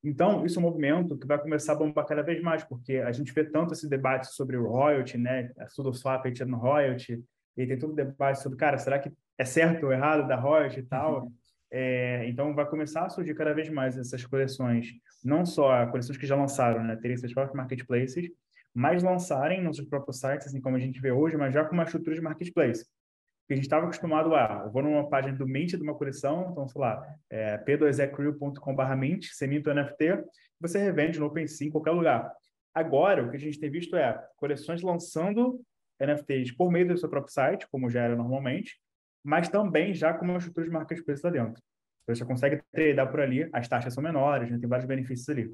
Então, 0.05 0.45
isso 0.47 0.59
é 0.59 0.61
um 0.61 0.67
movimento 0.67 1.19
que 1.19 1.27
vai 1.27 1.39
começar 1.39 1.73
a 1.73 1.77
bombar 1.77 2.07
cada 2.07 2.23
vez 2.23 2.41
mais, 2.41 2.63
porque 2.63 2.99
a 2.99 3.11
gente 3.11 3.33
vê 3.33 3.43
tanto 3.43 3.73
esse 3.73 3.89
debate 3.89 4.29
sobre 4.29 4.57
o 4.57 4.69
royalty, 4.69 5.19
né, 5.19 5.51
a 5.59 5.67
SudoSwap 5.67 6.25
no 6.45 6.59
royalty, 6.59 7.25
e 7.57 7.67
tem 7.67 7.79
todo 7.79 7.93
o 7.93 7.97
debate 7.97 8.41
sobre, 8.41 8.59
cara, 8.59 8.79
será 8.79 8.99
que 8.99 9.11
é 9.37 9.45
certo 9.45 9.87
ou 9.87 9.93
errado 9.93 10.29
da 10.29 10.37
royalty 10.37 10.81
e 10.81 10.83
tal? 10.85 11.25
Uhum. 11.25 11.33
É, 11.71 12.29
então, 12.29 12.55
vai 12.55 12.67
começar 12.67 13.07
a 13.07 13.09
surgir 13.09 13.35
cada 13.35 13.53
vez 13.53 13.69
mais 13.71 13.99
essas 13.99 14.25
coleções, 14.25 14.93
não 15.25 15.45
só 15.45 15.87
coleções 15.87 16.17
que 16.19 16.27
já 16.27 16.37
lançaram, 16.37 16.85
né, 16.85 16.97
terem 16.97 17.17
seus 17.17 17.33
próprios 17.33 17.57
marketplaces, 17.57 18.31
mas 18.75 19.03
lançarem 19.03 19.63
nos 19.63 19.77
seus 19.77 19.89
próprios 19.89 20.21
sites, 20.21 20.47
assim 20.47 20.61
como 20.61 20.77
a 20.77 20.79
gente 20.81 21.01
vê 21.01 21.11
hoje, 21.11 21.37
mas 21.37 21.53
já 21.53 21.65
com 21.65 21.75
uma 21.75 21.85
estrutura 21.85 22.15
de 22.15 22.23
marketplace. 22.23 22.87
Porque 23.49 23.55
a 23.55 23.57
gente 23.57 23.65
estava 23.65 23.87
acostumado 23.87 24.35
a, 24.35 24.65
eu 24.67 24.71
vou 24.71 24.83
numa 24.83 25.09
página 25.09 25.35
do 25.35 25.49
Mint 25.49 25.71
de 25.71 25.83
uma 25.83 25.95
coleção, 25.95 26.51
então, 26.53 26.69
sei 26.69 26.79
lá, 26.79 27.03
é, 27.31 27.57
p2ecrew.com.br 27.57 28.95
Mint, 28.95 29.25
você 29.25 29.47
o 29.47 29.75
NFT, 29.75 30.23
você 30.61 30.79
revende 30.79 31.19
no 31.19 31.25
OpenSea 31.25 31.67
em 31.67 31.71
qualquer 31.71 31.93
lugar. 31.93 32.31
Agora, 32.75 33.25
o 33.25 33.31
que 33.31 33.39
a 33.39 33.41
gente 33.41 33.59
tem 33.59 33.71
visto 33.71 33.97
é 33.97 34.23
coleções 34.37 34.83
lançando 34.83 35.63
NFTs 35.99 36.53
por 36.53 36.71
meio 36.71 36.89
do 36.89 36.99
seu 36.99 37.09
próprio 37.09 37.33
site, 37.33 37.67
como 37.71 37.89
já 37.89 38.03
era 38.03 38.15
normalmente, 38.15 38.79
mas 39.25 39.49
também 39.49 39.95
já 39.95 40.13
com 40.13 40.27
uma 40.27 40.37
estrutura 40.37 40.67
de 40.67 40.73
marketplace 40.73 41.23
lá 41.25 41.31
dentro. 41.31 41.63
Então, 42.03 42.15
você 42.15 42.27
consegue 42.27 42.63
tradear 42.71 43.11
por 43.11 43.21
ali, 43.21 43.49
as 43.51 43.67
taxas 43.67 43.95
são 43.95 44.03
menores, 44.03 44.51
né? 44.51 44.59
tem 44.59 44.69
vários 44.69 44.87
benefícios 44.87 45.27
ali. 45.31 45.51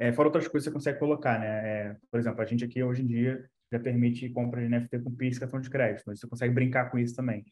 É, 0.00 0.12
fora 0.12 0.26
outras 0.26 0.48
coisas 0.48 0.66
que 0.66 0.72
você 0.72 0.74
consegue 0.74 0.98
colocar, 0.98 1.38
né? 1.38 1.46
É, 1.46 1.96
por 2.10 2.18
exemplo, 2.18 2.42
a 2.42 2.44
gente 2.44 2.64
aqui 2.64 2.82
hoje 2.82 3.02
em 3.02 3.06
dia 3.06 3.48
já 3.72 3.80
permite 3.80 4.28
compra 4.28 4.60
de 4.60 4.68
NFT 4.68 5.00
com 5.00 5.14
PIX 5.14 5.38
cartão 5.38 5.60
de 5.60 5.70
crédito, 5.70 6.04
mas 6.06 6.20
você 6.20 6.28
consegue 6.28 6.52
brincar 6.52 6.90
com 6.90 6.98
isso 6.98 7.16
também. 7.16 7.44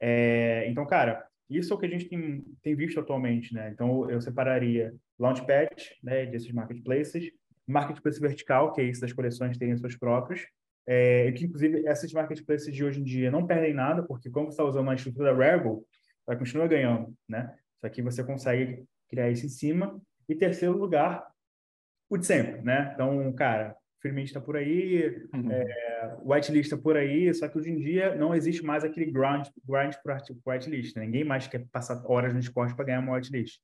É, 0.00 0.68
então, 0.68 0.84
cara, 0.84 1.24
isso 1.48 1.72
é 1.72 1.76
o 1.76 1.78
que 1.78 1.86
a 1.86 1.88
gente 1.88 2.08
tem, 2.08 2.44
tem 2.62 2.74
visto 2.74 2.98
atualmente, 2.98 3.54
né? 3.54 3.70
Então, 3.72 4.10
eu 4.10 4.20
separaria 4.20 4.94
Launchpad, 5.18 5.96
né, 6.02 6.26
desses 6.26 6.50
marketplaces, 6.52 7.30
marketplace 7.66 8.20
vertical, 8.20 8.72
que 8.72 8.80
é 8.80 8.84
isso 8.84 9.00
das 9.00 9.12
coleções 9.12 9.56
terem 9.56 9.76
seus 9.76 9.96
próprios, 9.96 10.46
é, 10.86 11.30
que, 11.32 11.44
inclusive, 11.44 11.86
essas 11.86 12.12
marketplaces 12.12 12.74
de 12.74 12.84
hoje 12.84 13.00
em 13.00 13.04
dia 13.04 13.30
não 13.30 13.46
perdem 13.46 13.72
nada, 13.72 14.02
porque 14.02 14.28
como 14.28 14.46
você 14.46 14.52
está 14.52 14.64
usando 14.64 14.90
a 14.90 14.94
estrutura 14.94 15.32
Rarible, 15.32 15.82
vai 16.26 16.36
continuar 16.36 16.66
ganhando, 16.66 17.14
né? 17.28 17.54
Só 17.80 17.88
que 17.88 18.02
você 18.02 18.24
consegue 18.24 18.84
criar 19.08 19.30
isso 19.30 19.46
em 19.46 19.48
cima. 19.48 20.00
E 20.28 20.34
terceiro 20.34 20.76
lugar, 20.76 21.26
o 22.08 22.16
de 22.16 22.26
sempre, 22.26 22.60
né? 22.62 22.92
Então, 22.94 23.32
cara, 23.32 23.76
Firmint 24.00 24.26
está 24.26 24.40
por 24.40 24.56
aí, 24.56 25.26
uhum. 25.34 25.50
é, 25.50 26.16
whitelist 26.24 26.72
está 26.72 26.76
por 26.76 26.96
aí, 26.96 27.32
só 27.34 27.48
que 27.48 27.58
hoje 27.58 27.70
em 27.70 27.76
dia 27.76 28.14
não 28.14 28.34
existe 28.34 28.64
mais 28.64 28.84
aquele 28.84 29.06
grind, 29.06 29.46
grind 29.68 29.94
para 30.02 30.18
whitelist. 30.46 30.96
Né? 30.96 31.04
Ninguém 31.04 31.24
mais 31.24 31.46
quer 31.46 31.66
passar 31.70 32.02
horas 32.06 32.32
no 32.32 32.40
Discord 32.40 32.74
para 32.74 32.86
ganhar 32.86 33.00
uma 33.00 33.14
whitelist. 33.14 33.60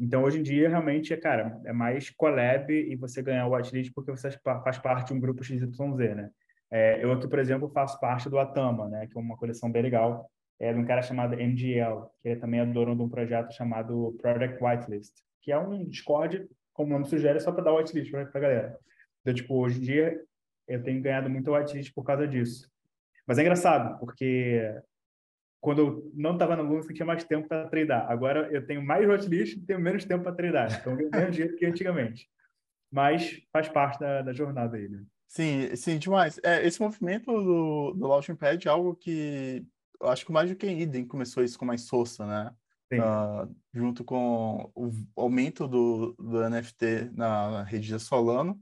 Então, 0.00 0.22
hoje 0.22 0.38
em 0.38 0.42
dia, 0.42 0.68
realmente, 0.68 1.12
é, 1.12 1.16
cara, 1.16 1.60
é 1.64 1.72
mais 1.72 2.10
collab 2.10 2.72
e 2.72 2.94
você 2.96 3.20
ganhar 3.20 3.46
o 3.46 3.54
whitelist 3.54 3.92
porque 3.92 4.10
você 4.10 4.30
faz 4.42 4.78
parte 4.78 5.08
de 5.08 5.14
um 5.14 5.20
grupo 5.20 5.42
XYZ, 5.42 5.78
né? 6.14 6.30
É, 6.70 7.02
eu 7.02 7.12
aqui, 7.12 7.26
por 7.26 7.38
exemplo, 7.38 7.68
faço 7.70 7.98
parte 7.98 8.28
do 8.28 8.38
Atama, 8.38 8.88
né, 8.88 9.06
que 9.06 9.16
é 9.16 9.20
uma 9.20 9.36
coleção 9.36 9.72
bem 9.72 9.82
legal, 9.82 10.30
é 10.60 10.72
de 10.72 10.78
um 10.78 10.84
cara 10.84 11.00
chamado 11.02 11.34
MGL, 11.34 12.06
que 12.20 12.30
é 12.30 12.36
também 12.36 12.60
é 12.60 12.66
dono 12.66 12.94
de 12.94 13.02
um 13.02 13.08
projeto 13.08 13.52
chamado 13.52 14.14
Product 14.20 14.62
Whitelist, 14.62 15.14
que 15.40 15.50
é 15.50 15.58
um 15.58 15.84
Discord, 15.84 16.46
como 16.72 16.90
o 16.90 16.92
nome 16.92 17.06
sugere, 17.06 17.40
só 17.40 17.52
para 17.52 17.64
dar 17.64 17.72
whitelist 17.72 18.10
para 18.10 18.28
a 18.32 18.38
galera. 18.38 18.78
Então, 19.28 19.34
tipo, 19.34 19.56
hoje 19.56 19.76
em 19.76 19.82
dia, 19.82 20.24
eu 20.66 20.82
tenho 20.82 21.02
ganhado 21.02 21.28
muito 21.28 21.52
whitelist 21.52 21.92
por 21.92 22.02
causa 22.02 22.26
disso. 22.26 22.66
Mas 23.26 23.36
é 23.36 23.42
engraçado, 23.42 23.98
porque 23.98 24.74
quando 25.60 25.78
eu 25.80 26.12
não 26.14 26.32
estava 26.32 26.56
na 26.56 26.62
Luna, 26.62 26.80
eu 26.80 26.94
tinha 26.94 27.04
mais 27.04 27.24
tempo 27.24 27.46
para 27.46 27.68
treinar. 27.68 28.10
Agora 28.10 28.50
eu 28.50 28.66
tenho 28.66 28.82
mais 28.82 29.06
watchlist 29.06 29.54
e 29.54 29.66
tenho 29.66 29.80
menos 29.80 30.06
tempo 30.06 30.24
para 30.24 30.34
treinar. 30.34 30.80
Então, 30.80 30.98
eu 30.98 31.10
menos 31.10 31.36
dinheiro 31.36 31.54
que 31.56 31.66
antigamente. 31.66 32.26
Mas 32.90 33.42
faz 33.52 33.68
parte 33.68 34.00
da, 34.00 34.22
da 34.22 34.32
jornada 34.32 34.78
aí, 34.78 34.88
né? 34.88 35.04
Sim, 35.26 35.76
sim, 35.76 35.98
demais. 35.98 36.40
É, 36.42 36.66
esse 36.66 36.80
movimento 36.80 37.30
do, 37.30 37.92
do 37.92 38.06
Launchpad 38.06 38.66
é 38.66 38.70
algo 38.70 38.96
que 38.96 39.62
eu 40.00 40.08
acho 40.08 40.24
que 40.24 40.32
mais 40.32 40.48
do 40.48 40.56
que 40.56 40.66
Idem 40.66 41.06
começou 41.06 41.44
isso 41.44 41.58
com 41.58 41.66
mais 41.66 41.82
Sosa, 41.82 42.24
né? 42.24 42.50
Uh, 42.90 43.54
junto 43.74 44.02
com 44.02 44.72
o 44.74 44.90
aumento 45.14 45.68
do, 45.68 46.14
do 46.14 46.48
NFT 46.48 47.10
na, 47.12 47.50
na 47.50 47.62
rede 47.62 47.88
de 47.88 48.00
Solano. 48.00 48.58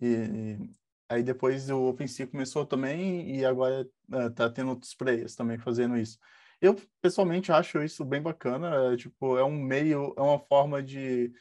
E, 0.00 0.06
e, 0.06 0.70
aí 1.08 1.22
depois 1.22 1.70
o 1.70 1.88
OpenSea 1.88 2.26
começou 2.26 2.66
também 2.66 3.36
e 3.36 3.44
agora 3.44 3.88
uh, 4.12 4.30
tá 4.30 4.50
tendo 4.50 4.70
outros 4.70 4.94
players 4.94 5.34
também 5.34 5.58
fazendo 5.58 5.96
isso. 5.96 6.18
Eu, 6.60 6.76
pessoalmente, 7.00 7.50
acho 7.50 7.82
isso 7.82 8.04
bem 8.04 8.20
bacana. 8.20 8.92
É, 8.92 8.96
tipo, 8.96 9.38
é 9.38 9.44
um 9.44 9.58
meio, 9.58 10.14
é 10.16 10.20
uma 10.20 10.38
forma 10.38 10.82
de 10.82 11.32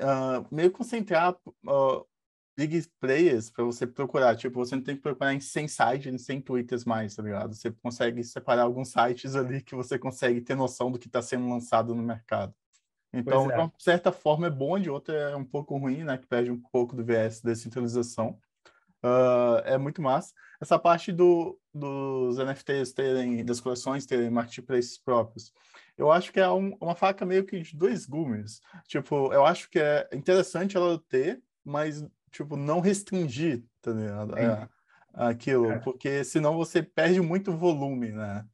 uh, 0.00 0.46
meio 0.54 0.70
concentrar 0.70 1.34
uh, 1.66 2.06
big 2.56 2.86
players 3.00 3.50
para 3.50 3.64
você 3.64 3.86
procurar. 3.86 4.36
Tipo, 4.36 4.58
você 4.58 4.76
não 4.76 4.82
tem 4.82 4.96
que 4.96 5.02
procurar 5.02 5.32
em 5.34 5.40
100 5.40 5.68
sites, 5.68 6.14
em 6.14 6.18
100 6.18 6.42
twitters 6.42 6.84
mais, 6.84 7.16
tá 7.16 7.22
ligado? 7.22 7.54
Você 7.54 7.70
consegue 7.72 8.22
separar 8.24 8.64
alguns 8.64 8.90
sites 8.90 9.34
ali 9.34 9.62
que 9.62 9.74
você 9.74 9.98
consegue 9.98 10.40
ter 10.42 10.54
noção 10.54 10.90
do 10.92 10.98
que 10.98 11.06
está 11.06 11.22
sendo 11.22 11.48
lançado 11.48 11.94
no 11.94 12.02
mercado. 12.02 12.54
Então, 13.12 13.50
é. 13.50 13.54
de 13.54 13.60
uma 13.60 13.72
certa 13.78 14.10
forma 14.10 14.46
é 14.46 14.50
bom, 14.50 14.78
de 14.78 14.88
outra 14.88 15.14
é 15.14 15.36
um 15.36 15.44
pouco 15.44 15.76
ruim, 15.76 16.02
né? 16.04 16.16
Que 16.16 16.26
perde 16.26 16.50
um 16.50 16.60
pouco 16.60 16.96
do 16.96 17.04
VS 17.04 17.42
da 17.42 17.54
centralização. 17.54 18.38
Uh, 19.04 19.58
é 19.64 19.76
muito 19.76 20.00
massa. 20.00 20.32
Essa 20.60 20.78
parte 20.78 21.10
do, 21.10 21.58
dos 21.74 22.38
NFTs 22.38 22.92
terem, 22.92 23.44
das 23.44 23.60
coleções 23.60 24.06
terem 24.06 24.30
marketplaces 24.30 24.96
próprios, 24.96 25.52
eu 25.98 26.10
acho 26.10 26.32
que 26.32 26.40
é 26.40 26.48
um, 26.48 26.76
uma 26.80 26.94
faca 26.94 27.26
meio 27.26 27.44
que 27.44 27.60
de 27.60 27.76
dois 27.76 28.06
gumes. 28.06 28.60
Tipo, 28.86 29.32
eu 29.32 29.44
acho 29.44 29.68
que 29.68 29.78
é 29.78 30.08
interessante 30.12 30.76
ela 30.76 31.02
ter, 31.08 31.42
mas, 31.64 32.04
tipo, 32.30 32.56
não 32.56 32.80
restringir, 32.80 33.64
tá 33.82 33.90
ligado? 33.90 34.38
É, 34.38 34.68
aquilo, 35.12 35.70
é. 35.70 35.78
porque 35.80 36.24
senão 36.24 36.56
você 36.56 36.82
perde 36.82 37.20
muito 37.20 37.56
volume, 37.56 38.12
né? 38.12 38.46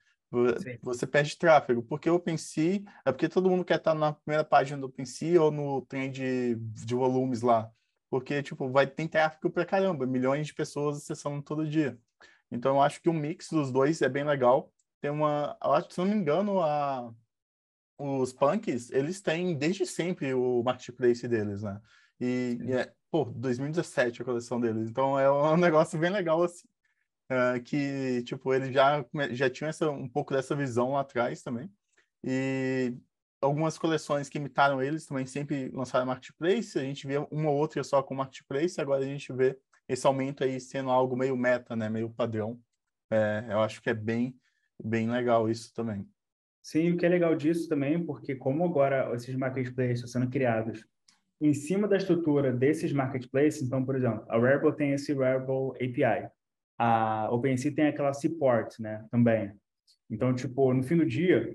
Sim. 0.60 0.78
Você 0.82 1.06
perde 1.06 1.36
tráfego, 1.36 1.82
porque 1.82 2.10
o 2.10 2.16
OpenSea, 2.16 2.82
é 3.04 3.12
porque 3.12 3.28
todo 3.28 3.48
mundo 3.48 3.64
quer 3.64 3.78
estar 3.78 3.94
na 3.94 4.12
primeira 4.12 4.44
página 4.44 4.78
do 4.78 4.86
OpenSea 4.86 5.42
ou 5.42 5.50
no 5.50 5.82
trem 5.82 6.10
de, 6.10 6.54
de 6.56 6.94
volumes 6.94 7.40
lá, 7.40 7.70
porque, 8.10 8.42
tipo, 8.42 8.70
vai 8.70 8.86
ter 8.86 9.08
tráfego 9.08 9.50
pra 9.50 9.64
caramba, 9.64 10.06
milhões 10.06 10.46
de 10.46 10.54
pessoas 10.54 10.98
acessando 10.98 11.42
todo 11.42 11.68
dia. 11.68 11.98
Então, 12.50 12.76
eu 12.76 12.82
acho 12.82 13.00
que 13.00 13.08
o 13.08 13.12
mix 13.12 13.48
dos 13.50 13.72
dois 13.72 14.02
é 14.02 14.08
bem 14.08 14.24
legal. 14.24 14.70
Tem 15.00 15.10
uma, 15.10 15.56
eu 15.62 15.72
acho, 15.72 15.92
se 15.92 15.98
não 15.98 16.06
me 16.06 16.14
engano, 16.14 16.60
a, 16.60 17.12
os 17.96 18.32
punks, 18.32 18.90
eles 18.90 19.20
têm 19.22 19.56
desde 19.56 19.86
sempre 19.86 20.34
o 20.34 20.62
marketplace 20.62 21.26
deles, 21.26 21.62
né? 21.62 21.80
E, 22.20 22.58
e 22.64 22.72
é, 22.72 22.92
pô, 23.10 23.24
2017 23.24 24.20
a 24.20 24.24
coleção 24.24 24.60
deles. 24.60 24.90
Então, 24.90 25.18
é 25.18 25.30
um 25.30 25.56
negócio 25.58 25.98
bem 25.98 26.10
legal, 26.10 26.42
assim 26.42 26.68
uh, 27.30 27.62
que, 27.62 28.22
tipo, 28.24 28.52
ele 28.52 28.72
já, 28.72 29.04
já 29.30 29.50
tinha 29.50 29.70
essa, 29.70 29.90
um 29.90 30.08
pouco 30.08 30.34
dessa 30.34 30.56
visão 30.56 30.92
lá 30.92 31.00
atrás 31.00 31.42
também. 31.42 31.70
E 32.24 32.94
algumas 33.40 33.78
coleções 33.78 34.28
que 34.28 34.38
imitaram 34.38 34.82
eles 34.82 35.06
também 35.06 35.26
sempre 35.26 35.70
lançaram 35.70 36.06
marketplace. 36.06 36.78
A 36.78 36.82
gente 36.82 37.06
vê 37.06 37.18
uma 37.30 37.50
ou 37.50 37.56
outra 37.56 37.82
só 37.84 38.02
com 38.02 38.14
marketplace, 38.14 38.80
agora 38.80 39.02
a 39.02 39.06
gente 39.06 39.32
vê 39.32 39.58
esse 39.88 40.06
aumento 40.06 40.44
aí 40.44 40.60
sendo 40.60 40.90
algo 40.90 41.16
meio 41.16 41.36
meta, 41.36 41.74
né? 41.74 41.88
Meio 41.88 42.10
padrão. 42.10 42.60
É, 43.10 43.46
eu 43.50 43.60
acho 43.60 43.80
que 43.80 43.88
é 43.88 43.94
bem, 43.94 44.36
bem 44.82 45.10
legal 45.10 45.48
isso 45.48 45.72
também. 45.72 46.06
Sim, 46.62 46.90
o 46.90 46.96
que 46.98 47.06
é 47.06 47.08
legal 47.08 47.34
disso 47.34 47.68
também, 47.68 48.04
porque 48.04 48.34
como 48.34 48.64
agora 48.64 49.14
esses 49.14 49.34
marketplaces 49.34 50.00
estão 50.04 50.20
sendo 50.20 50.30
criados 50.30 50.84
em 51.40 51.54
cima 51.54 51.86
da 51.88 51.96
estrutura 51.96 52.52
desses 52.52 52.92
marketplaces, 52.92 53.62
então, 53.62 53.84
por 53.84 53.96
exemplo, 53.96 54.24
a 54.28 54.36
Wearable 54.36 54.76
tem 54.76 54.92
esse 54.92 55.12
Wearable 55.12 55.70
API 55.76 56.28
a 56.78 57.28
OpenSea 57.32 57.74
tem 57.74 57.88
aquela 57.88 58.12
support, 58.12 58.78
né, 58.80 59.04
também. 59.10 59.52
Então, 60.08 60.32
tipo, 60.34 60.72
no 60.72 60.82
fim 60.82 60.96
do 60.96 61.04
dia, 61.04 61.54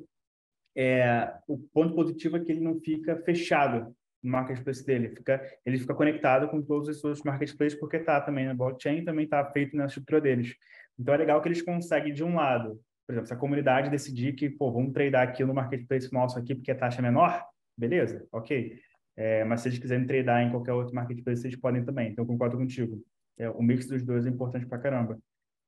é, 0.75 1.33
o 1.47 1.57
ponto 1.57 1.95
positivo 1.95 2.37
é 2.37 2.39
que 2.39 2.51
ele 2.51 2.61
não 2.61 2.79
fica 2.79 3.15
fechado 3.23 3.95
no 4.21 4.31
marketplace 4.31 4.85
dele, 4.85 5.09
fica, 5.09 5.41
ele 5.65 5.77
fica 5.77 5.93
conectado 5.93 6.47
com 6.47 6.61
todos 6.61 6.87
os 6.87 7.03
outros 7.03 7.23
marketplaces 7.23 7.77
porque 7.77 7.97
está 7.97 8.21
também 8.21 8.45
na 8.45 8.53
blockchain, 8.53 9.03
também 9.03 9.25
está 9.25 9.43
feito 9.51 9.75
na 9.75 9.85
estrutura 9.85 10.21
deles. 10.21 10.55
Então 10.97 11.13
é 11.13 11.17
legal 11.17 11.41
que 11.41 11.47
eles 11.47 11.61
conseguem 11.61 12.13
de 12.13 12.23
um 12.23 12.35
lado, 12.35 12.79
por 13.05 13.13
exemplo, 13.13 13.27
se 13.27 13.33
a 13.33 13.37
comunidade 13.37 13.89
decidir 13.89 14.33
que, 14.33 14.49
pô, 14.49 14.71
vamos 14.71 14.93
tradar 14.93 15.27
aqui 15.27 15.43
no 15.43 15.53
marketplace 15.53 16.11
nosso 16.11 16.39
aqui 16.39 16.55
porque 16.55 16.71
a 16.71 16.75
taxa 16.75 16.99
é 16.99 17.01
menor, 17.01 17.43
beleza, 17.77 18.25
ok. 18.31 18.79
É, 19.15 19.43
mas 19.43 19.61
se 19.61 19.67
eles 19.67 19.77
quiserem 19.77 20.07
tradar 20.07 20.41
em 20.41 20.49
qualquer 20.49 20.73
outro 20.73 20.95
marketplace, 20.95 21.45
eles 21.45 21.59
podem 21.59 21.83
também. 21.83 22.11
Então, 22.11 22.25
concordo 22.25 22.57
contigo. 22.57 23.03
É, 23.37 23.49
o 23.49 23.61
mix 23.61 23.87
dos 23.87 24.03
dois 24.03 24.25
é 24.25 24.29
importante 24.29 24.65
pra 24.65 24.77
caramba. 24.77 25.19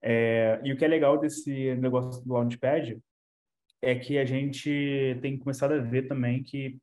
É, 0.02 0.60
e 0.64 0.72
o 0.72 0.78
que 0.78 0.86
é 0.86 0.88
legal 0.88 1.18
desse 1.18 1.76
negócio 1.76 2.24
do 2.24 2.34
Launchpad 2.34 3.00
é 3.82 3.96
que 3.96 4.18
a 4.18 4.26
gente 4.26 5.18
tem 5.22 5.38
começado 5.38 5.74
a 5.74 5.80
ver 5.80 6.08
também 6.08 6.44
que 6.44 6.78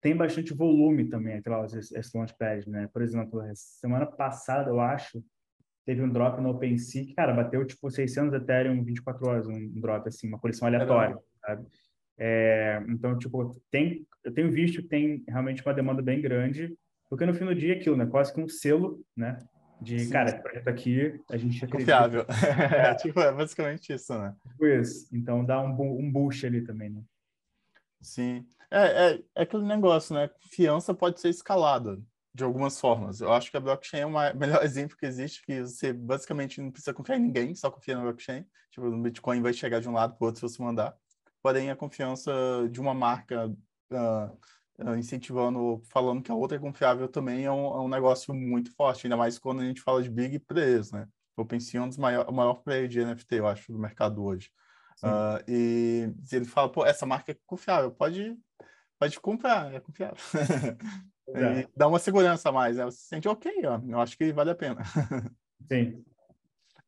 tem 0.00 0.14
bastante 0.14 0.52
volume 0.52 1.08
também 1.08 1.36
aquelas 1.36 1.72
esse, 1.72 1.98
esse 1.98 2.16
Launchpad, 2.16 2.68
né? 2.68 2.88
Por 2.92 3.00
exemplo, 3.00 3.40
semana 3.54 4.04
passada, 4.04 4.70
eu 4.70 4.78
acho, 4.78 5.24
teve 5.86 6.02
um 6.02 6.10
drop 6.10 6.40
no 6.42 6.50
OpenSea 6.50 7.06
que, 7.06 7.14
cara, 7.14 7.32
bateu 7.32 7.64
tipo 7.66 7.90
600 7.90 8.34
Ethereum 8.34 8.74
em 8.74 8.84
24 8.84 9.26
horas, 9.26 9.46
um 9.46 9.80
drop, 9.80 10.06
assim, 10.06 10.28
uma 10.28 10.38
coleção 10.38 10.68
aleatória, 10.68 11.14
é 11.14 11.46
sabe? 11.46 11.66
É, 12.18 12.84
então, 12.88 13.18
tipo, 13.18 13.60
tem, 13.70 14.06
eu 14.22 14.32
tenho 14.32 14.50
visto 14.50 14.82
que 14.82 14.88
tem 14.88 15.24
realmente 15.26 15.62
uma 15.64 15.74
demanda 15.74 16.02
bem 16.02 16.20
grande, 16.20 16.76
porque 17.08 17.26
no 17.26 17.34
fim 17.34 17.46
do 17.46 17.54
dia 17.54 17.74
é 17.74 17.76
aquilo, 17.76 17.96
né? 17.96 18.06
Quase 18.06 18.32
que 18.32 18.40
um 18.40 18.48
selo, 18.48 19.02
né? 19.16 19.38
De, 19.80 19.98
Sim. 19.98 20.10
cara, 20.10 20.30
esse 20.30 20.40
projeto 20.40 20.68
aqui, 20.68 21.20
a 21.30 21.36
gente 21.36 21.64
acredita. 21.64 21.92
Confiável. 21.92 22.26
É, 22.74 22.94
tipo, 22.94 23.20
é 23.20 23.32
basicamente 23.32 23.92
isso, 23.92 24.16
né? 24.18 24.34
Tipo 24.48 24.66
isso. 24.66 25.08
Então 25.12 25.44
dá 25.44 25.60
um, 25.60 25.70
um 25.70 26.10
boost 26.10 26.46
ali 26.46 26.62
também, 26.62 26.90
né? 26.90 27.02
Sim. 28.00 28.46
É, 28.70 29.12
é, 29.12 29.22
é 29.34 29.42
aquele 29.42 29.64
negócio, 29.64 30.14
né? 30.14 30.28
Confiança 30.28 30.94
pode 30.94 31.20
ser 31.20 31.28
escalada 31.28 32.00
de 32.34 32.42
algumas 32.42 32.80
formas. 32.80 33.20
Eu 33.20 33.32
acho 33.32 33.50
que 33.50 33.56
a 33.56 33.60
blockchain 33.60 34.00
é 34.00 34.06
o 34.06 34.10
melhor 34.36 34.64
exemplo 34.64 34.96
que 34.96 35.06
existe, 35.06 35.44
que 35.44 35.62
você 35.62 35.92
basicamente 35.92 36.60
não 36.60 36.70
precisa 36.70 36.92
confiar 36.92 37.16
em 37.16 37.22
ninguém, 37.22 37.54
só 37.54 37.70
confia 37.70 37.96
na 37.96 38.02
blockchain. 38.02 38.44
Tipo, 38.70 38.88
o 38.88 39.02
Bitcoin 39.02 39.40
vai 39.40 39.52
chegar 39.52 39.80
de 39.80 39.88
um 39.88 39.92
lado 39.92 40.16
para 40.16 40.24
o 40.24 40.26
outro 40.26 40.48
se 40.48 40.54
você 40.56 40.62
mandar. 40.62 40.96
Porém, 41.40 41.70
a 41.70 41.76
confiança 41.76 42.32
de 42.70 42.80
uma 42.80 42.92
marca 42.92 43.46
uh, 43.46 44.38
incentivando, 44.98 45.80
falando 45.84 46.22
que 46.22 46.30
a 46.30 46.34
outra 46.34 46.56
é 46.56 46.60
confiável 46.60 47.08
também 47.08 47.44
é 47.44 47.50
um, 47.50 47.66
é 47.66 47.80
um, 47.80 47.88
negócio 47.88 48.34
muito 48.34 48.74
forte, 48.74 49.06
ainda 49.06 49.16
mais 49.16 49.38
quando 49.38 49.60
a 49.60 49.64
gente 49.64 49.80
fala 49.80 50.02
de 50.02 50.10
big 50.10 50.38
players, 50.40 50.90
né? 50.90 51.06
O 51.36 51.42
OpenSea 51.42 51.80
é 51.80 51.82
um 51.82 51.88
dos 51.88 51.98
maiores, 51.98 52.28
o 52.28 52.32
maior 52.32 52.54
player 52.54 52.88
de 52.88 53.04
NFT, 53.04 53.36
eu 53.36 53.46
acho, 53.46 53.72
do 53.72 53.78
mercado 53.78 54.22
hoje. 54.24 54.50
Uh, 55.02 55.42
e 55.48 56.12
ele 56.32 56.44
fala, 56.44 56.70
pô, 56.70 56.86
essa 56.86 57.04
marca 57.04 57.32
é 57.32 57.36
confiável, 57.46 57.90
pode, 57.90 58.36
pode 58.98 59.20
comprar, 59.20 59.72
é 59.72 59.80
confiável. 59.80 60.16
É. 61.26 61.66
dá 61.74 61.88
uma 61.88 61.98
segurança 61.98 62.50
a 62.50 62.52
mais, 62.52 62.76
né? 62.76 62.84
Você 62.84 62.98
se 62.98 63.08
sente 63.08 63.26
ok, 63.26 63.50
ó, 63.64 63.80
eu 63.88 63.98
acho 63.98 64.14
que 64.14 64.30
vale 64.30 64.50
a 64.50 64.54
pena. 64.54 64.82
Sim. 65.72 66.04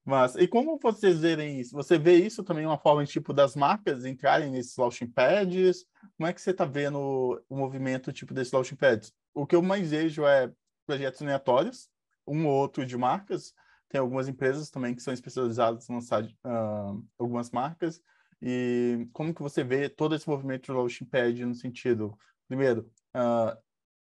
Mas, 0.06 0.36
e 0.36 0.46
como 0.46 0.78
vocês 0.78 1.18
verem 1.18 1.58
isso? 1.58 1.74
Você 1.74 1.98
vê 1.98 2.14
isso 2.14 2.44
também 2.44 2.64
uma 2.64 2.78
forma, 2.78 3.04
tipo, 3.04 3.32
das 3.32 3.56
marcas 3.56 4.04
entrarem 4.04 4.52
nesses 4.52 4.76
launching 4.76 5.08
pads? 5.08 5.84
Como 6.16 6.28
é 6.28 6.32
que 6.32 6.40
você 6.40 6.52
está 6.52 6.64
vendo 6.64 7.42
o 7.48 7.56
movimento, 7.56 8.12
tipo, 8.12 8.32
desses 8.32 8.52
launching 8.52 8.76
pads? 8.76 9.12
O 9.34 9.44
que 9.44 9.56
eu 9.56 9.62
mais 9.62 9.90
vejo 9.90 10.24
é 10.24 10.52
projetos 10.86 11.20
aleatórios, 11.22 11.90
um 12.24 12.46
ou 12.46 12.54
outro 12.54 12.86
de 12.86 12.96
marcas. 12.96 13.52
Tem 13.88 14.00
algumas 14.00 14.28
empresas 14.28 14.70
também 14.70 14.94
que 14.94 15.02
são 15.02 15.12
especializadas 15.12 15.90
em 15.90 15.94
lançar 15.94 16.22
uh, 16.22 17.04
algumas 17.18 17.50
marcas. 17.50 18.00
E 18.40 19.08
como 19.12 19.34
que 19.34 19.42
você 19.42 19.64
vê 19.64 19.88
todo 19.88 20.14
esse 20.14 20.28
movimento 20.28 20.66
de 20.66 20.72
launching 20.72 21.06
pad 21.06 21.44
no 21.44 21.54
sentido, 21.54 22.16
primeiro, 22.46 22.88
uh, 23.16 23.60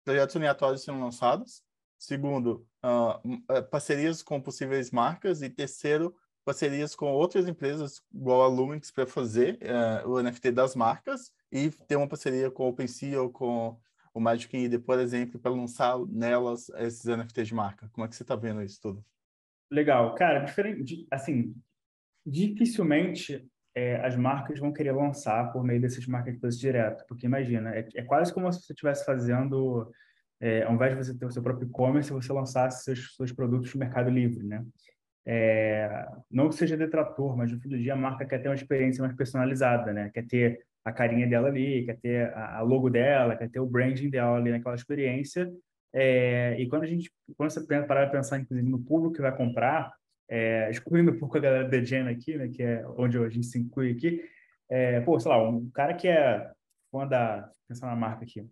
projetos 0.04 0.34
aleatórios 0.34 0.82
sendo 0.82 0.98
lançados, 0.98 1.62
Segundo, 2.04 2.66
uh, 2.84 3.62
parcerias 3.70 4.22
com 4.22 4.40
possíveis 4.40 4.90
marcas. 4.90 5.42
E 5.42 5.48
terceiro, 5.48 6.14
parcerias 6.44 6.94
com 6.94 7.12
outras 7.12 7.48
empresas, 7.48 8.02
igual 8.12 8.42
a 8.42 8.46
Lumix, 8.46 8.90
para 8.90 9.06
fazer 9.06 9.58
uh, 10.04 10.08
o 10.08 10.22
NFT 10.22 10.50
das 10.50 10.76
marcas 10.76 11.32
e 11.50 11.70
ter 11.70 11.96
uma 11.96 12.08
parceria 12.08 12.50
com 12.50 12.64
o 12.64 12.68
OpenSea 12.68 13.20
ou 13.20 13.30
com 13.30 13.78
o 14.12 14.20
Magic 14.20 14.56
Eden, 14.56 14.78
por 14.78 14.98
exemplo, 14.98 15.40
para 15.40 15.50
lançar 15.50 15.98
nelas 16.06 16.68
esses 16.76 17.04
NFTs 17.04 17.48
de 17.48 17.54
marca. 17.54 17.88
Como 17.92 18.04
é 18.04 18.08
que 18.08 18.14
você 18.14 18.22
está 18.22 18.36
vendo 18.36 18.62
isso 18.62 18.80
tudo? 18.80 19.04
Legal. 19.70 20.14
Cara, 20.14 20.40
diferente, 20.40 21.06
assim, 21.10 21.54
dificilmente 22.24 23.44
é, 23.74 23.96
as 24.06 24.14
marcas 24.14 24.60
vão 24.60 24.72
querer 24.72 24.92
lançar 24.92 25.52
por 25.52 25.64
meio 25.64 25.80
desses 25.80 26.06
marketplaces 26.06 26.60
direto, 26.60 27.04
porque 27.08 27.26
imagina, 27.26 27.74
é, 27.74 27.88
é 27.96 28.02
quase 28.02 28.32
como 28.32 28.50
se 28.52 28.60
você 28.60 28.72
estivesse 28.72 29.04
fazendo 29.04 29.90
é, 30.40 30.62
ao 30.62 30.74
invés 30.74 30.96
de 30.96 31.04
você 31.04 31.18
ter 31.18 31.26
o 31.26 31.30
seu 31.30 31.42
próprio 31.42 31.66
e-commerce, 31.68 32.12
você 32.12 32.32
lançasse 32.32 32.84
seus, 32.84 33.14
seus 33.16 33.32
produtos 33.32 33.72
no 33.74 33.80
Mercado 33.80 34.10
Livre, 34.10 34.44
né? 34.44 34.64
É, 35.26 36.06
não 36.30 36.50
que 36.50 36.56
seja 36.56 36.76
detrator, 36.76 37.36
mas 37.36 37.50
no 37.50 37.58
fim 37.58 37.68
do 37.68 37.78
dia 37.78 37.94
a 37.94 37.96
marca 37.96 38.26
quer 38.26 38.38
ter 38.40 38.48
uma 38.48 38.54
experiência 38.54 39.02
mais 39.02 39.16
personalizada, 39.16 39.92
né? 39.92 40.10
Quer 40.12 40.26
ter 40.26 40.60
a 40.84 40.92
carinha 40.92 41.26
dela 41.26 41.48
ali, 41.48 41.84
quer 41.86 41.98
ter 41.98 42.34
a, 42.34 42.60
logo 42.60 42.90
dela, 42.90 43.36
quer 43.36 43.48
ter 43.50 43.60
o 43.60 43.66
branding 43.66 44.10
dela 44.10 44.36
ali 44.36 44.50
naquela 44.50 44.74
experiência. 44.74 45.50
É, 45.92 46.56
e 46.60 46.68
quando 46.68 46.82
a 46.82 46.86
gente, 46.86 47.10
quando 47.36 47.50
você 47.50 47.64
parar 47.84 48.06
de 48.06 48.12
pensar, 48.12 48.38
inclusive, 48.38 48.68
no 48.68 48.82
público 48.82 49.14
que 49.14 49.22
vai 49.22 49.34
comprar, 49.34 49.94
é, 50.28 50.68
excluindo 50.70 51.12
um 51.12 51.18
pouco 51.18 51.38
a 51.38 51.40
galera 51.40 51.68
da 51.68 51.82
Gen 51.82 52.08
aqui, 52.08 52.36
né? 52.36 52.48
Que 52.48 52.62
é 52.62 52.86
onde 52.98 53.16
a 53.16 53.28
gente 53.28 53.46
se 53.46 53.58
inclui 53.58 53.92
aqui. 53.92 54.22
É, 54.68 55.00
pô, 55.00 55.18
sei 55.18 55.30
lá, 55.30 55.48
um 55.48 55.70
cara 55.70 55.94
que 55.94 56.08
é 56.08 56.50
fã 56.90 57.06
da, 57.06 57.50
pensando 57.68 57.90
na 57.90 57.96
marca 57.96 58.24
aqui, 58.24 58.46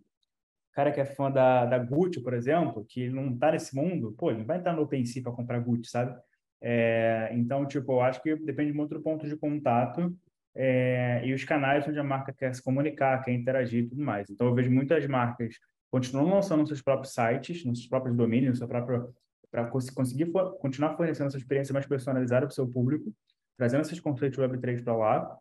cara 0.73 0.91
que 0.91 0.99
é 0.99 1.05
fã 1.05 1.31
da, 1.31 1.65
da 1.65 1.77
Gucci, 1.77 2.21
por 2.21 2.33
exemplo, 2.33 2.85
que 2.87 3.09
não 3.09 3.33
está 3.33 3.51
nesse 3.51 3.75
mundo, 3.75 4.13
pô, 4.17 4.29
ele 4.29 4.39
não 4.39 4.45
vai 4.45 4.57
estar 4.57 4.73
no 4.73 4.81
OpenSea 4.83 5.23
para 5.23 5.31
comprar 5.31 5.59
Gucci, 5.59 5.89
sabe? 5.89 6.19
É, 6.61 7.29
então, 7.33 7.65
tipo, 7.65 7.91
eu 7.91 8.01
acho 8.01 8.21
que 8.21 8.35
depende 8.35 8.73
muito 8.73 8.95
do 8.95 9.01
ponto 9.01 9.27
de 9.27 9.35
contato 9.35 10.15
é, 10.55 11.21
e 11.25 11.33
os 11.33 11.43
canais 11.43 11.87
onde 11.87 11.99
a 11.99 12.03
marca 12.03 12.33
quer 12.33 12.53
se 12.55 12.63
comunicar, 12.63 13.23
quer 13.23 13.33
interagir 13.33 13.83
e 13.83 13.87
tudo 13.89 14.01
mais. 14.01 14.29
Então, 14.29 14.47
eu 14.47 14.55
vejo 14.55 14.71
muitas 14.71 15.05
marcas 15.07 15.55
continuam 15.93 16.33
lançando 16.33 16.65
seus 16.65 16.81
próprios 16.81 17.13
sites, 17.13 17.63
nos 17.63 17.77
seus 17.77 17.87
próprios 17.87 18.17
domínios, 18.17 18.57
seu 18.57 18.67
próprio 18.67 19.13
para 19.51 19.69
conseguir 19.69 20.31
for, 20.31 20.57
continuar 20.57 20.97
fornecendo 20.97 21.27
essa 21.27 21.37
experiência 21.37 21.71
mais 21.71 21.85
personalizada 21.85 22.47
para 22.47 22.51
o 22.51 22.55
seu 22.55 22.67
público, 22.67 23.13
trazendo 23.55 23.81
esses 23.81 23.99
conceitos 23.99 24.39
Web3 24.39 24.83
para 24.83 24.95
lá. 24.95 25.37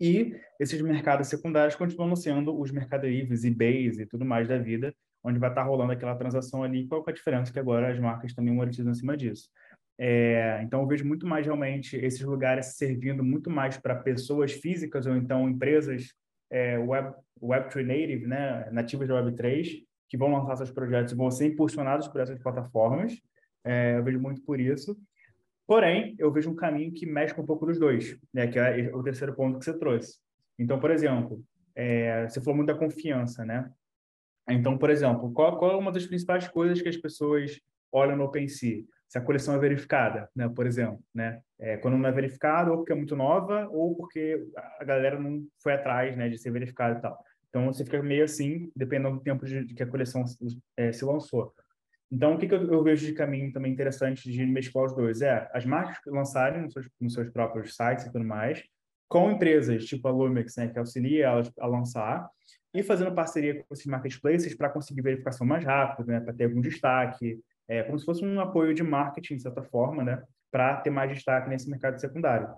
E 0.00 0.34
esses 0.58 0.80
mercados 0.80 1.28
secundários 1.28 1.76
continuam 1.76 2.16
sendo 2.16 2.58
os 2.58 2.70
Mercado 2.70 3.06
Livres, 3.06 3.44
eBays 3.44 3.98
e 3.98 4.06
tudo 4.06 4.24
mais 4.24 4.48
da 4.48 4.56
vida, 4.56 4.94
onde 5.22 5.38
vai 5.38 5.50
estar 5.50 5.62
rolando 5.62 5.92
aquela 5.92 6.16
transação 6.16 6.62
ali. 6.62 6.86
Qual 6.86 7.04
é 7.06 7.10
a 7.10 7.14
diferença 7.14 7.52
que 7.52 7.58
agora 7.58 7.92
as 7.92 7.98
marcas 7.98 8.34
também 8.34 8.54
monetizam 8.54 8.92
em 8.92 8.94
cima 8.94 9.16
disso? 9.16 9.50
É, 9.98 10.62
então, 10.62 10.80
eu 10.80 10.86
vejo 10.86 11.04
muito 11.04 11.26
mais 11.26 11.44
realmente 11.44 11.94
esses 11.96 12.22
lugares 12.22 12.76
servindo 12.76 13.22
muito 13.22 13.50
mais 13.50 13.76
para 13.76 13.94
pessoas 13.94 14.52
físicas 14.52 15.04
ou 15.04 15.14
então 15.14 15.46
empresas 15.46 16.14
é, 16.50 16.78
web, 16.78 17.14
Web3 17.42 17.84
native, 17.84 18.26
né, 18.26 18.70
nativas 18.72 19.08
da 19.08 19.22
Web3, 19.22 19.84
que 20.08 20.16
vão 20.16 20.32
lançar 20.32 20.56
seus 20.56 20.70
projetos 20.70 21.12
e 21.12 21.16
vão 21.16 21.30
ser 21.30 21.46
impulsionados 21.48 22.08
por 22.08 22.22
essas 22.22 22.38
plataformas. 22.38 23.20
É, 23.62 23.98
eu 23.98 24.02
vejo 24.02 24.18
muito 24.18 24.40
por 24.42 24.58
isso. 24.58 24.96
Porém, 25.70 26.16
eu 26.18 26.32
vejo 26.32 26.50
um 26.50 26.56
caminho 26.56 26.92
que 26.92 27.06
mexe 27.06 27.32
com 27.32 27.42
um 27.42 27.46
pouco 27.46 27.64
dos 27.64 27.78
dois, 27.78 28.18
né, 28.34 28.48
que 28.48 28.58
é 28.58 28.90
o 28.92 29.04
terceiro 29.04 29.36
ponto 29.36 29.56
que 29.56 29.64
você 29.64 29.78
trouxe. 29.78 30.18
Então, 30.58 30.80
por 30.80 30.90
exemplo, 30.90 31.44
é, 31.76 32.28
você 32.28 32.40
falou 32.40 32.56
muito 32.56 32.66
da 32.66 32.74
confiança, 32.74 33.44
né? 33.44 33.70
Então, 34.48 34.76
por 34.76 34.90
exemplo, 34.90 35.32
qual, 35.32 35.56
qual 35.60 35.70
é 35.70 35.76
uma 35.76 35.92
das 35.92 36.04
principais 36.04 36.48
coisas 36.48 36.82
que 36.82 36.88
as 36.88 36.96
pessoas 36.96 37.60
olham 37.92 38.16
no 38.16 38.24
OpenSea? 38.24 38.82
Se 39.08 39.16
a 39.16 39.20
coleção 39.20 39.54
é 39.54 39.58
verificada, 39.60 40.28
né? 40.34 40.48
Por 40.48 40.66
exemplo, 40.66 40.98
né? 41.14 41.40
É, 41.56 41.76
quando 41.76 41.96
não 41.96 42.08
é 42.08 42.10
verificada, 42.10 42.72
ou 42.72 42.78
porque 42.78 42.92
é 42.92 42.96
muito 42.96 43.14
nova, 43.14 43.68
ou 43.70 43.94
porque 43.94 44.44
a 44.80 44.84
galera 44.84 45.20
não 45.20 45.46
foi 45.62 45.74
atrás, 45.74 46.16
né, 46.16 46.28
de 46.28 46.36
ser 46.36 46.50
verificada 46.50 46.98
e 46.98 47.00
tal. 47.00 47.16
Então, 47.48 47.66
você 47.66 47.84
fica 47.84 48.02
meio 48.02 48.24
assim, 48.24 48.72
dependendo 48.74 49.18
do 49.18 49.22
tempo 49.22 49.46
de, 49.46 49.64
de 49.64 49.72
que 49.72 49.84
a 49.84 49.86
coleção 49.86 50.24
é, 50.76 50.90
se 50.90 51.04
lançou. 51.04 51.54
Então, 52.10 52.34
o 52.34 52.38
que, 52.38 52.48
que 52.48 52.54
eu, 52.54 52.72
eu, 52.72 52.82
vejo 52.82 53.06
de 53.06 53.12
caminho 53.12 53.52
também 53.52 53.72
interessante 53.72 54.30
de 54.30 54.44
mesclar 54.44 54.86
os 54.86 54.94
dois? 54.94 55.22
É 55.22 55.48
as 55.52 55.64
marcas 55.64 56.00
lançarem 56.12 56.62
nos 56.62 56.72
seus, 56.72 56.88
nos 57.00 57.14
seus 57.14 57.30
próprios 57.30 57.76
sites 57.76 58.06
e 58.06 58.12
tudo 58.12 58.24
mais, 58.24 58.62
com 59.08 59.30
empresas 59.30 59.84
tipo 59.84 60.06
a 60.08 60.10
Lumix, 60.10 60.56
né, 60.56 60.68
que 60.68 60.78
auxilia 60.78 61.26
elas 61.26 61.52
a 61.58 61.66
lançar, 61.66 62.28
e 62.74 62.82
fazendo 62.82 63.14
parceria 63.14 63.62
com 63.62 63.74
esses 63.74 63.86
marketplaces 63.86 64.54
para 64.54 64.70
conseguir 64.70 65.02
verificação 65.02 65.46
mais 65.46 65.64
rápida, 65.64 66.12
né, 66.12 66.20
para 66.20 66.32
ter 66.32 66.44
algum 66.44 66.60
destaque, 66.60 67.40
é, 67.68 67.82
como 67.84 67.98
se 67.98 68.04
fosse 68.04 68.24
um 68.24 68.40
apoio 68.40 68.74
de 68.74 68.82
marketing, 68.82 69.36
de 69.36 69.42
certa 69.42 69.62
forma, 69.62 70.02
né, 70.02 70.22
para 70.50 70.76
ter 70.76 70.90
mais 70.90 71.12
destaque 71.12 71.48
nesse 71.48 71.70
mercado 71.70 72.00
secundário. 72.00 72.48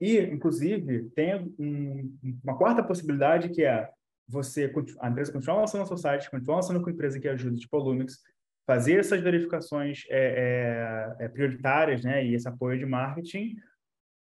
E, 0.00 0.18
inclusive, 0.18 1.10
tem 1.10 1.54
um, 1.58 2.18
uma 2.42 2.56
quarta 2.56 2.82
possibilidade 2.82 3.50
que 3.50 3.62
é 3.62 3.90
você, 4.30 4.72
a 5.00 5.08
empresa 5.08 5.32
continuar 5.32 5.58
lançando 5.58 5.82
no 5.82 5.86
seu 5.86 5.96
site, 5.96 6.30
continuar 6.30 6.56
lançando 6.56 6.80
com 6.80 6.88
a 6.88 6.92
empresa 6.92 7.18
que 7.18 7.28
ajuda, 7.28 7.56
tipo 7.56 7.76
a 7.76 7.80
Lumix, 7.82 8.18
fazer 8.66 9.00
essas 9.00 9.20
verificações 9.20 10.04
é, 10.08 11.16
é, 11.18 11.24
é, 11.24 11.28
prioritárias, 11.28 12.04
né, 12.04 12.24
e 12.24 12.34
esse 12.34 12.48
apoio 12.48 12.78
de 12.78 12.86
marketing, 12.86 13.56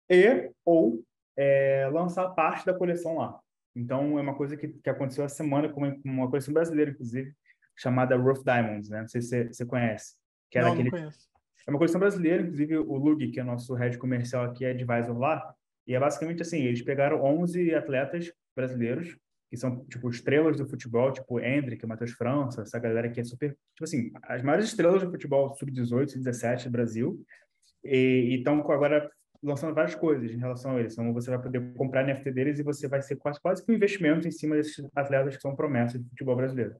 e 0.08 0.50
ou 0.64 1.04
é, 1.36 1.88
lançar 1.92 2.28
parte 2.30 2.64
da 2.64 2.72
coleção 2.72 3.18
lá. 3.18 3.38
Então, 3.76 4.18
é 4.18 4.22
uma 4.22 4.34
coisa 4.34 4.56
que, 4.56 4.68
que 4.68 4.90
aconteceu 4.90 5.24
essa 5.24 5.36
semana 5.36 5.68
com 5.68 5.82
uma, 5.82 5.96
uma 6.04 6.28
coleção 6.28 6.52
brasileira, 6.54 6.90
inclusive, 6.90 7.32
chamada 7.76 8.16
Rough 8.16 8.42
Diamonds, 8.42 8.88
né? 8.88 9.02
Não 9.02 9.08
sei 9.08 9.20
se 9.20 9.28
você, 9.28 9.46
você 9.48 9.66
conhece. 9.66 10.16
Que 10.50 10.58
era 10.58 10.66
não, 10.66 10.74
aquele... 10.74 10.90
não 10.90 10.98
conheço. 10.98 11.28
É 11.66 11.70
uma 11.70 11.78
coleção 11.78 12.00
brasileira, 12.00 12.42
inclusive 12.42 12.78
o 12.78 12.96
Lug, 12.96 13.30
que 13.30 13.38
é 13.38 13.44
nosso 13.44 13.74
head 13.74 13.98
comercial 13.98 14.44
aqui, 14.46 14.64
é 14.64 14.70
advisor 14.70 15.16
lá, 15.16 15.54
e 15.86 15.94
é 15.94 16.00
basicamente 16.00 16.40
assim, 16.40 16.62
eles 16.62 16.80
pegaram 16.80 17.22
11 17.22 17.74
atletas 17.74 18.32
brasileiros 18.56 19.16
que 19.50 19.56
são, 19.56 19.84
tipo, 19.86 20.08
estrelas 20.10 20.56
do 20.56 20.66
futebol, 20.66 21.12
tipo 21.12 21.40
Hendrick, 21.40 21.84
Matheus 21.86 22.12
França, 22.12 22.62
essa 22.62 22.78
galera 22.78 23.08
que 23.10 23.20
é 23.20 23.24
super, 23.24 23.50
tipo 23.50 23.84
assim, 23.84 24.10
as 24.24 24.42
maiores 24.42 24.66
estrelas 24.66 25.02
do 25.02 25.10
futebol 25.10 25.54
sub-18, 25.54 26.08
sub-17 26.08 26.64
do 26.64 26.70
Brasil, 26.70 27.24
e 27.82 28.36
estão 28.36 28.60
agora 28.70 29.10
lançando 29.42 29.74
várias 29.74 29.94
coisas 29.94 30.30
em 30.30 30.38
relação 30.38 30.76
a 30.76 30.80
eles. 30.80 30.92
Então, 30.92 31.12
você 31.12 31.30
vai 31.30 31.40
poder 31.40 31.72
comprar 31.74 32.04
NFT 32.04 32.30
deles 32.32 32.58
e 32.58 32.62
você 32.62 32.88
vai 32.88 33.00
ser 33.00 33.16
quase, 33.16 33.40
quase 33.40 33.64
que 33.64 33.72
um 33.72 33.74
investimento 33.74 34.26
em 34.26 34.32
cima 34.32 34.56
desses 34.56 34.84
atletas 34.94 35.36
que 35.36 35.42
são 35.42 35.54
promessas 35.54 36.00
do 36.00 36.08
futebol 36.10 36.36
brasileiro. 36.36 36.74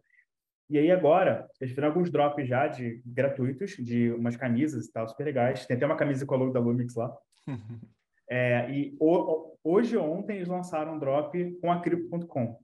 E 0.68 0.76
aí 0.76 0.90
agora, 0.90 1.48
eles 1.60 1.70
fizeram 1.70 1.88
alguns 1.88 2.10
drops 2.10 2.46
já 2.46 2.68
de 2.68 3.00
gratuitos, 3.06 3.70
de 3.78 4.10
umas 4.12 4.36
camisas 4.36 4.86
e 4.86 4.92
tal, 4.92 5.08
super 5.08 5.24
legais. 5.24 5.64
Tem 5.64 5.76
até 5.76 5.86
uma 5.86 5.96
camisa 5.96 6.26
com 6.26 6.34
a 6.34 6.38
logo 6.38 6.52
da 6.52 6.60
Lumix 6.60 6.94
lá. 6.94 7.16
É, 8.30 8.70
e 8.70 8.96
o, 9.00 9.56
hoje 9.64 9.96
ontem 9.96 10.36
eles 10.36 10.48
lançaram 10.48 10.94
um 10.94 10.98
drop 10.98 11.58
com 11.60 11.72
a 11.72 11.80
Crypto.com. 11.80 12.58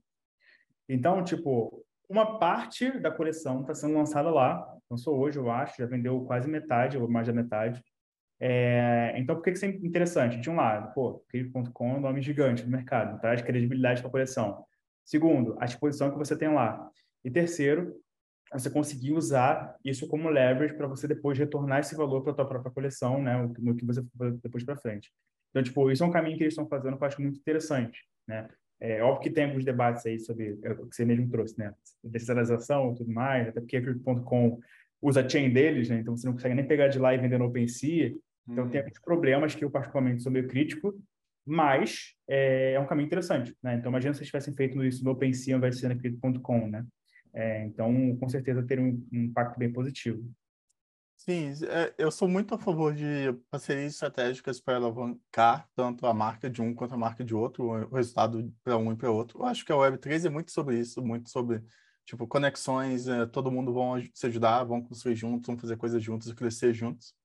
Então, 0.87 1.23
tipo, 1.23 1.83
uma 2.07 2.37
parte 2.37 2.99
da 2.99 3.11
coleção 3.11 3.61
está 3.61 3.73
sendo 3.73 3.95
lançada 3.95 4.29
lá. 4.29 4.65
Lançou 4.89 5.17
hoje, 5.17 5.39
eu 5.39 5.49
acho, 5.49 5.77
já 5.77 5.85
vendeu 5.85 6.23
quase 6.25 6.47
metade, 6.47 6.97
ou 6.97 7.07
mais 7.07 7.27
da 7.27 7.33
metade. 7.33 7.83
É, 8.39 9.13
então, 9.17 9.35
por 9.35 9.43
que 9.43 9.51
isso 9.51 9.65
é 9.65 9.69
interessante? 9.69 10.39
De 10.39 10.49
um 10.49 10.55
lado, 10.55 10.93
pô, 10.93 11.23
Crypto.com 11.29 11.91
é 11.91 11.97
um 11.97 12.01
nome 12.01 12.21
gigante 12.21 12.63
no 12.63 12.69
mercado, 12.69 13.19
traz 13.19 13.41
credibilidade 13.41 14.01
para 14.01 14.09
a 14.09 14.11
coleção. 14.11 14.65
Segundo, 15.03 15.55
a 15.59 15.65
exposição 15.65 16.11
que 16.11 16.17
você 16.17 16.37
tem 16.37 16.53
lá. 16.53 16.89
E 17.23 17.31
terceiro, 17.31 17.95
você 18.51 18.69
conseguir 18.69 19.13
usar 19.13 19.75
isso 19.83 20.07
como 20.07 20.29
leverage 20.29 20.75
para 20.75 20.87
você 20.87 21.07
depois 21.07 21.37
retornar 21.37 21.79
esse 21.79 21.95
valor 21.95 22.21
para 22.21 22.31
a 22.31 22.35
tua 22.35 22.47
própria 22.47 22.71
coleção, 22.71 23.21
né, 23.21 23.35
no 23.59 23.75
que 23.75 23.85
você 23.85 24.03
depois 24.41 24.63
para 24.63 24.77
frente. 24.77 25.11
Então, 25.55 25.63
tipo, 25.63 25.89
isso 25.89 26.03
é 26.03 26.05
um 26.05 26.11
caminho 26.11 26.35
que 26.35 26.43
eles 26.43 26.51
estão 26.51 26.67
fazendo 26.67 26.97
que 26.97 27.03
eu 27.03 27.07
acho 27.07 27.21
muito 27.21 27.39
interessante, 27.39 28.03
né? 28.27 28.49
É 28.77 29.01
óbvio 29.01 29.21
que 29.21 29.29
tem 29.29 29.45
alguns 29.45 29.63
debates 29.63 30.05
aí 30.05 30.19
sobre 30.19 30.59
é, 30.61 30.71
o 30.73 30.85
que 30.85 30.93
você 30.93 31.05
mesmo 31.05 31.29
trouxe, 31.29 31.57
né? 31.57 31.73
Descentralização 32.03 32.91
e 32.91 32.95
tudo 32.95 33.09
mais, 33.09 33.47
até 33.47 33.61
porque 33.61 33.77
a 33.77 33.81
Crypto.com 33.81 34.59
usa 35.01 35.21
a 35.21 35.29
chain 35.29 35.49
deles, 35.49 35.89
né? 35.89 35.99
Então 36.01 36.17
você 36.17 36.27
não 36.27 36.33
consegue 36.33 36.55
nem 36.55 36.67
pegar 36.67 36.89
de 36.89 36.99
lá 36.99 37.15
e 37.15 37.17
vender 37.17 37.37
no 37.37 37.45
OpenSea. 37.45 38.13
Então 38.49 38.67
tem 38.67 38.81
uhum. 38.81 38.85
alguns 38.85 38.99
problemas 38.99 39.55
que 39.55 39.63
eu 39.63 39.71
particularmente 39.71 40.23
sou 40.23 40.29
meio 40.29 40.45
crítico, 40.45 40.93
mas 41.45 42.15
é, 42.27 42.73
é 42.73 42.79
um 42.81 42.85
caminho 42.85 43.07
interessante, 43.07 43.55
né? 43.63 43.75
Então 43.75 43.89
imagina 43.89 44.13
se 44.13 44.17
vocês 44.17 44.27
tivessem 44.27 44.53
feito 44.53 44.83
isso 44.83 45.05
no 45.05 45.11
OpenSea 45.11 45.55
ao 45.55 45.59
invés 45.59 45.75
de 45.75 45.79
ser 45.79 45.87
na 45.87 45.95
Crypto.com, 45.95 46.67
né? 46.67 46.85
É, 47.33 47.63
então 47.63 48.13
com 48.17 48.27
certeza 48.27 48.61
teria 48.61 48.83
um, 48.83 49.07
um 49.13 49.23
impacto 49.23 49.57
bem 49.57 49.71
positivo. 49.71 50.21
Sim, 51.17 51.51
é, 51.69 51.93
eu 51.97 52.11
sou 52.11 52.27
muito 52.27 52.53
a 52.53 52.57
favor 52.59 52.93
de 52.93 53.33
parcerias 53.49 53.93
estratégicas 53.93 54.59
para 54.59 54.75
alavancar 54.75 55.67
tanto 55.73 56.05
a 56.05 56.13
marca 56.13 56.49
de 56.49 56.61
um 56.61 56.73
quanto 56.75 56.93
a 56.93 56.97
marca 56.97 57.23
de 57.23 57.33
outro, 57.33 57.63
o 57.89 57.95
resultado 57.95 58.53
para 58.63 58.77
um 58.77 58.91
e 58.91 58.95
para 58.95 59.09
outro. 59.09 59.39
Eu 59.39 59.45
acho 59.45 59.65
que 59.65 59.71
a 59.71 59.75
Web3 59.75 60.25
é 60.25 60.29
muito 60.29 60.51
sobre 60.51 60.77
isso, 60.79 61.01
muito 61.01 61.29
sobre 61.29 61.63
tipo 62.05 62.27
conexões, 62.27 63.07
é, 63.07 63.25
todo 63.25 63.51
mundo 63.51 63.73
vão 63.73 63.95
se 64.13 64.27
ajudar, 64.27 64.63
vão 64.65 64.81
construir 64.83 65.15
juntos, 65.15 65.47
vão 65.47 65.57
fazer 65.57 65.77
coisas 65.77 66.03
juntos 66.03 66.27
e 66.29 66.35
crescer 66.35 66.73
juntos. 66.73 67.15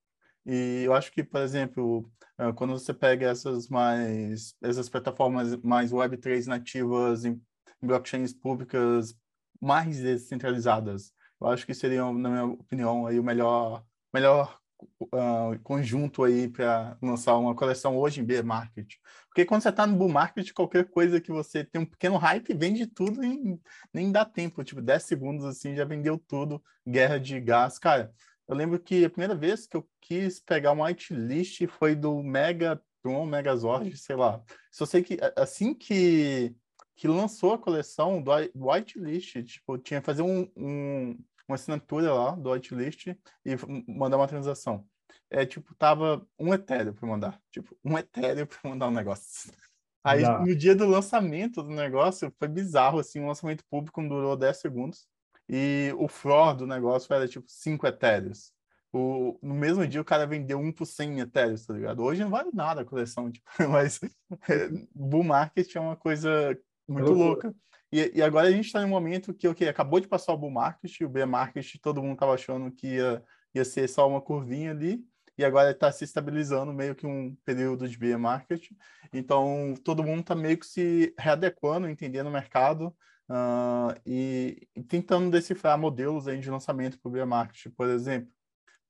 E 0.47 0.83
eu 0.85 0.95
acho 0.95 1.13
que, 1.13 1.23
por 1.25 1.41
exemplo, 1.43 2.11
é, 2.39 2.53
quando 2.53 2.73
você 2.73 2.95
pega 2.95 3.29
essas 3.31 3.69
mais 3.69 4.55
essas 4.63 4.89
plataformas 4.89 5.57
mais 5.59 5.93
Web3 5.93 6.47
nativas 6.47 7.25
em 7.25 7.41
blockchains 7.83 8.33
públicas 8.33 9.15
mais 9.61 10.01
descentralizadas, 10.01 11.13
eu 11.41 11.49
acho 11.49 11.67
que 11.67 11.75
seria, 11.75 12.05
na 12.13 12.29
minha 12.29 12.45
opinião, 12.45 13.07
aí 13.07 13.19
o 13.19 13.25
melhor, 13.25 13.85
melhor 14.13 14.61
uh, 15.03 15.59
conjunto 15.63 16.25
aí 16.25 16.49
para 16.49 16.97
lançar 17.03 17.37
uma 17.37 17.55
coleção 17.55 17.97
hoje 17.97 18.21
em 18.21 18.25
bear 18.25 18.45
market. 18.45 18.95
Porque 19.29 19.45
quando 19.45 19.63
você 19.63 19.71
está 19.71 19.87
no 19.87 19.97
bull 19.97 20.09
market, 20.09 20.53
qualquer 20.53 20.91
coisa 20.91 21.21
que 21.21 21.31
você 21.31 21.65
tem 21.65 21.83
um 21.83 21.87
pequeno 21.87 22.17
hype, 22.17 22.55
vende 22.55 22.87
tudo 22.87 23.25
e 23.25 23.59
nem 23.93 24.13
dá 24.13 24.25
tempo. 24.25 24.65
Tipo, 24.65 24.83
10 24.83 25.03
segundos 25.03 25.45
assim, 25.45 25.75
já 25.75 25.85
vendeu 25.85 26.19
tudo. 26.19 26.63
Guerra 26.87 27.19
de 27.19 27.41
gás. 27.41 27.79
Cara, 27.79 28.13
eu 28.49 28.55
lembro 28.55 28.79
que 28.79 29.05
a 29.05 29.11
primeira 29.11 29.35
vez 29.35 29.67
que 29.67 29.77
eu 29.77 29.89
quis 30.01 30.41
pegar 30.41 30.73
uma 30.73 30.87
whitelist 30.87 31.67
foi 31.69 31.95
do 31.95 32.23
Megatron, 32.23 33.27
Megazord, 33.27 33.97
sei 33.97 34.17
lá. 34.17 34.43
Só 34.71 34.85
sei 34.85 35.03
que 35.03 35.19
assim 35.37 35.73
que 35.75 36.55
que 36.97 37.09
lançou 37.09 37.55
a 37.55 37.59
coleção 37.59 38.21
do 38.21 38.31
whitelist, 38.55 39.43
tipo, 39.45 39.79
tinha 39.79 40.01
que 40.01 40.05
fazer 40.05 40.21
um, 40.21 40.47
um, 40.55 41.19
uma 41.51 41.57
assinatura 41.57 42.13
lá 42.13 42.31
do 42.33 42.51
whitelist 42.51 43.09
e 43.45 43.57
mandar 43.89 44.17
uma 44.17 44.29
transação. 44.29 44.87
É 45.29 45.45
tipo, 45.45 45.75
tava 45.75 46.27
um 46.39 46.55
Ethereum 46.55 46.95
para 46.95 47.09
mandar. 47.09 47.41
Tipo, 47.51 47.77
um 47.85 47.99
Ethereum 47.99 48.47
para 48.47 48.71
mandar 48.71 48.89
um 48.89 48.93
negócio. 48.93 49.53
Aí, 50.03 50.23
no 50.23 50.57
dia 50.57 50.75
do 50.75 50.87
lançamento 50.87 51.63
do 51.63 51.69
negócio, 51.69 52.33
foi 52.39 52.49
bizarro, 52.49 52.99
assim, 52.99 53.21
o 53.21 53.27
lançamento 53.27 53.63
público 53.69 54.01
durou 54.01 54.35
10 54.35 54.57
segundos. 54.57 55.07
E 55.47 55.93
o 55.99 56.09
floor 56.09 56.57
do 56.57 56.67
negócio 56.67 57.13
era, 57.13 57.29
tipo, 57.29 57.45
5 57.49 57.87
Ethereums. 57.87 58.53
O, 58.93 59.39
no 59.43 59.55
mesmo 59.55 59.87
dia, 59.87 60.01
o 60.01 60.05
cara 60.05 60.27
vendeu 60.27 60.59
1 60.59 60.73
por 60.73 60.87
100 60.87 61.21
Ethereums, 61.21 61.67
tá 61.67 61.75
ligado? 61.75 62.03
Hoje 62.03 62.23
não 62.23 62.31
vale 62.31 62.51
nada 62.53 62.81
a 62.81 62.85
coleção, 62.85 63.31
tipo, 63.31 63.47
mas 63.69 64.01
é, 64.49 64.69
bull 64.95 65.25
market 65.25 65.77
é 65.77 65.81
uma 65.81 65.97
coisa 65.97 66.59
muito 66.89 67.13
louca. 67.13 67.55
E, 67.93 68.13
e, 68.15 68.23
agora 68.23 68.49
a 68.49 68.51
gente 68.53 68.67
está 68.67 68.83
em 68.83 68.85
um 68.85 68.89
momento 68.89 69.35
que 69.35 69.49
acabou 69.67 69.99
de 69.99 70.07
passar 70.07 70.33
o 70.33 70.37
bull 70.37 70.51
market, 70.51 71.01
o 71.01 71.09
bear 71.09 71.27
market, 71.27 71.75
todo 71.83 72.03
mundo 72.03 72.15
estava 72.15 72.35
achando 72.35 72.71
que 72.71 72.87
ia, 72.95 73.23
ia 73.55 73.65
ser 73.65 73.89
só 73.89 74.09
uma 74.09 74.21
curvinha 74.21 74.71
ali, 74.71 75.05
e 75.37 75.45
agora 75.45 75.71
está 75.71 75.91
se 75.91 76.05
estabilizando 76.05 76.73
meio 76.73 76.95
que 76.95 77.07
um 77.07 77.35
período 77.45 77.89
de 77.89 77.99
bear 77.99 78.19
market. 78.19 78.71
Então, 79.13 79.75
todo 79.85 80.05
mundo 80.05 80.21
está 80.21 80.35
meio 80.35 80.59
que 80.59 80.67
se 80.67 81.15
readequando, 81.19 81.89
entendendo 81.89 82.29
o 82.29 82.31
mercado 82.31 82.95
uh, 83.29 83.99
e, 84.07 84.69
e, 84.77 84.83
tentando 84.83 85.31
decifrar 85.31 85.79
modelos 85.79 86.29
aí 86.29 86.39
de 86.39 86.51
lançamento 86.51 87.01
para 87.01 87.09
o 87.09 87.13
bear 87.13 87.27
market, 87.27 87.73
por 87.77 87.89
exemplo. 87.89 88.31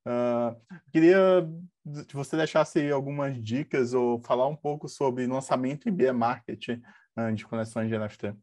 Uh, 0.05 0.59
queria 0.91 1.49
que 2.09 2.17
você 2.17 2.37
deixasse 2.37 2.91
algumas 2.91 3.41
dicas 3.43 3.95
ou 3.95 4.21
falar 4.21 4.49
um 4.49 4.57
pouco 4.57 4.89
sobre 4.89 5.27
lançamento 5.27 5.89
e 5.89 5.93
bear 5.93 6.15
market 6.15 6.69
uh, 7.17 7.33
de 7.33 7.47
coleções 7.47 7.89
de 7.89 7.97
NFT. 7.97 8.35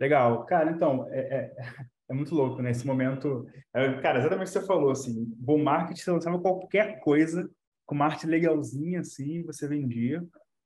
Legal. 0.00 0.46
Cara, 0.46 0.70
então, 0.70 1.06
é, 1.10 1.20
é, 1.20 1.56
é 2.08 2.14
muito 2.14 2.34
louco, 2.34 2.62
né? 2.62 2.70
Esse 2.70 2.86
momento... 2.86 3.46
É, 3.74 4.00
cara, 4.00 4.18
exatamente 4.18 4.48
o 4.48 4.52
que 4.52 4.58
você 4.58 4.66
falou, 4.66 4.90
assim, 4.90 5.26
bull 5.36 5.58
market, 5.58 5.98
você 5.98 6.10
lançava 6.10 6.40
qualquer 6.40 7.00
coisa 7.00 7.48
com 7.84 7.94
uma 7.94 8.06
arte 8.06 8.26
legalzinha, 8.26 9.00
assim, 9.00 9.42
você 9.42 9.68
vendia. 9.68 10.24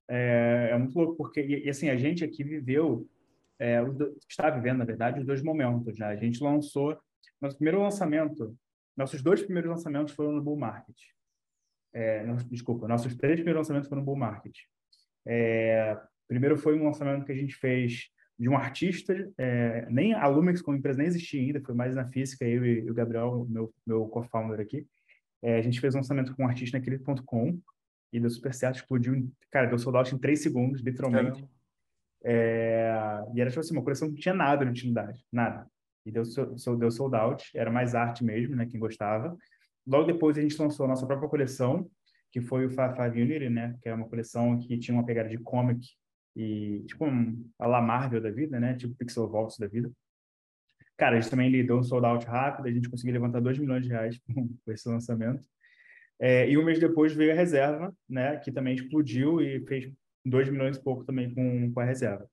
É, 0.08 0.68
é 0.72 0.78
muito 0.78 0.96
louco, 0.96 1.16
porque, 1.16 1.40
e, 1.40 1.66
e, 1.66 1.70
assim, 1.70 1.88
a 1.88 1.96
gente 1.96 2.22
aqui 2.22 2.44
viveu, 2.44 3.08
é, 3.58 3.80
está 4.28 4.50
vivendo, 4.50 4.78
na 4.78 4.84
verdade, 4.84 5.20
os 5.20 5.26
dois 5.26 5.42
momentos, 5.42 5.98
né? 5.98 6.06
A 6.06 6.16
gente 6.16 6.42
lançou, 6.42 6.96
nosso 7.40 7.56
primeiro 7.56 7.82
lançamento, 7.82 8.56
nossos 8.96 9.20
dois 9.20 9.42
primeiros 9.42 9.70
lançamentos 9.70 10.14
foram 10.14 10.30
no 10.30 10.42
bull 10.42 10.56
market. 10.56 10.96
É, 11.92 12.24
não, 12.24 12.36
desculpa, 12.36 12.86
nossos 12.86 13.16
três 13.16 13.36
primeiros 13.36 13.60
lançamentos 13.60 13.88
foram 13.88 13.98
no 13.98 14.02
bull 14.02 14.16
market. 14.16 14.56
Primeiro 16.28 16.56
foi 16.56 16.78
um 16.78 16.84
lançamento 16.84 17.24
que 17.24 17.32
a 17.32 17.36
gente 17.36 17.54
fez 17.56 18.10
de 18.38 18.48
um 18.48 18.56
artista, 18.56 19.14
é, 19.38 19.86
nem 19.90 20.12
a 20.12 20.26
Lumix 20.26 20.60
como 20.60 20.76
empresa 20.76 20.98
nem 20.98 21.06
existia 21.06 21.40
ainda, 21.40 21.60
foi 21.60 21.74
mais 21.74 21.94
na 21.94 22.06
física, 22.08 22.44
eu 22.44 22.64
e 22.66 22.90
o 22.90 22.94
Gabriel, 22.94 23.46
meu, 23.48 23.72
meu 23.86 24.06
co-founder 24.08 24.60
aqui. 24.60 24.86
É, 25.40 25.58
a 25.58 25.62
gente 25.62 25.80
fez 25.80 25.94
um 25.94 25.98
lançamento 25.98 26.34
com 26.34 26.42
um 26.42 26.48
artista 26.48 26.78
naquele 26.78 26.98
ponto 26.98 27.24
e 28.12 28.20
deu 28.20 28.30
super 28.30 28.54
certo, 28.54 28.76
explodiu, 28.76 29.30
cara, 29.50 29.66
deu 29.66 29.78
sold 29.78 29.98
out 29.98 30.14
em 30.14 30.18
três 30.18 30.42
segundos, 30.42 30.80
literalmente. 30.80 31.44
É, 32.24 32.92
e 33.34 33.40
era 33.40 33.50
tipo 33.50 33.60
assim, 33.60 33.74
uma 33.74 33.82
coleção 33.82 34.08
que 34.08 34.14
não 34.14 34.20
tinha 34.20 34.34
nada 34.34 34.64
de 34.64 34.70
utilidade, 34.70 35.24
nada. 35.30 35.68
E 36.06 36.10
deu, 36.10 36.22
deu 36.78 36.90
sold 36.90 37.16
out, 37.16 37.50
era 37.54 37.70
mais 37.70 37.94
arte 37.94 38.24
mesmo, 38.24 38.56
né, 38.56 38.66
quem 38.66 38.80
gostava. 38.80 39.36
Logo 39.86 40.06
depois 40.06 40.38
a 40.38 40.40
gente 40.40 40.60
lançou 40.60 40.86
a 40.86 40.88
nossa 40.88 41.06
própria 41.06 41.28
coleção, 41.28 41.88
que 42.32 42.40
foi 42.40 42.66
o 42.66 42.70
Five 42.70 43.22
Unity, 43.22 43.48
né, 43.48 43.76
que 43.80 43.88
é 43.88 43.94
uma 43.94 44.08
coleção 44.08 44.58
que 44.58 44.78
tinha 44.78 44.94
uma 44.96 45.04
pegada 45.04 45.28
de 45.28 45.38
comic 45.38 45.86
e 46.36 46.82
tipo 46.86 47.04
a 47.58 47.66
La 47.66 47.80
Marvel 47.80 48.20
da 48.20 48.30
vida, 48.30 48.58
né? 48.58 48.74
Tipo 48.74 48.94
Pixel 48.94 49.28
Vaults 49.28 49.58
da 49.58 49.66
vida. 49.66 49.90
Cara, 50.96 51.16
a 51.16 51.20
gente 51.20 51.30
também 51.30 51.50
lidou 51.50 51.80
um 51.80 51.82
sold 51.82 52.06
out 52.06 52.24
rápido, 52.26 52.66
a 52.66 52.70
gente 52.72 52.88
conseguiu 52.88 53.14
levantar 53.14 53.40
2 53.40 53.58
milhões 53.58 53.84
de 53.84 53.90
reais 53.90 54.18
com 54.64 54.72
esse 54.72 54.88
lançamento. 54.88 55.44
É, 56.20 56.48
e 56.48 56.56
um 56.56 56.64
mês 56.64 56.78
depois 56.78 57.12
veio 57.12 57.32
a 57.32 57.34
reserva, 57.34 57.94
né? 58.08 58.36
Que 58.36 58.52
também 58.52 58.74
explodiu 58.74 59.40
e 59.40 59.60
fez 59.66 59.92
2 60.24 60.48
milhões 60.48 60.76
e 60.76 60.82
pouco 60.82 61.04
também 61.04 61.34
com, 61.34 61.72
com 61.72 61.80
a 61.80 61.84
reserva. 61.84 62.28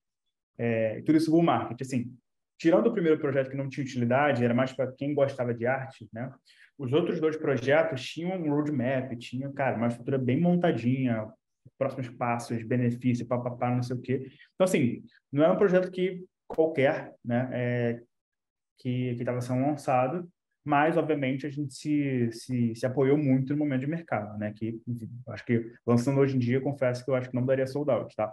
É, 0.58 1.02
tudo 1.02 1.18
isso 1.18 1.32
bull 1.32 1.42
market, 1.42 1.82
assim. 1.82 2.16
Tirando 2.58 2.88
o 2.88 2.94
primeiro 2.94 3.20
projeto 3.20 3.50
que 3.50 3.58
não 3.58 3.68
tinha 3.68 3.84
utilidade, 3.84 4.44
era 4.44 4.54
mais 4.54 4.72
para 4.72 4.92
quem 4.92 5.16
gostava 5.16 5.54
de 5.54 5.66
arte, 5.66 6.08
né? 6.14 6.32
Os 6.78 6.94
outros 6.94 7.20
dois 7.20 7.36
projetos 7.36 8.04
tinham 8.08 8.40
um 8.40 8.50
roadmap, 8.50 9.16
tinham, 9.18 9.52
cara, 9.54 9.78
uma 9.78 9.88
estrutura 9.88 10.20
bem 10.20 10.40
montadinha, 10.40 11.28
próximos 11.78 12.10
passos, 12.10 12.64
benefício, 12.64 13.26
papapá, 13.26 13.70
não 13.70 13.84
sei 13.84 13.96
o 13.96 14.02
quê. 14.02 14.32
Então, 14.54 14.66
assim, 14.66 15.04
não 15.32 15.44
é 15.44 15.52
um 15.52 15.58
projeto 15.58 15.92
que 15.92 16.24
qualquer, 16.48 17.16
né, 17.24 17.50
é, 17.52 18.02
que 18.78 19.10
estava 19.12 19.42
sendo 19.42 19.62
lançado, 19.62 20.30
mas, 20.64 20.96
obviamente, 20.96 21.48
a 21.48 21.50
gente 21.50 21.74
se, 21.74 22.32
se, 22.32 22.76
se 22.76 22.86
apoiou 22.86 23.18
muito 23.18 23.54
no 23.54 23.60
momento 23.60 23.82
de 23.82 23.88
mercado, 23.88 24.38
né, 24.38 24.54
que, 24.56 24.80
acho 25.30 25.46
que, 25.46 25.74
lançando 25.86 26.20
hoje 26.20 26.36
em 26.36 26.40
dia, 26.40 26.62
confesso 26.62 27.04
que 27.04 27.10
eu 27.10 27.16
acho 27.16 27.30
que 27.30 27.36
não 27.36 27.46
daria 27.46 27.66
sold 27.66 27.90
out, 27.90 28.16
tá? 28.16 28.32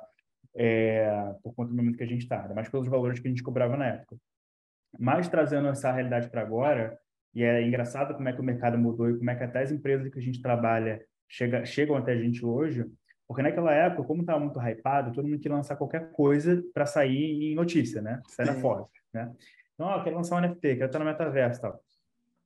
É, 0.55 1.11
por 1.43 1.55
conta 1.55 1.71
do 1.71 1.77
momento 1.77 1.97
que 1.97 2.05
a 2.05 2.09
gente 2.09 2.23
está, 2.23 2.53
mais 2.55 2.69
pelos 2.69 2.89
valores 2.89 3.21
que 3.21 3.29
a 3.29 3.31
gente 3.31 3.43
cobrava 3.43 3.77
na 3.77 3.87
época. 3.87 4.17
Mas, 4.99 5.29
trazendo 5.29 5.69
essa 5.69 5.93
realidade 5.93 6.29
para 6.29 6.43
agora, 6.43 6.99
e 7.35 7.43
é 7.43 7.63
engraçado 7.63 8.15
como 8.15 8.29
é 8.29 8.33
que 8.33 8.41
o 8.41 8.45
mercado 8.45 8.77
mudou 8.79 9.11
e 9.11 9.17
como 9.17 9.31
é 9.31 9.37
que 9.37 9.45
até 9.45 9.63
as 9.63 9.71
empresas 9.71 10.09
que 10.11 10.19
a 10.19 10.23
gente 10.23 10.43
trabalha 10.43 11.01
chega, 11.29 11.65
chegam 11.65 11.97
até 11.97 12.13
a 12.13 12.19
gente 12.19 12.45
hoje, 12.45 12.85
porque 13.29 13.43
naquela 13.43 13.75
época, 13.75 14.05
como 14.05 14.23
estava 14.23 14.41
muito 14.41 14.59
hypado, 14.59 15.13
todo 15.13 15.29
mundo 15.29 15.39
queria 15.39 15.55
lançar 15.55 15.77
qualquer 15.77 16.11
coisa 16.13 16.65
para 16.73 16.87
sair 16.87 17.53
em 17.53 17.55
notícia, 17.55 18.01
né? 18.01 18.23
Sair 18.27 18.47
na 18.47 18.55
né? 19.13 19.33
Então, 19.75 19.87
ó, 19.87 20.03
quero 20.03 20.17
lançar 20.17 20.37
um 20.37 20.41
NFT, 20.41 20.61
quero 20.77 20.87
estar 20.87 20.99
no 20.99 21.05
metaverso 21.05 21.61
e 21.61 21.63
tal. 21.63 21.85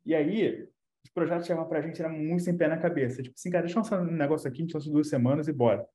E 0.04 0.12
aí, 0.12 0.68
os 1.04 1.10
projetos 1.10 1.46
chegavam 1.46 1.68
para 1.68 1.78
a 1.78 1.82
gente, 1.82 2.02
era 2.02 2.10
muito 2.10 2.42
sem 2.42 2.56
pé 2.56 2.66
na 2.66 2.76
cabeça. 2.76 3.22
Tipo 3.22 3.34
assim, 3.38 3.48
cara, 3.48 3.62
deixa 3.62 3.78
eu 3.78 3.82
lançar 3.82 4.00
um 4.00 4.10
negócio 4.10 4.48
aqui, 4.48 4.58
a 4.58 4.64
gente 4.64 4.74
lança 4.74 4.90
duas 4.90 5.08
semanas 5.08 5.46
e 5.46 5.52
bora. 5.52 5.86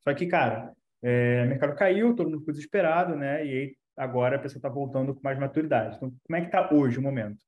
Só 0.00 0.12
que, 0.12 0.26
cara, 0.26 0.74
é, 1.02 1.44
o 1.46 1.48
mercado 1.48 1.74
caiu, 1.74 2.14
todo 2.14 2.26
mundo 2.28 2.40
ficou 2.40 2.52
desesperado, 2.52 3.16
né? 3.16 3.44
E 3.44 3.50
aí, 3.50 3.76
agora 3.96 4.36
a 4.36 4.38
pessoa 4.38 4.58
está 4.58 4.68
voltando 4.68 5.14
com 5.14 5.20
mais 5.24 5.38
maturidade. 5.38 5.96
Então, 5.96 6.12
como 6.26 6.36
é 6.36 6.40
que 6.42 6.48
está 6.48 6.74
hoje 6.74 6.98
o 6.98 7.02
momento? 7.02 7.42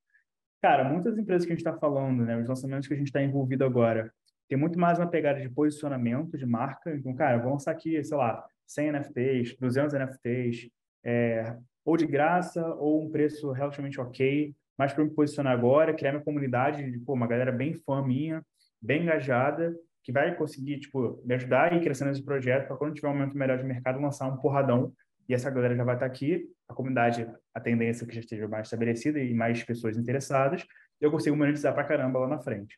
Cara, 0.59 0.83
muitas 0.83 1.19
empresas 1.19 1.45
que 1.45 1.53
a 1.53 1.55
gente 1.55 1.65
está 1.65 1.77
falando, 1.77 2.25
né? 2.25 2.35
Os 2.35 2.47
lançamentos 2.47 2.87
que 2.87 2.95
a 2.95 2.97
gente 2.97 3.07
está 3.07 3.21
envolvido 3.21 3.63
agora, 3.63 4.11
tem 4.47 4.57
muito 4.57 4.79
mais 4.79 4.97
uma 4.97 5.07
pegada 5.07 5.39
de 5.41 5.49
posicionamento 5.49 6.37
de 6.37 6.45
marca. 6.45 6.95
Então, 6.95 7.13
cara, 7.13 7.37
vamos 7.37 7.53
lançar 7.53 7.71
aqui, 7.71 8.01
sei 8.03 8.17
lá, 8.17 8.45
100 8.65 8.91
NFTs, 8.91 9.57
200 9.59 9.93
NFTs, 9.93 10.69
é, 11.03 11.55
ou 11.83 11.97
de 11.97 12.05
graça, 12.05 12.65
ou 12.75 13.03
um 13.03 13.09
preço 13.09 13.51
relativamente 13.51 13.99
ok, 13.99 14.53
mas 14.77 14.93
para 14.93 15.03
me 15.03 15.09
posicionar 15.09 15.53
agora, 15.53 15.93
criar 15.93 16.11
minha 16.11 16.23
comunidade 16.23 16.89
de 16.91 16.99
pô, 16.99 17.13
uma 17.13 17.27
galera 17.27 17.51
bem 17.51 17.73
fã 17.73 18.01
minha, 18.01 18.43
bem 18.81 19.03
engajada, 19.03 19.75
que 20.03 20.11
vai 20.11 20.35
conseguir 20.35 20.79
tipo, 20.79 21.21
me 21.25 21.33
ajudar 21.35 21.73
ir 21.73 21.81
crescendo 21.81 22.11
esse 22.11 22.23
projeto 22.23 22.67
para 22.67 22.77
quando 22.77 22.93
tiver 22.93 23.09
um 23.09 23.13
momento 23.13 23.37
melhor 23.37 23.57
de 23.57 23.63
mercado, 23.63 23.99
lançar 23.99 24.27
um 24.27 24.37
porradão. 24.37 24.93
E 25.27 25.33
essa 25.33 25.49
galera 25.49 25.75
já 25.75 25.83
vai 25.83 25.95
estar 25.95 26.05
aqui, 26.05 26.45
a 26.69 26.73
comunidade, 26.73 27.29
a 27.53 27.59
tendência 27.59 28.07
que 28.07 28.13
já 28.13 28.21
esteja 28.21 28.47
mais 28.47 28.67
estabelecida 28.67 29.19
e 29.19 29.33
mais 29.33 29.61
pessoas 29.63 29.97
interessadas, 29.97 30.65
eu 31.01 31.11
consigo 31.11 31.35
monetizar 31.35 31.73
para 31.73 31.83
caramba 31.83 32.19
lá 32.19 32.27
na 32.27 32.39
frente. 32.39 32.77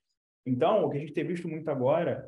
Então, 0.50 0.86
o 0.86 0.90
que 0.90 0.98
a 0.98 1.00
gente 1.00 1.14
tem 1.14 1.24
visto 1.24 1.48
muito 1.48 1.70
agora 1.70 2.28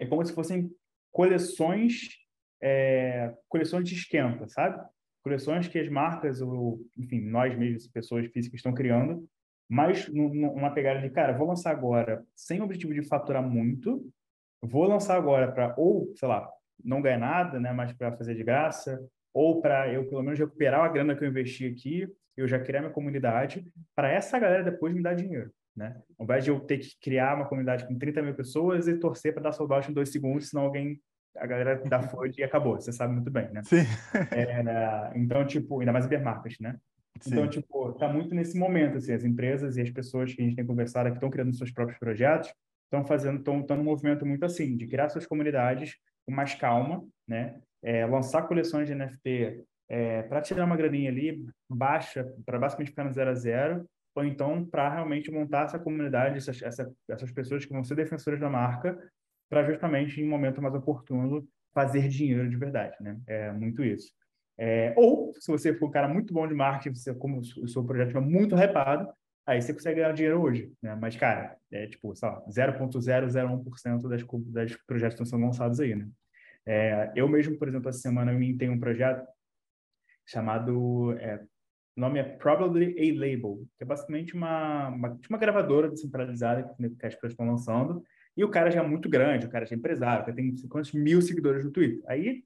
é 0.00 0.06
como 0.06 0.24
se 0.24 0.34
fossem 0.34 0.68
coleções, 1.12 2.08
é, 2.60 3.32
coleções 3.48 3.88
de 3.88 3.94
esquenta, 3.94 4.48
sabe? 4.48 4.84
Coleções 5.22 5.68
que 5.68 5.78
as 5.78 5.88
marcas, 5.88 6.42
ou, 6.42 6.80
enfim, 6.98 7.20
nós 7.20 7.56
mesmos, 7.56 7.86
pessoas 7.86 8.26
físicas, 8.26 8.58
estão 8.58 8.74
criando, 8.74 9.28
mas 9.68 10.08
numa 10.08 10.72
pegada 10.72 11.00
de, 11.00 11.08
cara, 11.10 11.32
vou 11.32 11.46
lançar 11.46 11.70
agora 11.70 12.24
sem 12.34 12.60
objetivo 12.60 12.92
de 12.92 13.02
faturar 13.02 13.42
muito, 13.42 14.08
vou 14.60 14.86
lançar 14.86 15.16
agora 15.16 15.50
para, 15.52 15.74
ou, 15.78 16.12
sei 16.16 16.28
lá, 16.28 16.50
não 16.84 17.00
ganhar 17.00 17.18
nada, 17.18 17.60
né, 17.60 17.72
mas 17.72 17.92
para 17.92 18.16
fazer 18.16 18.34
de 18.34 18.44
graça, 18.44 19.00
ou 19.32 19.60
para 19.60 19.92
eu, 19.92 20.08
pelo 20.08 20.22
menos, 20.22 20.38
recuperar 20.38 20.84
a 20.84 20.88
grana 20.88 21.14
que 21.14 21.24
eu 21.24 21.28
investi 21.28 21.66
aqui, 21.66 22.08
eu 22.36 22.46
já 22.48 22.58
criar 22.58 22.80
minha 22.80 22.92
comunidade, 22.92 23.66
para 23.94 24.10
essa 24.10 24.38
galera 24.38 24.64
depois 24.64 24.94
me 24.94 25.02
dar 25.02 25.14
dinheiro. 25.14 25.50
Né? 25.76 25.94
Ao 26.18 26.24
invés 26.24 26.42
de 26.42 26.50
eu 26.50 26.58
ter 26.60 26.78
que 26.78 26.98
criar 27.00 27.36
uma 27.36 27.46
comunidade 27.46 27.86
com 27.86 27.98
30 27.98 28.22
mil 28.22 28.34
pessoas 28.34 28.88
e 28.88 28.96
torcer 28.96 29.34
para 29.34 29.42
dar 29.42 29.52
sold 29.52 29.74
out 29.74 29.90
em 29.90 29.94
dois 29.94 30.10
segundos, 30.10 30.48
senão 30.48 30.64
alguém, 30.64 30.98
a 31.36 31.46
galera 31.46 31.82
dá 31.84 32.00
FUD 32.02 32.40
e 32.40 32.44
acabou, 32.44 32.80
você 32.80 32.92
sabe 32.92 33.12
muito 33.12 33.30
bem, 33.30 33.50
né? 33.52 33.62
Sim. 33.64 33.84
É, 34.32 35.12
então, 35.14 35.46
tipo, 35.46 35.78
ainda 35.80 35.92
mais 35.92 36.06
hipermarcas, 36.06 36.56
né? 36.58 36.76
Sim. 37.20 37.32
Então, 37.32 37.48
tipo, 37.48 37.92
tá 37.94 38.08
muito 38.08 38.34
nesse 38.34 38.58
momento, 38.58 38.96
assim, 38.96 39.12
as 39.12 39.24
empresas 39.24 39.76
e 39.76 39.82
as 39.82 39.90
pessoas 39.90 40.32
que 40.32 40.40
a 40.40 40.44
gente 40.44 40.56
tem 40.56 40.66
conversado 40.66 41.08
aqui 41.08 41.18
estão 41.18 41.30
criando 41.30 41.54
seus 41.54 41.70
próprios 41.70 41.98
projetos, 41.98 42.52
estão 42.84 43.04
fazendo, 43.04 43.38
estão 43.38 43.76
num 43.76 43.84
movimento 43.84 44.24
muito 44.24 44.44
assim, 44.44 44.76
de 44.76 44.86
criar 44.86 45.08
suas 45.08 45.26
comunidades 45.26 45.96
com 46.24 46.32
mais 46.32 46.54
calma, 46.54 47.04
né? 47.28 47.60
É, 47.82 48.06
lançar 48.06 48.48
coleções 48.48 48.88
de 48.88 48.94
NFT 48.94 49.62
é, 49.88 50.22
para 50.22 50.40
tirar 50.40 50.64
uma 50.64 50.76
graninha 50.76 51.10
ali, 51.10 51.44
baixa, 51.68 52.26
para 52.44 52.58
basicamente 52.58 52.90
ficar 52.90 53.04
no 53.04 53.12
zero 53.12 53.30
a 53.30 53.34
zero, 53.34 53.86
ou 54.16 54.24
então 54.24 54.64
para 54.64 54.88
realmente 54.92 55.30
montar 55.30 55.66
essa 55.66 55.78
comunidade, 55.78 56.38
essas, 56.38 56.60
essa, 56.62 56.90
essas 57.08 57.30
pessoas 57.30 57.64
que 57.66 57.72
vão 57.72 57.84
ser 57.84 57.94
defensoras 57.94 58.40
da 58.40 58.48
marca, 58.48 58.98
para 59.48 59.62
justamente, 59.64 60.20
em 60.20 60.26
um 60.26 60.30
momento 60.30 60.60
mais 60.60 60.74
oportuno, 60.74 61.46
fazer 61.72 62.08
dinheiro 62.08 62.48
de 62.48 62.56
verdade, 62.56 62.96
né? 63.00 63.20
É 63.26 63.52
muito 63.52 63.84
isso. 63.84 64.10
É, 64.58 64.94
ou, 64.96 65.32
se 65.38 65.52
você 65.52 65.74
for 65.74 65.88
um 65.88 65.90
cara 65.90 66.08
muito 66.08 66.32
bom 66.32 66.48
de 66.48 66.54
marketing, 66.54 66.96
você, 66.96 67.14
como 67.14 67.40
o 67.40 67.68
seu 67.68 67.84
projeto 67.84 68.16
é 68.16 68.20
muito 68.20 68.56
repado, 68.56 69.06
aí 69.46 69.60
você 69.60 69.74
consegue 69.74 70.00
ganhar 70.00 70.12
dinheiro 70.12 70.40
hoje, 70.40 70.72
né? 70.82 70.94
Mas, 70.94 71.14
cara, 71.14 71.56
é 71.70 71.86
tipo, 71.86 72.16
sei 72.16 72.28
lá, 72.28 72.42
0,001% 72.48 74.08
das, 74.08 74.24
das 74.52 74.76
projetos 74.86 75.14
estão 75.14 75.26
sendo 75.26 75.44
lançados 75.44 75.78
aí, 75.78 75.94
né? 75.94 76.08
É, 76.64 77.12
eu 77.14 77.28
mesmo, 77.28 77.56
por 77.58 77.68
exemplo, 77.68 77.88
essa 77.90 77.98
semana 77.98 78.32
eu 78.32 78.58
tenho 78.58 78.72
um 78.72 78.80
projeto 78.80 79.24
chamado 80.26 81.12
é, 81.18 81.40
o 81.96 82.00
nome 82.00 82.18
é 82.18 82.22
Probably 82.22 82.94
a 82.98 83.14
Label, 83.14 83.66
que 83.76 83.82
é 83.82 83.86
basicamente 83.86 84.34
uma, 84.34 84.88
uma, 84.88 85.18
uma 85.30 85.38
gravadora 85.38 85.88
descentralizada 85.88 86.62
que 86.62 87.06
as 87.06 87.14
pessoas 87.14 87.32
estão 87.32 87.46
lançando. 87.46 88.02
E 88.36 88.44
o 88.44 88.50
cara 88.50 88.70
já 88.70 88.82
é 88.82 88.86
muito 88.86 89.08
grande, 89.08 89.46
o 89.46 89.48
cara 89.48 89.64
já 89.64 89.74
é 89.74 89.78
empresário, 89.78 90.34
tem 90.34 90.54
quantos 90.68 90.92
mil 90.92 91.22
seguidores 91.22 91.64
no 91.64 91.70
Twitter. 91.70 92.02
Aí, 92.06 92.44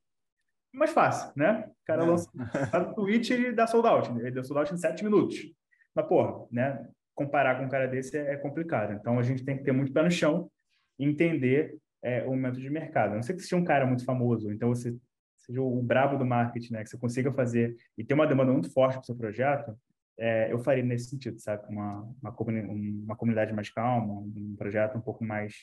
mais 0.72 0.92
fácil, 0.92 1.32
né? 1.34 1.66
O 1.68 1.84
cara 1.84 2.04
é. 2.04 2.06
lança 2.06 2.30
no 2.78 2.94
Twitch 2.94 3.30
e 3.30 3.50
dá 3.50 3.66
sold 3.66 3.88
out. 3.88 4.10
Ele 4.20 4.30
deu 4.30 4.44
sold 4.44 4.60
out 4.60 4.72
em 4.72 4.76
sete 4.76 5.02
minutos. 5.02 5.36
Mas, 5.92 6.06
porra, 6.06 6.46
né? 6.52 6.88
Comparar 7.12 7.58
com 7.58 7.64
um 7.64 7.68
cara 7.68 7.88
desse 7.88 8.16
é, 8.16 8.34
é 8.34 8.36
complicado. 8.36 8.92
Então, 8.92 9.18
a 9.18 9.22
gente 9.22 9.44
tem 9.44 9.56
que 9.56 9.64
ter 9.64 9.72
muito 9.72 9.92
pé 9.92 10.02
no 10.02 10.10
chão 10.10 10.48
entender 10.96 11.76
é, 12.02 12.22
o 12.22 12.30
momento 12.30 12.60
de 12.60 12.70
mercado. 12.70 13.12
A 13.12 13.16
não 13.16 13.22
sei 13.22 13.34
que 13.34 13.42
seja 13.42 13.56
um 13.56 13.64
cara 13.64 13.84
muito 13.84 14.04
famoso, 14.04 14.52
então 14.52 14.68
você 14.68 14.96
seja 15.50 15.62
o 15.62 15.82
brabo 15.82 16.16
do 16.16 16.24
marketing, 16.24 16.72
né? 16.72 16.82
Que 16.84 16.90
você 16.90 16.96
consiga 16.96 17.32
fazer 17.32 17.76
e 17.98 18.04
ter 18.04 18.14
uma 18.14 18.26
demanda 18.26 18.52
muito 18.52 18.72
forte 18.72 18.94
para 18.94 19.02
o 19.02 19.04
seu 19.04 19.16
projeto, 19.16 19.76
é, 20.18 20.52
eu 20.52 20.58
faria 20.58 20.84
nesse 20.84 21.10
sentido, 21.10 21.38
sabe? 21.40 21.66
Uma, 21.68 22.02
uma, 22.22 22.34
uma, 22.38 23.16
comunidade 23.16 23.52
mais 23.52 23.70
calma, 23.70 24.12
um 24.14 24.54
projeto 24.56 24.96
um 24.96 25.00
pouco 25.00 25.24
mais 25.24 25.54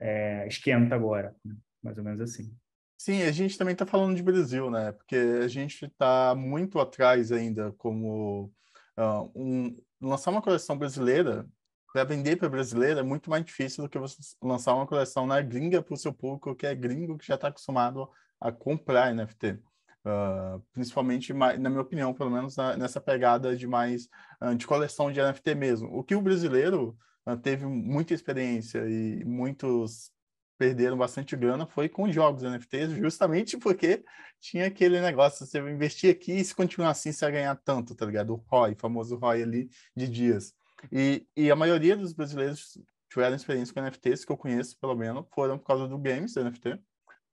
é, 0.00 0.46
esquenta 0.46 0.94
agora, 0.94 1.34
né? 1.44 1.54
mais 1.82 1.98
ou 1.98 2.04
menos 2.04 2.20
assim. 2.20 2.52
Sim, 2.96 3.22
a 3.22 3.30
gente 3.30 3.56
também 3.56 3.74
está 3.74 3.86
falando 3.86 4.16
de 4.16 4.22
Brasil, 4.22 4.70
né? 4.70 4.92
Porque 4.92 5.14
a 5.14 5.46
gente 5.46 5.84
está 5.84 6.34
muito 6.34 6.80
atrás 6.80 7.30
ainda 7.30 7.70
como 7.78 8.50
uh, 8.98 9.30
um, 9.36 9.76
lançar 10.00 10.30
uma 10.32 10.42
coleção 10.42 10.76
brasileira 10.76 11.46
para 11.92 12.04
vender 12.04 12.36
para 12.36 12.48
brasileira 12.48 13.00
é 13.00 13.02
muito 13.02 13.30
mais 13.30 13.44
difícil 13.44 13.84
do 13.84 13.90
que 13.90 13.98
você 13.98 14.18
lançar 14.42 14.74
uma 14.74 14.86
coleção 14.86 15.26
na 15.26 15.40
gringa 15.40 15.82
para 15.82 15.94
o 15.94 15.96
seu 15.96 16.12
público 16.12 16.54
que 16.54 16.66
é 16.66 16.74
gringo 16.74 17.16
que 17.16 17.26
já 17.26 17.34
está 17.34 17.48
acostumado 17.48 18.08
a 18.40 18.52
comprar 18.52 19.14
NFT. 19.14 19.60
Uh, 20.04 20.10
ah, 20.10 20.60
principalmente, 20.72 21.32
na 21.32 21.68
minha 21.68 21.80
opinião, 21.80 22.14
pelo 22.14 22.30
menos 22.30 22.56
na, 22.56 22.76
nessa 22.76 23.00
pegada 23.00 23.56
de 23.56 23.66
mais 23.66 24.08
uh, 24.40 24.54
de 24.54 24.66
coleção 24.66 25.12
de 25.12 25.20
NFT 25.20 25.54
mesmo. 25.54 25.88
O 25.92 26.04
que 26.04 26.14
o 26.14 26.22
brasileiro 26.22 26.96
uh, 27.26 27.36
teve 27.36 27.66
muita 27.66 28.14
experiência 28.14 28.78
e 28.88 29.24
muitos 29.24 30.10
perderam 30.58 30.96
bastante 30.96 31.36
grana 31.36 31.66
foi 31.66 31.88
com 31.88 32.10
jogos 32.10 32.42
NFTs, 32.42 32.90
justamente 32.92 33.56
porque 33.56 34.04
tinha 34.40 34.66
aquele 34.66 35.00
negócio, 35.00 35.46
você 35.46 35.58
investir 35.60 36.10
aqui 36.10 36.32
e 36.32 36.44
se 36.44 36.54
continuar 36.54 36.90
assim, 36.90 37.12
você 37.12 37.24
vai 37.24 37.32
ganhar 37.32 37.56
tanto, 37.56 37.94
tá 37.94 38.04
ligado? 38.04 38.34
O 38.34 38.44
ROI, 38.48 38.74
famoso 38.74 39.16
ROI 39.16 39.42
ali 39.42 39.70
de 39.96 40.08
dias. 40.08 40.52
E, 40.92 41.26
e 41.36 41.50
a 41.50 41.56
maioria 41.56 41.96
dos 41.96 42.12
brasileiros 42.12 42.78
tiveram 43.08 43.36
experiência 43.36 43.72
com 43.72 43.80
NFTs, 43.80 44.24
que 44.24 44.32
eu 44.32 44.36
conheço 44.36 44.78
pelo 44.78 44.96
menos, 44.96 45.24
foram 45.32 45.58
por 45.58 45.66
causa 45.66 45.88
do 45.88 45.96
games 45.96 46.34
NFT. 46.34 46.78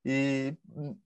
E 0.06 0.56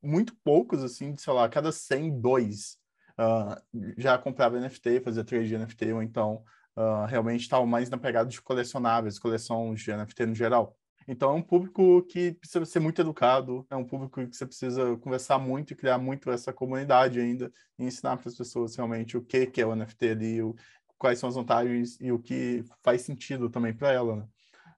muito 0.04 0.36
poucos, 0.44 0.84
assim, 0.84 1.16
sei 1.16 1.32
lá, 1.32 1.48
cada 1.48 1.72
100, 1.72 2.20
dois 2.20 2.78
uh, 3.18 3.56
já 3.98 4.18
comprava 4.18 4.60
NFT, 4.60 5.00
fazia 5.00 5.24
trade 5.24 5.48
de 5.48 5.58
NFT, 5.58 5.94
ou 5.94 6.04
então 6.04 6.44
uh, 6.76 7.06
realmente 7.08 7.42
estavam 7.42 7.66
mais 7.66 7.90
na 7.90 7.98
pegada 7.98 8.30
de 8.30 8.42
colecionáveis, 8.42 9.18
coleção 9.18 9.74
de 9.74 9.96
NFT 9.96 10.26
no 10.26 10.36
geral. 10.36 10.76
Então, 11.08 11.32
é 11.32 11.34
um 11.34 11.42
público 11.42 12.04
que 12.04 12.34
precisa 12.34 12.66
ser 12.66 12.80
muito 12.80 13.02
educado, 13.02 13.66
é 13.70 13.76
um 13.76 13.86
público 13.86 14.28
que 14.28 14.36
você 14.36 14.46
precisa 14.46 14.96
conversar 14.98 15.40
muito 15.40 15.74
e 15.74 15.76
criar 15.76 15.98
muito 15.98 16.30
essa 16.30 16.54
comunidade 16.54 17.20
ainda, 17.20 17.52
e 17.80 17.86
ensinar 17.86 18.18
para 18.18 18.30
as 18.30 18.36
pessoas 18.36 18.76
realmente 18.76 19.18
o 19.18 19.22
que, 19.22 19.48
que 19.48 19.62
é 19.62 19.66
o 19.66 19.76
NFT 19.76 20.10
ali, 20.10 20.44
o, 20.44 20.56
quais 21.00 21.18
são 21.18 21.30
as 21.30 21.36
vantagens 21.36 21.98
e 22.00 22.12
o 22.12 22.20
que 22.20 22.64
faz 22.84 23.02
sentido 23.02 23.50
também 23.50 23.74
para 23.74 23.92
ela, 23.92 24.18
né? 24.18 24.28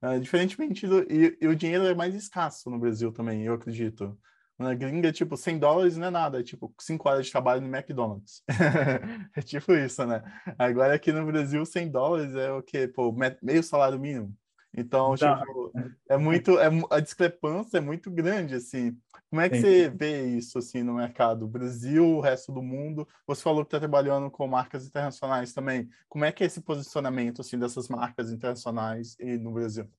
Uh, 0.01 0.19
diferentemente 0.19 0.87
do... 0.87 1.01
E, 1.11 1.37
e, 1.39 1.47
o 1.47 1.55
dinheiro 1.55 1.85
é 1.85 1.93
mais 1.93 2.15
escasso 2.15 2.69
no 2.69 2.79
Brasil 2.79 3.11
também, 3.11 3.43
eu 3.43 3.53
acredito. 3.53 4.17
Na 4.57 4.73
gringa, 4.73 5.11
tipo, 5.11 5.35
100 5.37 5.59
dólares 5.59 5.97
não 5.97 6.07
é 6.07 6.09
nada, 6.11 6.39
é 6.39 6.43
tipo 6.43 6.73
5 6.79 7.09
horas 7.09 7.25
de 7.25 7.31
trabalho 7.31 7.61
no 7.61 7.75
McDonald's. 7.75 8.43
é 9.35 9.41
tipo 9.41 9.73
isso, 9.73 10.05
né? 10.05 10.21
Agora 10.57 10.93
aqui 10.95 11.11
no 11.11 11.25
Brasil, 11.25 11.65
100 11.65 11.89
dólares 11.89 12.35
é 12.35 12.51
o 12.51 12.61
quê? 12.61 12.87
Pô, 12.87 13.13
meio 13.41 13.63
salário 13.63 13.99
mínimo. 13.99 14.35
Então, 14.73 15.15
tá. 15.15 15.39
tipo, 15.39 15.71
é 16.07 16.17
muito, 16.17 16.57
é, 16.57 16.69
a 16.89 16.99
discrepância 16.99 17.77
é 17.77 17.81
muito 17.81 18.09
grande, 18.09 18.55
assim. 18.55 18.97
Como 19.29 19.41
é 19.41 19.49
que 19.49 19.55
Sim. 19.55 19.61
você 19.61 19.89
vê 19.89 20.27
isso, 20.27 20.57
assim, 20.57 20.81
no 20.81 20.93
mercado? 20.93 21.47
Brasil, 21.47 22.05
o 22.05 22.21
resto 22.21 22.51
do 22.53 22.61
mundo? 22.61 23.07
Você 23.27 23.41
falou 23.41 23.63
que 23.63 23.67
está 23.67 23.79
trabalhando 23.79 24.31
com 24.31 24.47
marcas 24.47 24.87
internacionais 24.87 25.53
também. 25.53 25.89
Como 26.07 26.23
é 26.23 26.31
que 26.31 26.43
é 26.43 26.47
esse 26.47 26.61
posicionamento, 26.61 27.41
assim, 27.41 27.59
dessas 27.59 27.89
marcas 27.89 28.31
internacionais 28.31 29.17
e 29.19 29.37
no 29.37 29.51
Brasil? 29.51 29.89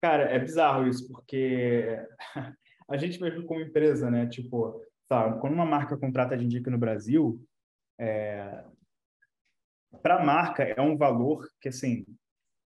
Cara, 0.00 0.24
é 0.24 0.38
bizarro 0.38 0.86
isso, 0.88 1.08
porque 1.12 2.04
a 2.88 2.96
gente 2.96 3.20
mesmo 3.20 3.44
como 3.46 3.60
empresa, 3.60 4.10
né, 4.10 4.26
tipo, 4.26 4.80
tá, 5.08 5.32
quando 5.34 5.54
uma 5.54 5.66
marca 5.66 5.96
contrata 5.96 6.34
a 6.34 6.38
gente 6.38 6.56
aqui 6.56 6.70
no 6.70 6.78
Brasil, 6.78 7.40
é... 7.98 8.64
para 10.02 10.16
a 10.16 10.24
marca 10.24 10.62
é 10.64 10.80
um 10.80 10.96
valor 10.96 11.48
que, 11.60 11.68
assim, 11.68 12.04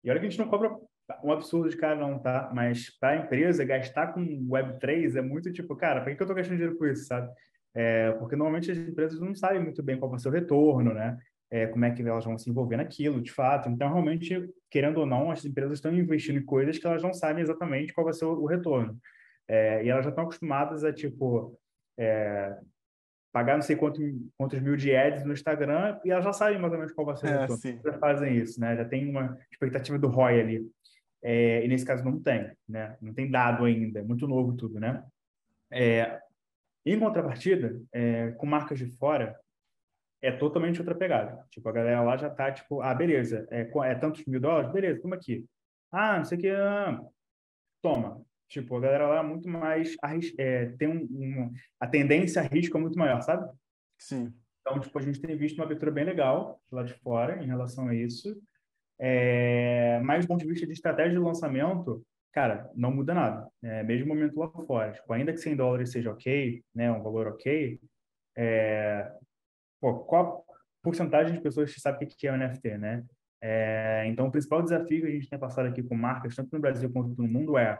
e 0.03 0.09
olha 0.09 0.19
que 0.19 0.25
a 0.25 0.29
gente 0.29 0.39
não 0.39 0.49
cobra 0.49 0.77
um 1.23 1.31
absurdo 1.31 1.69
de 1.69 1.77
cara 1.77 1.95
não, 1.95 2.19
tá? 2.19 2.51
Mas 2.53 2.89
para 2.99 3.09
a 3.09 3.17
empresa, 3.17 3.65
gastar 3.65 4.13
com 4.13 4.21
Web3 4.47 5.15
é 5.15 5.21
muito 5.21 5.51
tipo, 5.51 5.75
cara, 5.75 6.01
para 6.01 6.15
que 6.15 6.21
eu 6.21 6.25
estou 6.25 6.35
gastando 6.35 6.57
dinheiro 6.57 6.77
com 6.77 6.85
isso, 6.85 7.05
sabe? 7.05 7.31
É, 7.75 8.11
porque 8.13 8.35
normalmente 8.35 8.71
as 8.71 8.77
empresas 8.77 9.19
não 9.19 9.33
sabem 9.33 9.61
muito 9.61 9.81
bem 9.81 9.97
qual 9.97 10.09
vai 10.09 10.19
ser 10.19 10.29
o 10.29 10.31
retorno, 10.31 10.93
né? 10.93 11.17
É, 11.51 11.67
como 11.67 11.85
é 11.85 11.91
que 11.91 12.01
elas 12.01 12.25
vão 12.25 12.37
se 12.37 12.49
envolver 12.49 12.77
naquilo, 12.77 13.21
de 13.21 13.31
fato. 13.31 13.69
Então, 13.69 13.87
realmente, 13.89 14.49
querendo 14.71 14.99
ou 14.99 15.05
não, 15.05 15.29
as 15.29 15.45
empresas 15.45 15.73
estão 15.73 15.93
investindo 15.93 16.39
em 16.39 16.45
coisas 16.45 16.77
que 16.77 16.87
elas 16.87 17.03
não 17.03 17.13
sabem 17.13 17.43
exatamente 17.43 17.93
qual 17.93 18.05
vai 18.05 18.13
ser 18.13 18.25
o, 18.25 18.41
o 18.41 18.45
retorno. 18.47 18.97
É, 19.47 19.83
e 19.83 19.89
elas 19.89 20.03
já 20.03 20.09
estão 20.09 20.23
acostumadas 20.23 20.83
a, 20.83 20.91
tipo, 20.91 21.59
é, 21.97 22.57
pagar 23.31 23.55
não 23.55 23.61
sei 23.61 23.75
quanto, 23.75 23.99
quantos 24.37 24.59
mil 24.59 24.75
de 24.75 24.95
ads 24.95 25.25
no 25.25 25.33
Instagram 25.33 25.99
e 26.05 26.11
elas 26.11 26.23
já 26.23 26.31
sabem 26.31 26.59
mais 26.59 26.71
ou 26.71 26.79
menos 26.79 26.93
qual 26.93 27.05
vai 27.05 27.17
ser 27.17 27.25
o 27.25 27.29
é, 27.29 27.41
retorno. 27.41 27.81
Já 27.83 27.93
fazem 27.93 28.37
isso, 28.37 28.59
né? 28.59 28.75
Já 28.77 28.85
tem 28.85 29.09
uma 29.09 29.37
expectativa 29.51 29.97
do 29.97 30.07
ROI 30.07 30.39
ali. 30.39 30.71
É, 31.23 31.63
e 31.63 31.67
nesse 31.69 31.85
caso 31.85 32.03
não 32.03 32.21
tem, 32.21 32.51
né? 32.67 32.97
Não 33.01 33.13
tem 33.13 33.31
dado 33.31 33.63
ainda, 33.63 33.99
é 33.99 34.03
muito 34.03 34.27
novo 34.27 34.53
tudo, 34.53 34.79
né? 34.79 35.03
É, 35.71 36.19
em 36.85 36.99
contrapartida, 36.99 37.81
é, 37.93 38.31
com 38.31 38.45
marcas 38.45 38.77
de 38.77 38.87
fora, 38.97 39.39
é 40.21 40.31
totalmente 40.31 40.79
outra 40.79 40.93
pegada. 40.93 41.45
Tipo, 41.49 41.69
a 41.69 41.71
galera 41.71 42.01
lá 42.01 42.17
já 42.17 42.29
tá, 42.29 42.51
tipo, 42.51 42.81
ah, 42.81 42.93
beleza, 42.93 43.47
é, 43.49 43.61
é 43.61 43.95
tantos 43.95 44.25
mil 44.25 44.39
dólares? 44.39 44.71
Beleza, 44.71 45.01
toma 45.01 45.15
aqui. 45.15 45.45
Ah, 45.91 46.17
não 46.17 46.25
sei 46.25 46.37
o 46.37 46.41
que, 46.41 46.49
ah, 46.49 46.99
toma. 47.81 48.21
Tipo, 48.49 48.77
a 48.77 48.81
galera 48.81 49.07
lá 49.07 49.19
é 49.19 49.23
muito 49.23 49.47
mais, 49.49 49.95
é, 50.37 50.67
tem 50.77 50.87
um, 50.87 51.03
um, 51.03 51.53
a 51.79 51.87
tendência 51.87 52.41
a 52.41 52.45
risco 52.45 52.77
é 52.77 52.81
muito 52.81 52.99
maior, 52.99 53.21
sabe? 53.21 53.49
Sim. 53.97 54.33
Então, 54.61 54.79
tipo, 54.79 54.97
a 54.97 55.01
gente 55.01 55.19
tem 55.19 55.35
visto 55.35 55.57
uma 55.57 55.65
abertura 55.65 55.91
bem 55.91 56.05
legal 56.05 56.61
lá 56.71 56.83
de 56.83 56.93
fora 56.93 57.41
em 57.43 57.47
relação 57.47 57.87
a 57.87 57.95
isso. 57.95 58.39
É, 59.05 59.99
mas 59.99 60.23
do 60.23 60.29
ponto 60.29 60.39
de 60.39 60.47
vista 60.47 60.65
de 60.65 60.71
estratégia 60.71 61.11
de 61.11 61.17
lançamento, 61.17 62.01
cara, 62.31 62.71
não 62.73 62.89
muda 62.89 63.13
nada. 63.13 63.49
É, 63.61 63.83
mesmo 63.83 64.07
momento 64.07 64.39
lá 64.39 64.49
fora. 64.65 64.93
Tipo, 64.93 65.11
ainda 65.11 65.33
que 65.33 65.39
100 65.39 65.57
dólares 65.57 65.91
seja 65.91 66.09
ok, 66.09 66.63
né, 66.73 66.89
um 66.89 67.03
valor 67.03 67.27
ok, 67.27 67.81
é, 68.37 69.11
pô, 69.81 70.05
qual 70.05 70.45
porcentagem 70.81 71.35
de 71.35 71.41
pessoas 71.41 71.73
que 71.73 71.81
sabe 71.81 72.05
o 72.05 72.07
que 72.07 72.27
é 72.27 72.31
o 72.31 72.37
NFT, 72.37 72.77
né? 72.77 73.03
É, 73.41 74.05
então, 74.07 74.27
o 74.27 74.31
principal 74.31 74.63
desafio 74.63 75.01
que 75.01 75.07
a 75.07 75.11
gente 75.11 75.29
tem 75.29 75.37
passado 75.37 75.67
aqui 75.67 75.83
com 75.83 75.95
marcas, 75.95 76.33
tanto 76.33 76.53
no 76.53 76.61
Brasil 76.61 76.89
quanto 76.89 77.21
no 77.21 77.27
mundo, 77.27 77.57
é 77.57 77.77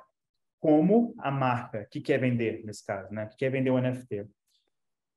como 0.60 1.14
a 1.20 1.32
marca 1.32 1.88
que 1.90 2.02
quer 2.02 2.20
vender, 2.20 2.66
nesse 2.66 2.86
caso, 2.86 3.14
né, 3.14 3.28
que 3.28 3.38
quer 3.38 3.50
vender 3.50 3.70
o 3.70 3.80
NFT, 3.80 4.28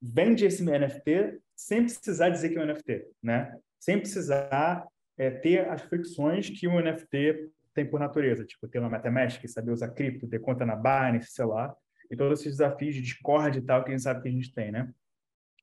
vende 0.01 0.47
esse 0.47 0.63
NFT 0.63 1.41
sem 1.57 1.83
precisar 1.83 2.29
dizer 2.29 2.51
que 2.51 2.59
é 2.59 2.63
um 2.63 2.67
NFT, 2.67 3.09
né? 3.21 3.57
Sem 3.81 3.99
precisar 3.99 4.87
é, 5.19 5.31
ter 5.31 5.69
as 5.69 5.83
fricções 5.83 6.51
que 6.51 6.69
um 6.69 6.81
NFT 6.81 7.51
tem 7.75 7.87
por 7.87 8.01
natureza, 8.01 8.45
tipo 8.45 8.67
ter 8.69 8.79
uma 8.79 8.89
MetaMask, 8.89 9.47
saber 9.49 9.73
usar 9.73 9.91
cripto, 9.91 10.29
ter 10.29 10.39
conta 10.39 10.65
na 10.65 10.77
Binance, 10.77 11.33
sei 11.33 11.45
lá, 11.45 11.75
e 12.11 12.17
todos 12.17 12.41
esses 12.41 12.57
desafios 12.57 12.95
de 12.95 13.03
Discord 13.03 13.59
e 13.59 13.63
tal 13.63 13.83
que 13.83 13.91
a 13.91 13.93
gente 13.93 14.03
sabe 14.03 14.23
que 14.23 14.29
a 14.29 14.33
gente 14.33 14.53
tem, 14.53 14.73
né? 14.73 14.91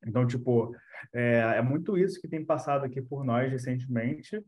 Então, 0.05 0.27
tipo, 0.27 0.75
é, 1.13 1.55
é 1.57 1.61
muito 1.61 1.97
isso 1.97 2.19
que 2.21 2.27
tem 2.27 2.43
passado 2.43 2.85
aqui 2.85 3.01
por 3.01 3.23
nós 3.23 3.51
recentemente, 3.51 4.43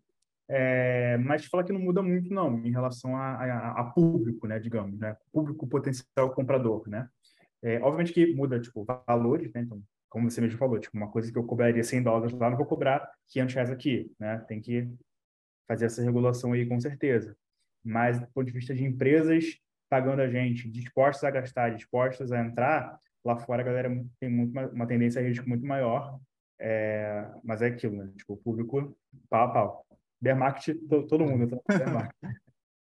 é, 0.47 1.17
mas 1.17 1.45
fala 1.45 1.63
que 1.63 1.73
não 1.73 1.79
muda 1.79 2.03
muito 2.03 2.31
não 2.31 2.63
em 2.63 2.71
relação 2.71 3.15
a, 3.15 3.35
a, 3.35 3.81
a 3.81 3.83
público, 3.85 4.47
né, 4.47 4.59
digamos, 4.59 4.99
né, 4.99 5.17
público 5.31 5.65
potencial 5.67 6.33
comprador, 6.33 6.87
né. 6.87 7.07
É, 7.63 7.79
obviamente 7.79 8.13
que 8.13 8.33
muda 8.35 8.59
tipo 8.59 8.85
valores, 9.07 9.51
né, 9.53 9.61
então 9.61 9.81
como 10.15 10.31
você 10.31 10.39
mesmo 10.39 10.57
falou, 10.57 10.79
tipo, 10.79 10.95
uma 10.95 11.11
coisa 11.11 11.29
que 11.29 11.37
eu 11.37 11.43
cobraria 11.43 11.83
100 11.83 12.03
dólares 12.03 12.33
lá, 12.39 12.49
não 12.49 12.55
vou 12.55 12.65
cobrar 12.65 13.05
500 13.27 13.53
reais 13.53 13.69
aqui, 13.69 14.09
né? 14.17 14.37
Tem 14.47 14.61
que 14.61 14.89
fazer 15.67 15.87
essa 15.87 16.01
regulação 16.01 16.53
aí 16.53 16.65
com 16.65 16.79
certeza. 16.79 17.35
Mas, 17.83 18.17
do 18.17 18.25
ponto 18.27 18.45
de 18.45 18.53
vista 18.53 18.73
de 18.73 18.85
empresas 18.85 19.59
pagando 19.89 20.21
a 20.21 20.29
gente, 20.29 20.71
dispostas 20.71 21.25
a 21.25 21.31
gastar, 21.31 21.75
dispostas 21.75 22.31
a 22.31 22.39
entrar, 22.39 22.97
lá 23.25 23.35
fora 23.35 23.61
a 23.61 23.65
galera 23.65 23.89
tem 24.17 24.29
muito 24.29 24.51
uma, 24.51 24.67
uma 24.69 24.87
tendência 24.87 25.19
a 25.19 25.23
risco 25.23 25.49
muito 25.49 25.65
maior. 25.65 26.17
É, 26.57 27.27
mas 27.43 27.61
é 27.61 27.67
aquilo, 27.67 27.97
né? 27.97 28.09
Tipo, 28.15 28.35
o 28.35 28.37
público 28.37 28.97
pau 29.29 29.49
a 29.49 29.51
pau. 29.51 29.85
Bear 30.21 30.37
market, 30.37 30.77
todo 31.09 31.25
mundo 31.25 31.61
tá 31.61 31.77
bear 31.77 31.93
market. 31.93 32.15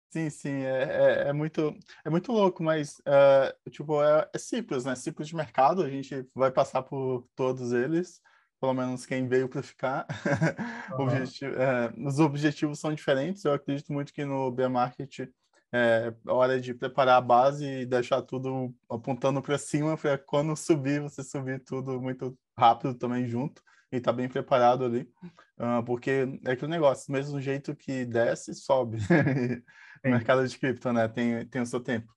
Sim, 0.10 0.30
sim, 0.30 0.64
é, 0.64 1.26
é, 1.26 1.28
é, 1.30 1.34
muito, 1.34 1.76
é 2.06 2.10
muito 2.10 2.32
louco, 2.32 2.64
mas 2.64 2.98
uh, 3.00 3.70
tipo, 3.70 4.02
é, 4.02 4.30
é 4.34 4.38
ciclos, 4.38 4.86
né? 4.86 4.96
Ciclos 4.96 5.28
de 5.28 5.36
mercado, 5.36 5.84
a 5.84 5.90
gente 5.90 6.26
vai 6.34 6.50
passar 6.50 6.82
por 6.82 7.28
todos 7.36 7.74
eles, 7.74 8.22
pelo 8.60 8.74
menos 8.74 9.06
quem 9.06 9.28
veio 9.28 9.50
para 9.50 9.62
ficar. 9.62 10.06
Uhum. 10.98 11.04
Objetivo, 11.04 11.54
é, 11.56 11.94
os 12.08 12.18
objetivos 12.18 12.80
são 12.80 12.94
diferentes, 12.94 13.44
eu 13.44 13.52
acredito 13.52 13.92
muito 13.92 14.14
que 14.14 14.24
no 14.24 14.50
bear 14.50 14.70
market 14.70 15.28
é 15.74 16.14
hora 16.26 16.60
de 16.60 16.74
preparar 16.74 17.18
a 17.18 17.22
base 17.22 17.66
e 17.66 17.86
deixar 17.86 18.22
tudo 18.22 18.74
apontando 18.90 19.42
para 19.42 19.58
cima, 19.58 19.98
para 19.98 20.18
quando 20.18 20.56
subir, 20.58 21.02
você 21.02 21.24
subir 21.24 21.64
tudo 21.64 22.02
muito 22.02 22.38
rápido 22.58 22.96
também 22.96 23.28
junto. 23.28 23.62
E 23.92 23.98
está 23.98 24.12
bem 24.12 24.28
preparado 24.28 24.84
ali, 24.84 25.10
uh, 25.58 25.84
porque 25.86 26.28
é 26.46 26.52
aquele 26.52 26.72
negócio, 26.72 27.12
mesmo 27.12 27.40
jeito 27.40 27.76
que 27.76 28.06
desce, 28.06 28.54
sobe. 28.54 28.98
o 30.04 30.10
mercado 30.10 30.46
de 30.46 30.58
cripto, 30.58 30.92
né? 30.92 31.08
Tem, 31.08 31.46
tem 31.46 31.62
o 31.62 31.66
seu 31.66 31.80
tempo. 31.80 32.14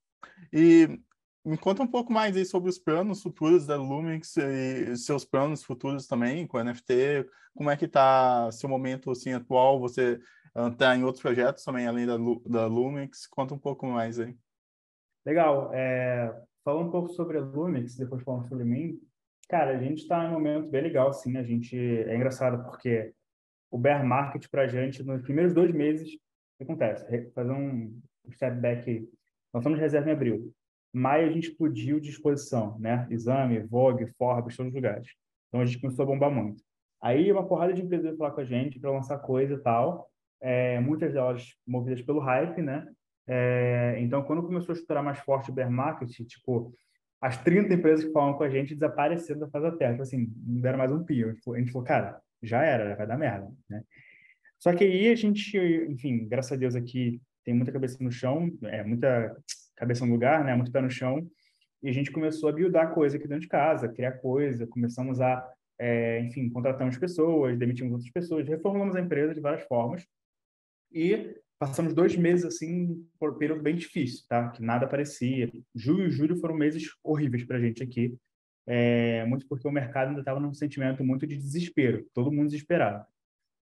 E 0.53 1.01
me 1.45 1.57
conta 1.57 1.83
um 1.83 1.87
pouco 1.87 2.13
mais 2.13 2.37
aí 2.37 2.45
sobre 2.45 2.69
os 2.69 2.79
planos 2.79 3.23
futuros 3.23 3.67
da 3.67 3.77
Lumix 3.77 4.37
e 4.37 4.97
seus 4.97 5.25
planos 5.25 5.63
futuros 5.65 6.07
também 6.07 6.47
com 6.47 6.63
NFT. 6.63 7.27
Como 7.55 7.71
é 7.71 7.77
que 7.77 7.87
está 7.87 8.51
seu 8.53 8.69
momento 8.69 9.11
assim 9.11 9.33
atual? 9.33 9.81
Você 9.81 10.21
está 10.55 10.91
uh, 10.91 10.95
em 10.95 11.05
outros 11.05 11.23
projetos 11.23 11.65
também 11.65 11.87
além 11.87 12.07
da, 12.07 12.17
da 12.47 12.67
Lumix? 12.67 13.27
Conta 13.27 13.55
um 13.55 13.59
pouco 13.59 13.87
mais 13.87 14.19
aí. 14.19 14.37
Legal. 15.25 15.71
É, 15.73 16.35
falando 16.65 16.89
um 16.89 16.91
pouco 16.91 17.09
sobre 17.11 17.39
a 17.39 17.41
Lumix, 17.41 17.97
depois 17.97 18.23
falando 18.23 18.49
sobre 18.49 18.65
mim, 18.65 19.01
cara, 19.51 19.73
a 19.73 19.79
gente 19.79 20.03
está 20.03 20.25
em 20.25 20.29
um 20.29 20.33
momento 20.33 20.69
bem 20.69 20.83
legal, 20.83 21.13
sim. 21.13 21.37
A 21.37 21.43
gente 21.43 21.77
é 21.77 22.15
engraçado 22.15 22.65
porque 22.65 23.13
o 23.71 23.79
bear 23.79 24.05
market 24.05 24.49
para 24.49 24.63
a 24.63 24.69
gente 24.69 25.03
nos 25.03 25.23
primeiros 25.23 25.53
dois 25.53 25.73
meses, 25.73 26.19
acontece? 26.61 27.31
Fazer 27.33 27.53
um 27.53 28.01
step 28.33 28.57
back. 28.61 29.09
Nós 29.53 29.63
estamos 29.63 29.79
reserva 29.79 30.09
em 30.09 30.13
abril 30.13 30.55
maio 30.93 31.29
a 31.29 31.33
gente 31.33 31.51
explodiu 31.51 32.01
de 32.01 32.11
exposição, 32.11 32.79
né? 32.79 33.07
Exame, 33.11 33.61
Vogue, 33.61 34.07
Forbes, 34.07 34.57
todos 34.57 34.71
os 34.71 34.75
lugares. 34.75 35.09
Então 35.49 35.61
a 35.61 35.65
gente 35.65 35.81
começou 35.81 36.03
a 36.03 36.07
bombar 36.07 36.31
muito. 36.31 36.63
Aí 37.01 37.31
uma 37.33 37.47
porrada 37.47 37.73
de 37.73 37.83
empresas 37.83 38.17
falar 38.17 38.33
com 38.33 38.41
a 38.41 38.45
gente 38.45 38.79
para 38.79 38.91
lançar 38.91 39.19
coisa 39.19 39.55
e 39.55 39.59
tal, 39.59 40.11
é, 40.41 40.79
muitas 40.81 41.13
delas 41.13 41.55
movidas 41.67 42.03
pelo 42.03 42.21
hype, 42.21 42.61
né? 42.61 42.87
É, 43.27 43.97
então 44.01 44.23
quando 44.23 44.43
começou 44.43 44.75
a 44.75 44.79
estourar 44.79 45.03
mais 45.03 45.19
forte 45.21 45.51
o 45.51 45.55
bear 45.55 45.71
market, 45.71 46.11
tipo, 46.27 46.75
as 47.21 47.37
30 47.43 47.75
empresas 47.75 48.05
que 48.05 48.13
falam 48.13 48.35
com 48.35 48.43
a 48.43 48.49
gente 48.49 48.75
desapareceram 48.75 49.41
da 49.41 49.49
fase 49.49 49.71
da 49.71 49.77
terra, 49.77 49.93
tipo 49.93 50.03
assim, 50.03 50.33
não 50.47 50.61
deram 50.61 50.79
mais 50.79 50.91
um 50.91 51.05
pio. 51.05 51.37
A 51.55 51.59
gente 51.59 51.71
falou, 51.71 51.87
cara, 51.87 52.21
já 52.43 52.63
era, 52.63 52.97
vai 52.97 53.07
dar 53.07 53.19
merda, 53.19 53.51
né? 53.69 53.83
Só 54.59 54.75
que 54.75 54.85
aí 54.85 55.09
a 55.11 55.15
gente, 55.15 55.57
enfim, 55.89 56.27
graças 56.27 56.53
a 56.53 56.57
Deus 56.57 56.75
aqui 56.75 57.21
tem 57.45 57.55
muita 57.55 57.73
cabeça 57.73 58.03
no 58.03 58.11
chão, 58.11 58.51
é 58.65 58.85
muita 58.85 59.37
cabeça 59.75 60.05
no 60.05 60.13
lugar, 60.13 60.45
né, 60.45 60.55
muito 60.55 60.71
pé 60.71 60.81
no 60.83 60.91
chão, 60.91 61.27
e 61.83 61.89
a 61.89 61.93
gente 61.93 62.11
começou 62.11 62.51
a 62.51 62.53
buildar 62.53 62.93
coisa 62.93 63.17
aqui 63.17 63.27
dentro 63.27 63.43
de 63.43 63.49
casa, 63.49 63.89
criar 63.89 64.13
coisa, 64.13 64.67
começamos 64.67 65.21
a, 65.21 65.43
é, 65.79 66.21
enfim, 66.21 66.51
contratamos 66.51 66.99
pessoas, 66.99 67.59
demitimos 67.59 67.93
outras 67.93 68.11
pessoas, 68.11 68.47
reformulamos 68.47 68.95
a 68.95 69.01
empresa 69.01 69.35
de 69.35 69.41
várias 69.41 69.67
formas, 69.67 70.07
e 70.93 71.35
passamos 71.61 71.93
dois 71.93 72.17
meses, 72.17 72.47
assim, 72.47 73.07
por 73.19 73.33
um 73.33 73.39
período 73.39 73.63
bem 73.63 73.77
difícil, 73.77 74.25
tá? 74.27 74.49
Que 74.49 74.63
nada 74.63 74.87
aparecia. 74.87 75.53
Julho 75.75 76.07
e 76.07 76.11
julho 76.11 76.37
foram 76.39 76.55
meses 76.55 76.85
horríveis 77.05 77.45
para 77.45 77.59
a 77.59 77.61
gente 77.61 77.83
aqui, 77.83 78.17
é, 78.67 79.27
muito 79.27 79.47
porque 79.47 79.69
o 79.69 79.71
mercado 79.71 80.09
ainda 80.09 80.21
estava 80.21 80.41
num 80.41 80.55
sentimento 80.55 81.05
muito 81.05 81.27
de 81.27 81.37
desespero, 81.37 82.07
todo 82.15 82.33
mundo 82.33 82.47
desesperado. 82.47 83.05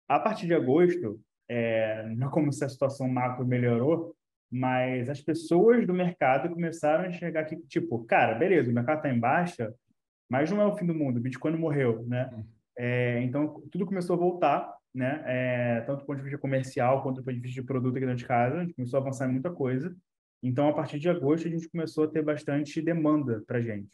A 0.07 0.21
partir 0.21 0.47
de 0.47 0.53
agosto, 0.53 1.19
é, 1.49 2.07
não 2.17 2.31
como 2.31 2.53
se 2.53 2.63
a 2.65 2.69
situação 2.69 3.09
macro 3.09 3.47
melhorou, 3.47 4.15
mas 4.51 5.09
as 5.09 5.23
pessoas 5.23 5.87
do 5.87 5.95
mercado 5.95 6.51
começaram 6.51 7.05
a 7.05 7.09
enxergar 7.09 7.45
que, 7.45 7.57
tipo, 7.63 8.05
cara, 8.05 8.35
beleza, 8.35 8.71
o 8.71 8.75
mercado 8.75 8.99
está 8.99 9.09
em 9.09 9.19
baixa, 9.19 9.75
mas 10.29 10.51
não 10.51 10.61
é 10.61 10.67
o 10.67 10.77
fim 10.77 10.85
do 10.85 10.95
mundo, 10.95 11.17
o 11.17 11.21
Bitcoin 11.21 11.57
morreu, 11.57 12.05
né? 12.07 12.29
Uhum. 12.31 12.45
É, 12.79 13.23
então, 13.23 13.63
tudo 13.71 13.87
começou 13.87 14.15
a 14.15 14.19
voltar, 14.19 14.76
né? 14.97 15.23
É, 15.27 15.81
tanto 15.83 16.01
do 16.01 16.07
ponto 16.07 16.17
de 16.17 16.23
vista 16.23 16.39
comercial 16.39 17.03
quanto 17.03 17.17
do 17.17 17.25
ponto 17.25 17.35
de 17.35 17.41
vista 17.41 17.61
de 17.61 17.67
produto 17.67 17.97
aqui 17.97 18.07
dentro 18.07 18.17
de 18.17 18.27
casa, 18.27 18.57
a 18.57 18.65
gente 18.65 18.75
começou 18.75 18.99
a 18.99 19.03
avançar 19.03 19.29
em 19.29 19.33
muita 19.33 19.51
coisa. 19.51 19.95
Então, 20.43 20.69
a 20.69 20.73
partir 20.73 20.99
de 20.99 21.09
agosto, 21.09 21.47
a 21.47 21.51
gente 21.51 21.69
começou 21.69 22.05
a 22.05 22.09
ter 22.09 22.23
bastante 22.23 22.81
demanda 22.81 23.43
para 23.47 23.61
gente. 23.61 23.91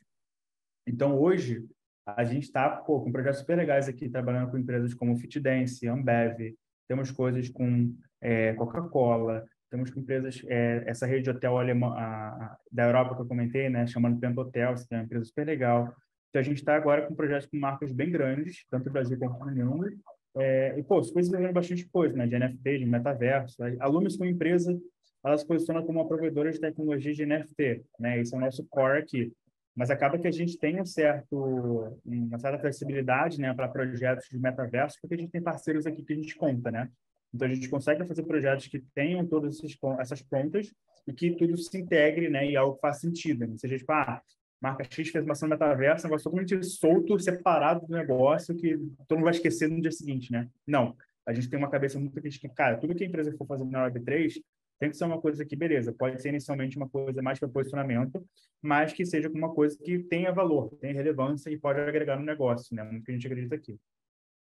Então, 0.86 1.18
hoje, 1.18 1.66
a 2.06 2.24
gente 2.24 2.44
está 2.44 2.70
com 2.76 3.10
projetos 3.10 3.40
super 3.40 3.56
legais 3.56 3.88
aqui, 3.88 4.08
trabalhando 4.08 4.50
com 4.50 4.58
empresas 4.58 4.94
como 4.94 5.16
FitDance, 5.16 5.86
Ambev, 5.88 6.54
temos 6.88 7.10
coisas 7.10 7.48
com 7.48 7.96
é, 8.20 8.52
Coca-Cola, 8.54 9.44
temos 9.70 9.90
com 9.90 10.00
empresas, 10.00 10.42
é, 10.46 10.84
essa 10.86 11.06
rede 11.06 11.24
de 11.24 11.30
hotel 11.30 11.58
a, 11.58 11.62
a, 11.62 12.56
da 12.70 12.84
Europa 12.84 13.14
que 13.14 13.22
eu 13.22 13.26
comentei, 13.26 13.68
né, 13.68 13.86
chamando 13.86 14.20
Pento 14.20 14.40
Hotels, 14.40 14.84
que 14.84 14.94
é 14.94 14.98
uma 14.98 15.04
empresa 15.04 15.24
super 15.24 15.46
legal. 15.46 15.94
Então, 16.28 16.40
a 16.40 16.44
gente 16.44 16.58
está 16.58 16.76
agora 16.76 17.06
com 17.06 17.14
projetos 17.14 17.46
com 17.46 17.56
marcas 17.56 17.92
bem 17.92 18.10
grandes, 18.10 18.66
tanto 18.70 18.86
no 18.86 18.92
Brasil 18.92 19.18
quanto 19.18 19.46
no 19.46 19.66
mundo. 19.66 19.88
É, 20.36 20.78
e, 20.78 20.82
pô, 20.82 20.98
as 20.98 21.10
coisas 21.10 21.30
ganhando 21.30 21.52
bastante 21.52 21.86
coisa, 21.88 22.16
né, 22.16 22.26
de 22.26 22.38
NFT, 22.38 22.78
de 22.78 22.86
metaverso. 22.86 23.56
A 23.78 23.86
Lumis, 23.86 24.16
como 24.16 24.30
empresa, 24.30 24.78
ela 25.24 25.36
se 25.36 25.46
posiciona 25.46 25.82
como 25.82 26.00
uma 26.00 26.08
provedora 26.08 26.50
de 26.50 26.58
tecnologia 26.58 27.12
de 27.12 27.26
NFT, 27.26 27.84
né, 27.98 28.20
esse 28.20 28.34
é 28.34 28.38
o 28.38 28.40
nosso 28.40 28.64
core 28.68 28.98
aqui. 28.98 29.32
Mas 29.74 29.90
acaba 29.90 30.18
que 30.18 30.28
a 30.28 30.32
gente 30.32 30.58
tem 30.58 30.80
um 30.80 30.84
certo, 30.84 31.98
uma 32.04 32.38
certa 32.38 32.58
flexibilidade, 32.58 33.40
né, 33.40 33.52
para 33.54 33.68
projetos 33.68 34.28
de 34.30 34.38
metaverso, 34.38 34.98
porque 35.00 35.14
a 35.14 35.18
gente 35.18 35.30
tem 35.30 35.42
parceiros 35.42 35.86
aqui 35.86 36.02
que 36.02 36.12
a 36.12 36.16
gente 36.16 36.36
conta, 36.36 36.70
né? 36.70 36.90
Então, 37.34 37.48
a 37.48 37.54
gente 37.54 37.68
consegue 37.68 38.04
fazer 38.04 38.22
projetos 38.24 38.66
que 38.66 38.78
tenham 38.94 39.26
todas 39.26 39.58
essas 39.98 40.20
pontas 40.22 40.70
e 41.06 41.12
que 41.12 41.30
tudo 41.32 41.56
se 41.56 41.78
integre 41.78 42.28
né, 42.28 42.50
e 42.50 42.56
algo 42.56 42.78
faça 42.78 43.00
sentido. 43.00 43.46
Né? 43.46 43.56
Seja, 43.56 43.78
tipo, 43.78 43.90
ah, 43.92 44.20
marca 44.62 44.84
X 44.84 45.08
fez 45.08 45.24
uma 45.24 45.32
ação 45.32 45.48
metaverso, 45.48 46.06
um 46.06 46.08
negócio 46.08 46.30
totalmente 46.30 46.62
solto, 46.62 47.18
separado 47.18 47.86
do 47.86 47.92
negócio, 47.92 48.54
que 48.54 48.78
todo 49.08 49.18
mundo 49.18 49.24
vai 49.24 49.34
esquecer 49.34 49.68
no 49.68 49.80
dia 49.80 49.90
seguinte, 49.90 50.30
né? 50.30 50.48
Não. 50.66 50.96
A 51.26 51.32
gente 51.32 51.48
tem 51.48 51.58
uma 51.58 51.70
cabeça 51.70 51.98
muito 51.98 52.14
crítica. 52.14 52.48
Cara, 52.48 52.76
tudo 52.78 52.94
que 52.94 53.04
a 53.04 53.06
empresa 53.06 53.32
for 53.36 53.46
fazer 53.46 53.64
na 53.64 53.88
Web3 53.88 54.40
tem 54.78 54.90
que 54.90 54.96
ser 54.96 55.04
uma 55.04 55.20
coisa 55.20 55.44
que, 55.44 55.54
beleza, 55.54 55.92
pode 55.92 56.20
ser 56.20 56.30
inicialmente 56.30 56.76
uma 56.76 56.88
coisa 56.88 57.22
mais 57.22 57.38
para 57.38 57.48
posicionamento, 57.48 58.24
mas 58.60 58.92
que 58.92 59.04
seja 59.04 59.28
uma 59.28 59.52
coisa 59.52 59.76
que 59.78 60.00
tenha 60.00 60.32
valor, 60.32 60.70
tenha 60.80 60.94
relevância 60.94 61.50
e 61.50 61.58
pode 61.58 61.80
agregar 61.80 62.16
no 62.18 62.24
negócio, 62.24 62.74
né? 62.74 62.82
Muito 62.82 63.04
que 63.04 63.10
a 63.10 63.14
gente 63.14 63.26
acredita 63.26 63.54
aqui. 63.54 63.78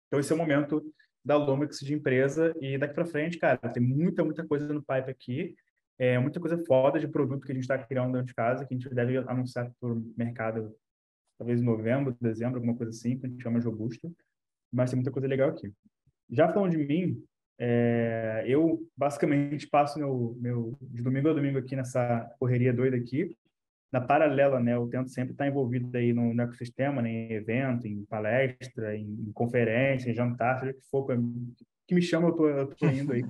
Então, 0.06 0.20
esse 0.20 0.32
é 0.32 0.34
o 0.34 0.38
momento 0.38 0.84
da 1.24 1.36
Lumix 1.36 1.80
de 1.80 1.94
empresa. 1.94 2.54
E 2.60 2.78
daqui 2.78 2.94
para 2.94 3.04
frente, 3.04 3.38
cara, 3.38 3.58
tem 3.58 3.82
muita, 3.82 4.24
muita 4.24 4.44
coisa 4.46 4.72
no 4.72 4.82
pipe 4.82 5.10
aqui. 5.10 5.54
É, 6.00 6.18
muita 6.18 6.40
coisa 6.40 6.56
foda 6.66 6.98
de 6.98 7.06
produto 7.06 7.44
que 7.44 7.52
a 7.52 7.54
gente 7.54 7.64
está 7.64 7.76
criando 7.76 8.12
dentro 8.12 8.28
de 8.28 8.34
casa, 8.34 8.64
que 8.64 8.72
a 8.72 8.76
gente 8.76 8.88
deve 8.94 9.18
anunciar 9.18 9.70
para 9.78 9.92
o 9.92 10.02
mercado, 10.16 10.74
talvez 11.38 11.60
em 11.60 11.64
novembro, 11.64 12.16
dezembro, 12.18 12.56
alguma 12.56 12.74
coisa 12.74 12.90
assim, 12.90 13.18
que 13.18 13.26
a 13.26 13.28
gente 13.28 13.42
chama 13.42 13.60
de 13.60 13.66
robusto. 13.66 14.10
Mas 14.72 14.90
tem 14.90 14.96
muita 14.96 15.10
coisa 15.10 15.28
legal 15.28 15.50
aqui. 15.50 15.70
Já 16.30 16.50
falando 16.50 16.70
de 16.70 16.78
mim, 16.78 17.22
é, 17.58 18.44
eu 18.46 18.80
basicamente 18.96 19.68
passo 19.68 19.98
meu, 19.98 20.38
meu, 20.40 20.78
de 20.80 21.02
domingo 21.02 21.28
a 21.28 21.34
domingo 21.34 21.58
aqui 21.58 21.76
nessa 21.76 22.34
correria 22.38 22.72
doida 22.72 22.96
aqui 22.96 23.36
na 23.92 24.00
paralela, 24.00 24.60
né, 24.60 24.74
eu 24.74 24.86
tento 24.88 25.10
sempre 25.10 25.32
estar 25.32 25.46
envolvido 25.48 25.96
aí 25.96 26.12
no, 26.12 26.32
no 26.32 26.42
ecossistema, 26.42 27.02
né, 27.02 27.10
em 27.10 27.32
evento, 27.32 27.86
em 27.86 28.04
palestra, 28.04 28.96
em, 28.96 29.04
em 29.04 29.32
conferência, 29.32 30.10
em 30.10 30.14
jantar, 30.14 30.60
seja 30.60 30.72
que 30.72 30.82
for, 30.88 31.06
que 31.86 31.94
me 31.94 32.00
chama, 32.00 32.28
eu 32.28 32.32
tô, 32.32 32.48
eu 32.48 32.66
tô 32.68 32.86
indo 32.86 33.12
aí. 33.12 33.24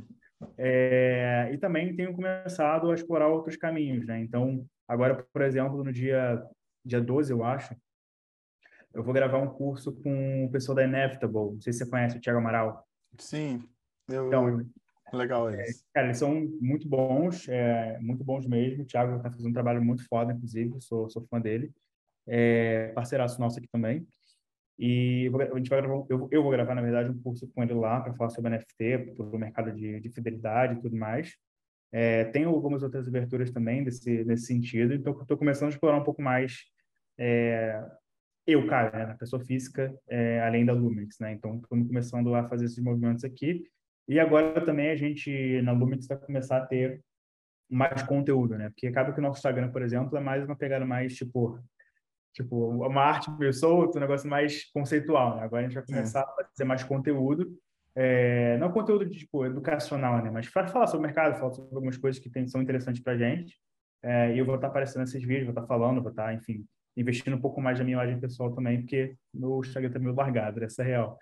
É, 0.57 1.51
e 1.53 1.59
também 1.59 1.95
tenho 1.95 2.15
começado 2.15 2.91
a 2.91 2.95
explorar 2.95 3.29
outros 3.29 3.57
caminhos, 3.57 4.07
né? 4.07 4.21
Então, 4.21 4.67
agora, 4.89 5.27
por 5.33 5.43
exemplo, 5.43 5.85
no 5.85 5.93
dia, 5.93 6.43
dia 6.85 7.01
12, 7.01 7.33
eu 7.33 7.45
acho, 7.45 7.75
eu 8.93 9.03
vou 9.03 9.15
gravar 9.15 9.39
um 9.39 9.49
curso 9.49 9.93
com 10.03 10.45
o 10.45 10.51
pessoal 10.51 10.77
da 10.77 10.85
Inevitable. 10.85 11.53
Não 11.53 11.61
sei 11.61 11.73
se 11.73 11.81
você 11.81 11.91
conhece 11.91 12.17
o 12.17 12.21
Thiago 12.21 12.39
Amaral. 12.39 12.87
Sim, 13.19 13.63
eu, 14.09 14.27
então, 14.29 14.67
Legal 15.13 15.51
é, 15.51 15.65
isso. 15.65 15.81
É, 15.81 15.85
cara, 15.95 16.07
eles 16.07 16.19
são 16.19 16.35
muito 16.61 16.89
bons, 16.89 17.49
é, 17.49 17.99
muito 18.01 18.25
bons 18.25 18.47
mesmo. 18.47 18.83
O 18.83 18.87
Thiago 18.87 19.17
está 19.17 19.31
fazendo 19.31 19.51
um 19.51 19.53
trabalho 19.53 19.83
muito 19.83 20.07
foda, 20.07 20.33
inclusive, 20.33 20.81
sou, 20.81 21.09
sou 21.11 21.27
fã 21.29 21.41
dele. 21.41 21.73
É, 22.27 22.89
parceiraço 22.93 23.41
nosso 23.41 23.59
aqui 23.59 23.69
também. 23.69 24.07
E 24.83 25.31
a 25.53 25.59
gente 25.59 25.69
vai 25.69 25.83
gravar, 25.83 26.07
eu, 26.09 26.29
eu 26.31 26.43
vou 26.43 26.51
gravar, 26.51 26.75
na 26.75 26.81
verdade, 26.81 27.11
um 27.11 27.23
curso 27.23 27.47
com 27.49 27.63
ele 27.63 27.75
lá 27.75 28.01
para 28.01 28.15
falar 28.15 28.31
sobre 28.31 28.51
NFT, 28.51 29.15
para 29.15 29.27
o 29.27 29.39
mercado 29.39 29.73
de, 29.73 30.01
de 30.01 30.09
fidelidade 30.09 30.79
e 30.79 30.81
tudo 30.81 30.97
mais. 30.97 31.37
É, 31.93 32.25
tem 32.25 32.45
algumas 32.45 32.83
outras 32.83 33.07
aberturas 33.07 33.51
também 33.51 33.85
desse, 33.85 34.25
nesse 34.25 34.47
sentido, 34.47 34.95
então 34.95 35.21
estou 35.21 35.37
começando 35.37 35.67
a 35.67 35.73
explorar 35.73 35.99
um 35.99 36.05
pouco 36.05 36.23
mais 36.23 36.65
é, 37.19 37.79
eu, 38.47 38.67
cara, 38.67 39.09
né, 39.09 39.17
pessoa 39.19 39.45
física, 39.45 39.95
é, 40.09 40.41
além 40.41 40.65
da 40.65 40.73
Lumix, 40.73 41.19
né? 41.19 41.33
Então, 41.33 41.57
estou 41.57 41.69
começando 41.69 42.35
a 42.35 42.49
fazer 42.49 42.65
esses 42.65 42.83
movimentos 42.83 43.23
aqui 43.23 43.65
e 44.09 44.19
agora 44.19 44.65
também 44.65 44.91
a 44.91 44.97
gente, 44.97 45.61
na 45.63 45.73
Lumix, 45.73 46.07
vai 46.07 46.19
começar 46.19 46.57
a 46.57 46.67
ter 46.67 47.03
mais 47.71 48.03
conteúdo, 48.03 48.57
né? 48.57 48.71
Porque 48.71 48.87
acaba 48.87 49.13
que 49.13 49.21
o 49.21 49.23
nosso 49.23 49.39
Instagram, 49.39 49.71
por 49.71 49.83
exemplo, 49.83 50.17
é 50.17 50.21
mais 50.21 50.45
uma 50.45 50.57
pegada 50.57 50.85
mais, 50.85 51.15
tipo, 51.15 51.61
tipo 52.33 52.71
uma 52.71 53.03
arte 53.03 53.31
meio 53.39 53.53
solta, 53.53 53.99
um 53.99 54.01
negócio 54.01 54.29
mais 54.29 54.65
conceitual, 54.73 55.37
né? 55.37 55.43
Agora 55.43 55.63
a 55.63 55.65
gente 55.65 55.75
vai 55.75 55.85
começar 55.85 56.21
é. 56.21 56.23
a 56.23 56.47
fazer 56.47 56.65
mais 56.65 56.85
conteúdo, 56.85 57.57
é, 57.95 58.57
não 58.59 58.71
conteúdo 58.71 59.05
de, 59.05 59.19
tipo, 59.19 59.45
educacional, 59.45 60.23
né? 60.23 60.31
Mas 60.31 60.49
para 60.49 60.69
falar 60.69 60.87
sobre 60.87 61.01
o 61.01 61.03
mercado, 61.03 61.39
falar 61.39 61.53
sobre 61.53 61.75
algumas 61.75 61.97
coisas 61.97 62.23
que 62.23 62.31
tem, 62.31 62.47
são 62.47 62.63
interessantes 62.63 63.03
para 63.03 63.17
gente. 63.17 63.59
É, 64.03 64.35
e 64.35 64.39
eu 64.39 64.47
vou 64.47 64.55
estar 64.55 64.69
aparecendo 64.69 65.01
nesses 65.01 65.23
vídeos, 65.23 65.45
vou 65.45 65.51
estar 65.51 65.67
falando, 65.67 66.01
vou 66.01 66.11
estar, 66.11 66.33
enfim, 66.33 66.65
investindo 66.97 67.37
um 67.37 67.41
pouco 67.41 67.61
mais 67.61 67.79
na 67.79 67.85
minha 67.85 67.97
imagem 67.97 68.19
pessoal 68.19 68.55
também, 68.55 68.81
porque 68.81 69.15
no 69.35 69.61
Instagram 69.61 69.91
tá 69.91 69.99
meio 69.99 70.15
largado, 70.15 70.63
essa 70.65 70.83
é 70.83 70.87
real. 70.87 71.19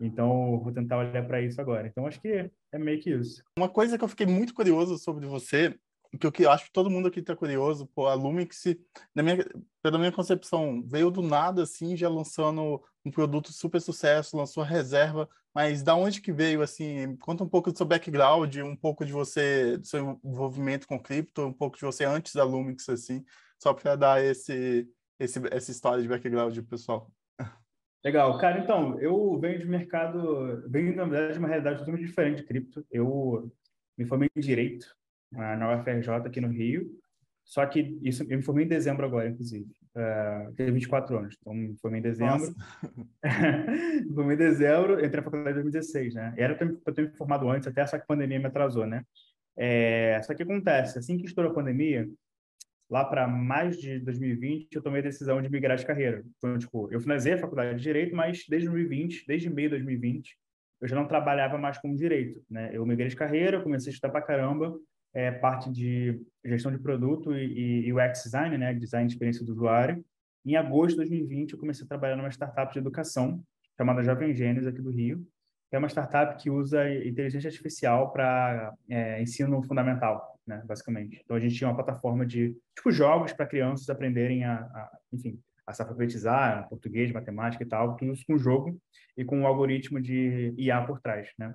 Então, 0.00 0.60
vou 0.60 0.72
tentar 0.72 0.98
olhar 0.98 1.26
para 1.26 1.40
isso 1.40 1.60
agora. 1.60 1.86
Então, 1.86 2.06
acho 2.06 2.20
que 2.20 2.50
é 2.72 2.78
meio 2.78 3.00
que 3.00 3.10
isso. 3.10 3.42
Uma 3.56 3.68
coisa 3.68 3.96
que 3.96 4.04
eu 4.04 4.08
fiquei 4.08 4.26
muito 4.26 4.52
curioso 4.52 4.98
sobre 4.98 5.26
você 5.26 5.76
que 6.18 6.26
o 6.26 6.32
que 6.32 6.44
eu 6.44 6.50
acho 6.50 6.66
que 6.66 6.72
todo 6.72 6.90
mundo 6.90 7.08
aqui 7.08 7.20
está 7.20 7.34
curioso, 7.34 7.86
pô, 7.86 8.06
a 8.06 8.14
Lumix, 8.14 8.64
na 9.14 9.22
minha, 9.22 9.44
pela 9.82 9.98
minha 9.98 10.12
concepção, 10.12 10.82
veio 10.86 11.10
do 11.10 11.22
nada, 11.22 11.62
assim, 11.62 11.96
já 11.96 12.08
lançando 12.08 12.82
um 13.04 13.10
produto 13.10 13.52
super 13.52 13.80
sucesso, 13.80 14.36
lançou 14.36 14.62
a 14.62 14.66
reserva, 14.66 15.28
mas 15.54 15.82
da 15.82 15.94
onde 15.94 16.20
que 16.20 16.32
veio, 16.32 16.60
assim, 16.60 17.16
conta 17.16 17.42
um 17.42 17.48
pouco 17.48 17.72
do 17.72 17.76
seu 17.76 17.86
background, 17.86 18.56
um 18.58 18.76
pouco 18.76 19.06
de 19.06 19.12
você, 19.12 19.78
do 19.78 19.86
seu 19.86 20.20
envolvimento 20.22 20.86
com 20.86 21.00
cripto, 21.00 21.46
um 21.46 21.52
pouco 21.52 21.76
de 21.76 21.84
você 21.84 22.04
antes 22.04 22.34
da 22.34 22.44
Lumix, 22.44 22.88
assim, 22.90 23.24
só 23.58 23.72
para 23.72 23.96
dar 23.96 24.22
esse, 24.22 24.86
esse, 25.18 25.40
essa 25.50 25.70
história 25.70 26.02
de 26.02 26.08
background 26.08 26.58
pessoal. 26.68 27.10
Legal, 28.04 28.36
cara, 28.36 28.58
então, 28.58 28.98
eu 29.00 29.38
venho 29.38 29.60
de 29.60 29.66
mercado, 29.66 30.68
venho, 30.68 30.94
na 30.94 31.04
verdade, 31.04 31.34
de 31.34 31.38
uma 31.38 31.48
realidade 31.48 31.78
totalmente 31.78 32.04
diferente 32.04 32.38
de 32.38 32.44
cripto. 32.44 32.84
Eu 32.90 33.50
me 33.96 34.04
formei 34.04 34.28
em 34.34 34.40
Direito 34.40 34.94
na 35.32 35.74
UFRJ 35.76 36.10
aqui 36.26 36.40
no 36.40 36.48
Rio, 36.48 36.90
só 37.44 37.66
que 37.66 37.98
isso, 38.02 38.22
eu 38.28 38.36
me 38.36 38.42
formei 38.42 38.64
em 38.64 38.68
dezembro 38.68 39.04
agora, 39.04 39.28
inclusive. 39.28 39.66
Uh, 39.94 40.52
tenho 40.54 40.72
24 40.72 41.18
anos, 41.18 41.36
então 41.38 41.52
me 41.52 41.76
formei 41.76 42.00
em 42.00 42.02
dezembro. 42.02 42.54
me 44.06 44.14
formei 44.14 44.36
em 44.36 44.38
dezembro, 44.38 44.94
entrei 45.04 45.16
na 45.16 45.22
faculdade 45.22 45.58
em 45.58 45.62
2016, 45.62 46.14
né? 46.14 46.34
Era 46.36 46.54
para 46.54 46.66
eu 46.66 46.94
ter 46.94 47.10
me 47.10 47.16
formado 47.16 47.48
antes, 47.50 47.68
até 47.68 47.86
só 47.86 47.98
que 47.98 48.04
a 48.04 48.06
pandemia 48.06 48.38
me 48.38 48.46
atrasou, 48.46 48.86
né? 48.86 49.04
É, 49.56 50.20
só 50.22 50.34
que 50.34 50.42
acontece, 50.42 50.98
assim 50.98 51.18
que 51.18 51.26
estourou 51.26 51.52
a 51.52 51.54
pandemia, 51.54 52.08
lá 52.88 53.04
para 53.04 53.26
mais 53.26 53.76
de 53.78 53.98
2020, 53.98 54.74
eu 54.74 54.82
tomei 54.82 55.00
a 55.00 55.04
decisão 55.04 55.42
de 55.42 55.50
migrar 55.50 55.76
de 55.76 55.84
carreira. 55.84 56.24
Então, 56.38 56.58
tipo, 56.58 56.90
eu 56.90 57.00
finalizei 57.00 57.34
a 57.34 57.38
faculdade 57.38 57.76
de 57.76 57.82
Direito, 57.82 58.16
mas 58.16 58.44
desde 58.48 58.68
2020, 58.68 59.26
desde 59.26 59.50
meio 59.50 59.68
de 59.68 59.76
2020, 59.76 60.38
eu 60.80 60.88
já 60.88 60.96
não 60.96 61.06
trabalhava 61.06 61.58
mais 61.58 61.78
com 61.78 61.94
Direito, 61.94 62.42
né? 62.50 62.70
Eu 62.72 62.86
migrei 62.86 63.08
de 63.08 63.16
carreira, 63.16 63.60
comecei 63.60 63.90
a 63.90 63.92
estudar 63.92 64.10
para 64.10 64.22
caramba, 64.22 64.74
é, 65.14 65.30
parte 65.30 65.70
de 65.70 66.20
gestão 66.44 66.72
de 66.72 66.78
produto 66.78 67.34
e, 67.34 67.86
e 67.86 67.92
UX 67.92 68.24
design, 68.24 68.56
né? 68.58 68.74
Design 68.74 69.06
de 69.06 69.14
experiência 69.14 69.44
do 69.44 69.52
usuário. 69.52 70.04
Em 70.44 70.56
agosto 70.56 70.90
de 70.90 71.08
2020, 71.08 71.52
eu 71.52 71.58
comecei 71.58 71.84
a 71.84 71.88
trabalhar 71.88 72.16
numa 72.16 72.30
startup 72.30 72.72
de 72.72 72.78
educação 72.78 73.42
chamada 73.76 74.02
Jovem 74.02 74.34
Gênios 74.34 74.66
aqui 74.66 74.82
do 74.82 74.90
Rio, 74.90 75.26
é 75.70 75.78
uma 75.78 75.88
startup 75.88 76.36
que 76.40 76.50
usa 76.50 76.86
inteligência 76.94 77.48
artificial 77.48 78.12
para 78.12 78.74
é, 78.90 79.22
ensino 79.22 79.62
fundamental 79.62 80.32
né, 80.46 80.62
basicamente. 80.64 81.20
Então 81.24 81.36
a 81.36 81.40
gente 81.40 81.54
tinha 81.54 81.68
uma 81.68 81.76
plataforma 81.76 82.26
de 82.26 82.56
tipo 82.76 82.90
jogos 82.90 83.32
para 83.32 83.46
crianças 83.46 83.88
aprenderem 83.88 84.44
a, 84.44 84.60
a, 84.60 84.98
enfim, 85.12 85.40
a 85.66 85.72
se 85.72 85.82
alfabetizar, 85.82 86.68
português, 86.68 87.12
matemática 87.12 87.62
e 87.62 87.66
tal, 87.66 87.96
tudo 87.96 88.12
isso 88.12 88.24
com 88.26 88.38
jogo 88.38 88.78
e 89.16 89.24
com 89.24 89.38
um 89.38 89.46
algoritmo 89.46 90.00
de 90.00 90.54
IA 90.56 90.82
por 90.82 91.00
trás, 91.00 91.30
né? 91.38 91.54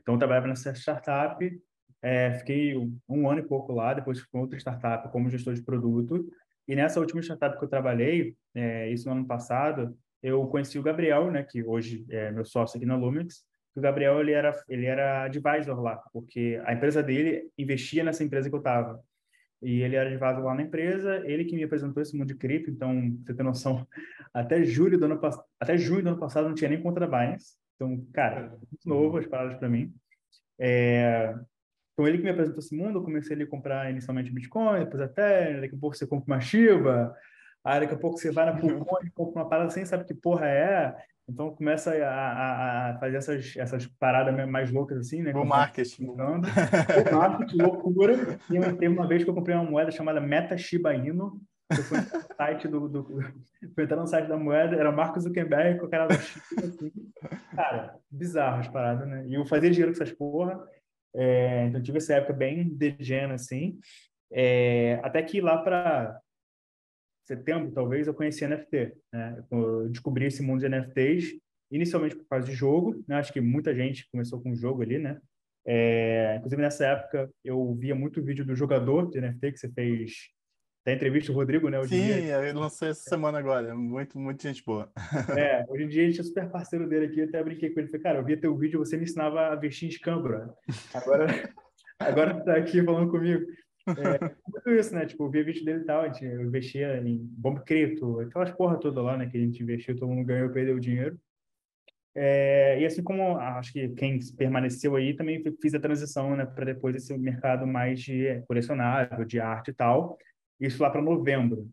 Então 0.00 0.14
eu 0.14 0.18
trabalhava 0.18 0.48
nessa 0.48 0.74
startup, 0.74 1.62
é, 2.02 2.34
fiquei 2.34 2.76
um, 3.08 3.28
ano 3.28 3.40
e 3.40 3.46
pouco 3.46 3.72
lá, 3.72 3.94
depois 3.94 4.18
fui 4.18 4.28
com 4.30 4.40
outra 4.40 4.58
startup 4.58 5.10
como 5.10 5.30
gestor 5.30 5.54
de 5.54 5.62
produto 5.62 6.28
e 6.66 6.76
nessa 6.76 7.00
última 7.00 7.22
startup 7.22 7.58
que 7.58 7.64
eu 7.64 7.68
trabalhei, 7.68 8.36
é, 8.54 8.90
isso 8.90 9.08
no 9.08 9.14
ano 9.16 9.26
passado, 9.26 9.96
eu 10.22 10.46
conheci 10.48 10.78
o 10.78 10.82
Gabriel, 10.82 11.30
né, 11.30 11.42
que 11.42 11.62
hoje 11.62 12.04
é 12.10 12.30
meu 12.30 12.44
sócio 12.44 12.76
aqui 12.76 12.86
na 12.86 12.96
Lumix, 12.96 13.42
o 13.74 13.80
Gabriel 13.80 14.20
ele 14.20 14.32
era 14.32 14.52
ele 14.68 14.86
era 14.86 15.24
advisor 15.24 15.80
lá, 15.80 15.96
porque 16.12 16.60
a 16.64 16.72
empresa 16.72 17.02
dele 17.02 17.48
investia 17.56 18.02
nessa 18.04 18.24
empresa 18.24 18.48
que 18.48 18.54
eu 18.54 18.58
estava. 18.58 19.00
E 19.62 19.82
ele 19.82 19.96
era 19.96 20.08
advisor 20.10 20.44
lá 20.44 20.54
na 20.54 20.62
empresa, 20.62 21.22
ele 21.24 21.44
que 21.44 21.56
me 21.56 21.64
apresentou 21.64 22.02
esse 22.02 22.16
mundo 22.16 22.28
de 22.28 22.36
cripto, 22.36 22.70
então, 22.70 23.16
você 23.24 23.34
tem 23.34 23.44
noção, 23.44 23.86
até 24.32 24.62
julho 24.62 24.98
do 24.98 25.04
ano 25.04 25.20
até 25.58 25.76
junho 25.76 26.02
do 26.02 26.08
ano 26.10 26.18
passado 26.18 26.48
não 26.48 26.54
tinha 26.54 26.70
nem 26.70 26.82
conta 26.82 27.00
da 27.00 27.06
Binance. 27.06 27.56
Então, 27.74 28.04
cara, 28.12 28.50
muito 28.50 28.88
novo 28.88 29.18
as 29.18 29.26
paradas 29.26 29.56
para 29.56 29.68
mim. 29.68 29.94
É... 30.58 31.34
Então, 31.98 32.06
ele 32.06 32.18
que 32.18 32.22
me 32.22 32.30
apresentou 32.30 32.60
esse 32.60 32.76
mundo, 32.76 33.00
eu 33.00 33.02
comecei 33.02 33.42
a 33.42 33.44
comprar 33.44 33.90
inicialmente 33.90 34.30
Bitcoin, 34.30 34.84
depois 34.84 35.02
até, 35.02 35.60
daqui 35.60 35.74
a 35.74 35.78
pouco 35.78 35.96
você 35.96 36.06
compra 36.06 36.32
uma 36.32 36.40
Shiba, 36.40 37.12
aí 37.64 37.80
daqui 37.80 37.94
a 37.94 37.98
pouco 37.98 38.16
você 38.16 38.30
vai 38.30 38.46
na 38.46 38.56
Pulcon 38.56 38.98
e 39.04 39.10
compra 39.10 39.42
uma 39.42 39.48
parada 39.48 39.70
sem 39.70 39.84
saber 39.84 40.04
que 40.04 40.14
porra 40.14 40.46
é, 40.46 40.94
então 41.28 41.50
começa 41.50 41.90
a, 41.90 42.08
a, 42.08 42.90
a, 42.90 42.98
fazer 43.00 43.16
essas, 43.16 43.56
essas 43.56 43.86
paradas 43.98 44.48
mais 44.48 44.70
loucas 44.70 44.98
assim, 44.98 45.22
né? 45.22 45.32
O 45.34 45.44
marketing. 45.44 46.06
o 47.12 47.16
marketing, 47.16 47.62
loucura. 47.62 48.38
E 48.48 48.60
teve 48.76 48.94
uma 48.94 49.08
vez 49.08 49.24
que 49.24 49.30
eu 49.30 49.34
comprei 49.34 49.56
uma 49.56 49.68
moeda 49.68 49.90
chamada 49.90 50.20
Meta 50.20 50.56
Shiba 50.56 50.94
Inu. 50.94 51.40
Eu 51.68 51.82
fui 51.82 51.98
no 51.98 52.36
site 52.36 52.68
do, 52.68 52.88
do, 52.88 53.04
fui 53.74 53.84
entrar 53.84 53.96
no 53.96 54.06
site 54.06 54.28
da 54.28 54.38
moeda, 54.38 54.76
era 54.76 54.92
Marcos 54.92 55.24
Zuckerberg 55.24 55.80
com 55.80 55.86
o 55.86 55.90
cara 55.90 56.06
da 56.06 56.14
assim. 56.14 56.92
Cara, 57.56 57.96
bizarro 58.08 58.60
as 58.60 58.68
paradas, 58.68 59.06
né? 59.06 59.26
E 59.26 59.34
eu 59.34 59.44
fazia 59.44 59.68
dinheiro 59.68 59.92
com 59.92 60.00
essas 60.00 60.16
porra. 60.16 60.64
É, 61.18 61.66
então 61.66 61.82
tive 61.82 61.98
essa 61.98 62.14
época 62.14 62.32
bem 62.32 62.68
degena, 62.68 63.34
assim. 63.34 63.78
É, 64.30 65.00
até 65.02 65.20
que 65.22 65.40
lá 65.40 65.58
para 65.58 66.20
setembro, 67.26 67.72
talvez, 67.72 68.06
eu 68.06 68.14
conheci 68.14 68.46
NFT. 68.46 68.94
Né? 69.12 69.44
Eu 69.50 69.88
descobri 69.88 70.26
esse 70.26 70.42
mundo 70.42 70.60
de 70.60 70.68
NFTs, 70.68 71.38
inicialmente 71.70 72.16
por 72.16 72.26
causa 72.26 72.46
de 72.46 72.54
jogo. 72.54 73.04
Né? 73.06 73.16
Acho 73.16 73.32
que 73.32 73.40
muita 73.40 73.74
gente 73.74 74.08
começou 74.10 74.40
com 74.40 74.54
jogo 74.54 74.82
ali, 74.82 74.98
né? 74.98 75.20
É, 75.66 76.36
inclusive, 76.36 76.62
nessa 76.62 76.86
época, 76.86 77.30
eu 77.44 77.74
via 77.74 77.94
muito 77.94 78.22
vídeo 78.22 78.44
do 78.44 78.54
jogador 78.54 79.10
de 79.10 79.20
NFT 79.20 79.52
que 79.52 79.58
você 79.58 79.70
fez 79.70 80.30
da 80.88 80.94
entrevista, 80.94 81.30
o 81.30 81.34
Rodrigo, 81.34 81.68
né? 81.68 81.78
Hoje 81.78 81.90
Sim, 81.90 82.06
dia... 82.06 82.46
eu 82.46 82.58
lancei 82.58 82.88
essa 82.88 83.10
semana 83.10 83.38
agora. 83.38 83.74
Muito, 83.74 84.18
muito 84.18 84.42
gente 84.42 84.64
boa. 84.64 84.90
É, 85.36 85.62
hoje 85.68 85.84
em 85.84 85.88
dia 85.88 86.02
a 86.02 86.06
gente 86.06 86.20
é 86.20 86.24
super 86.24 86.48
parceiro 86.48 86.88
dele 86.88 87.06
aqui. 87.06 87.20
Eu 87.20 87.26
até 87.26 87.42
brinquei 87.42 87.68
com 87.68 87.80
ele. 87.80 87.88
Falei, 87.88 88.02
cara, 88.02 88.18
eu 88.18 88.24
via 88.24 88.40
teu 88.40 88.56
vídeo 88.56 88.78
você 88.78 88.96
me 88.96 89.04
ensinava 89.04 89.48
a 89.48 89.54
vestir 89.54 89.84
em 89.84 89.90
escambro. 89.90 90.50
Agora, 90.94 91.26
agora 92.00 92.42
tá 92.42 92.56
aqui 92.56 92.82
falando 92.82 93.10
comigo. 93.10 93.44
É, 93.86 94.28
tudo 94.62 94.74
isso, 94.74 94.94
né? 94.94 95.04
Tipo, 95.04 95.24
eu 95.24 95.30
via 95.30 95.44
vídeo 95.44 95.64
dele 95.64 95.80
e 95.80 95.84
tal, 95.84 96.02
a 96.02 96.08
gente 96.08 96.24
investia 96.24 96.96
em 96.96 97.18
bomba 97.18 97.60
cripto, 97.60 98.20
aquelas 98.20 98.50
porra 98.52 98.78
toda 98.78 99.02
lá, 99.02 99.16
né? 99.18 99.26
Que 99.26 99.36
a 99.36 99.40
gente 99.40 99.62
investiu, 99.62 99.94
todo 99.94 100.08
mundo 100.08 100.26
ganhou, 100.26 100.48
perdeu 100.48 100.78
dinheiro. 100.78 101.18
É, 102.14 102.80
e 102.80 102.86
assim 102.86 103.02
como 103.02 103.36
acho 103.36 103.72
que 103.72 103.90
quem 103.90 104.18
permaneceu 104.36 104.96
aí 104.96 105.14
também 105.14 105.42
fiz 105.60 105.74
a 105.74 105.80
transição, 105.80 106.34
né? 106.34 106.46
Para 106.46 106.64
depois 106.64 106.96
esse 106.96 107.16
mercado 107.18 107.66
mais 107.66 108.00
de 108.00 108.42
colecionável, 108.48 109.24
de 109.26 109.38
arte 109.38 109.70
e 109.70 109.74
tal. 109.74 110.18
Isso 110.60 110.82
lá 110.82 110.90
para 110.90 111.02
novembro. 111.02 111.70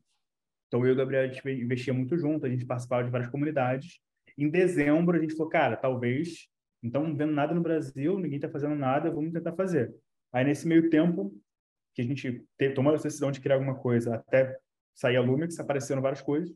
Então 0.67 0.85
eu 0.85 0.89
e 0.89 0.91
o 0.91 0.95
Gabriel 0.95 1.23
a 1.23 1.27
gente 1.27 1.47
investia 1.49 1.93
muito 1.93 2.17
junto, 2.17 2.45
a 2.45 2.49
gente 2.49 2.65
participava 2.65 3.03
de 3.03 3.09
várias 3.09 3.29
comunidades. 3.29 3.99
Em 4.37 4.49
dezembro 4.49 5.17
a 5.17 5.19
gente 5.19 5.35
falou, 5.35 5.49
cara, 5.49 5.77
talvez, 5.77 6.47
então 6.83 7.03
não 7.03 7.15
vendo 7.15 7.31
nada 7.31 7.53
no 7.53 7.61
Brasil, 7.61 8.19
ninguém 8.19 8.37
está 8.37 8.49
fazendo 8.49 8.75
nada, 8.75 9.11
vamos 9.11 9.31
tentar 9.31 9.53
fazer. 9.53 9.93
Aí 10.33 10.43
nesse 10.43 10.67
meio 10.67 10.89
tempo 10.89 11.33
que 11.93 12.01
a 12.01 12.05
gente 12.05 12.45
tomou 12.75 12.93
a 12.93 12.97
decisão 12.97 13.31
de 13.31 13.39
criar 13.39 13.55
alguma 13.55 13.75
coisa 13.75 14.15
até 14.15 14.57
sair 14.93 15.15
a 15.17 15.21
Lumix, 15.21 15.59
apareceram 15.59 16.01
várias 16.01 16.21
coisas 16.21 16.53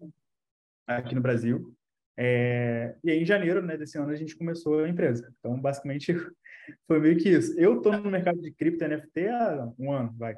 aqui 0.85 1.15
no 1.15 1.21
Brasil. 1.21 1.73
É, 2.17 2.95
e 3.01 3.11
aí, 3.11 3.21
em 3.21 3.25
janeiro 3.25 3.61
né, 3.61 3.77
desse 3.77 3.97
ano, 3.97 4.11
a 4.11 4.15
gente 4.15 4.35
começou 4.35 4.83
a 4.83 4.89
empresa. 4.89 5.33
Então, 5.39 5.59
basicamente, 5.59 6.13
foi 6.85 6.99
meio 6.99 7.17
que 7.17 7.29
isso. 7.29 7.57
Eu 7.57 7.77
estou 7.77 7.97
no 7.97 8.11
mercado 8.11 8.41
de 8.41 8.51
cripto 8.51 8.85
NFT 8.85 9.27
há 9.27 9.71
um 9.79 9.91
ano, 9.91 10.13
vai, 10.17 10.37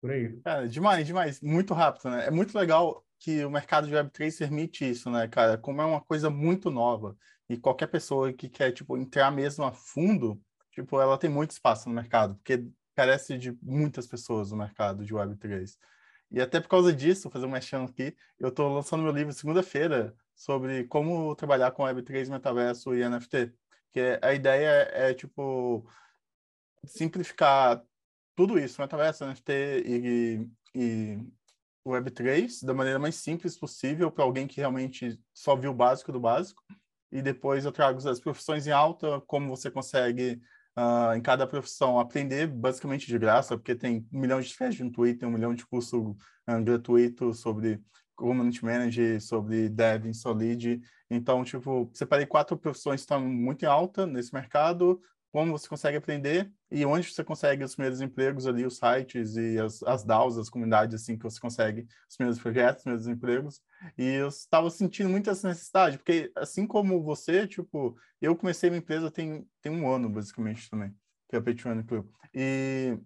por 0.00 0.10
aí. 0.10 0.40
Cara, 0.42 0.68
demais, 0.68 1.06
demais. 1.06 1.40
Muito 1.40 1.74
rápido, 1.74 2.10
né? 2.10 2.26
É 2.26 2.30
muito 2.30 2.56
legal 2.56 3.04
que 3.18 3.44
o 3.44 3.50
mercado 3.50 3.86
de 3.86 3.94
Web3 3.94 4.38
permite 4.38 4.88
isso, 4.88 5.10
né, 5.10 5.28
cara? 5.28 5.58
Como 5.58 5.80
é 5.80 5.84
uma 5.84 6.00
coisa 6.00 6.30
muito 6.30 6.70
nova 6.70 7.16
e 7.48 7.56
qualquer 7.56 7.88
pessoa 7.88 8.32
que 8.32 8.48
quer, 8.48 8.72
tipo, 8.72 8.96
entrar 8.96 9.30
mesmo 9.30 9.64
a 9.64 9.72
fundo, 9.72 10.40
tipo, 10.72 11.00
ela 11.00 11.18
tem 11.18 11.28
muito 11.28 11.50
espaço 11.50 11.88
no 11.88 11.94
mercado, 11.94 12.34
porque 12.36 12.66
carece 12.94 13.36
de 13.36 13.56
muitas 13.62 14.06
pessoas 14.06 14.50
no 14.50 14.56
mercado 14.56 15.04
de 15.04 15.14
Web3. 15.14 15.76
E 16.30 16.40
até 16.40 16.60
por 16.60 16.68
causa 16.68 16.92
disso, 16.92 17.24
vou 17.24 17.32
fazer 17.32 17.46
um 17.46 17.50
mexendo 17.50 17.88
aqui, 17.88 18.16
eu 18.38 18.48
estou 18.48 18.72
lançando 18.72 19.02
meu 19.02 19.12
livro 19.12 19.32
segunda-feira 19.32 20.14
sobre 20.34 20.84
como 20.84 21.34
trabalhar 21.34 21.72
com 21.72 21.82
Web3, 21.82 22.30
metaverso 22.30 22.94
e 22.94 23.06
NFT. 23.06 23.52
Que 23.92 24.18
a 24.22 24.32
ideia 24.32 24.88
é, 24.92 25.10
é 25.10 25.14
tipo, 25.14 25.84
simplificar 26.84 27.82
tudo 28.40 28.58
isso, 28.58 28.80
metaverso, 28.80 29.26
NFT 29.26 29.52
e, 29.84 30.48
e 30.74 31.18
Web3, 31.86 32.64
da 32.64 32.72
maneira 32.72 32.98
mais 32.98 33.16
simples 33.16 33.54
possível 33.54 34.10
para 34.10 34.24
alguém 34.24 34.46
que 34.46 34.58
realmente 34.58 35.20
só 35.34 35.54
viu 35.54 35.72
o 35.72 35.74
básico 35.74 36.10
do 36.10 36.18
básico. 36.18 36.62
E 37.12 37.20
depois 37.20 37.66
eu 37.66 37.72
trago 37.72 37.98
as 38.08 38.18
profissões 38.18 38.66
em 38.66 38.70
alta, 38.70 39.20
como 39.26 39.54
você 39.54 39.70
consegue 39.70 40.40
uh, 40.74 41.14
em 41.14 41.20
cada 41.20 41.46
profissão, 41.46 42.00
aprender 42.00 42.46
basicamente 42.46 43.06
de 43.06 43.18
graça, 43.18 43.58
porque 43.58 43.74
tem 43.74 44.08
um 44.10 44.20
milhão 44.20 44.40
de 44.40 44.56
threads 44.56 44.80
no 44.80 44.90
Twitter, 44.90 45.28
um 45.28 45.32
milhão 45.32 45.54
de 45.54 45.66
cursos 45.66 46.00
uh, 46.00 46.64
gratuitos 46.64 47.40
sobre 47.40 47.78
community 48.16 48.64
manager, 48.64 49.20
sobre 49.20 49.68
dev 49.68 50.06
em 50.06 50.14
Solid. 50.14 50.80
Então, 51.10 51.44
tipo, 51.44 51.90
separei 51.92 52.24
quatro 52.24 52.56
profissões 52.56 53.00
que 53.00 53.04
estão 53.04 53.20
muito 53.20 53.66
em 53.66 53.68
alta 53.68 54.06
nesse 54.06 54.32
mercado, 54.32 54.98
como 55.32 55.52
você 55.52 55.68
consegue 55.68 55.96
aprender 55.96 56.50
e 56.70 56.84
onde 56.84 57.12
você 57.12 57.22
consegue 57.22 57.62
os 57.62 57.74
primeiros 57.74 58.00
empregos 58.00 58.46
ali, 58.46 58.66
os 58.66 58.78
sites 58.78 59.36
e 59.36 59.58
as, 59.58 59.82
as 59.84 60.04
DAOs, 60.04 60.36
as 60.36 60.50
comunidades, 60.50 61.00
assim, 61.00 61.16
que 61.16 61.22
você 61.22 61.40
consegue 61.40 61.86
os 62.08 62.16
primeiros 62.16 62.40
projetos, 62.40 62.78
os 62.78 62.82
primeiros 62.82 63.06
empregos. 63.06 63.60
E 63.96 64.04
eu 64.04 64.28
estava 64.28 64.68
sentindo 64.70 65.08
muito 65.08 65.30
essa 65.30 65.48
necessidade, 65.48 65.98
porque 65.98 66.32
assim 66.36 66.66
como 66.66 67.02
você, 67.02 67.46
tipo, 67.46 67.96
eu 68.20 68.36
comecei 68.36 68.70
minha 68.70 68.80
empresa 68.80 69.10
tem, 69.10 69.46
tem 69.62 69.72
um 69.72 69.88
ano, 69.88 70.08
basicamente, 70.08 70.68
também, 70.68 70.94
que 71.28 71.36
é 71.36 71.38
a 71.38 71.42
Patreon 71.42 71.82
Club. 71.84 72.06
E 72.34 72.98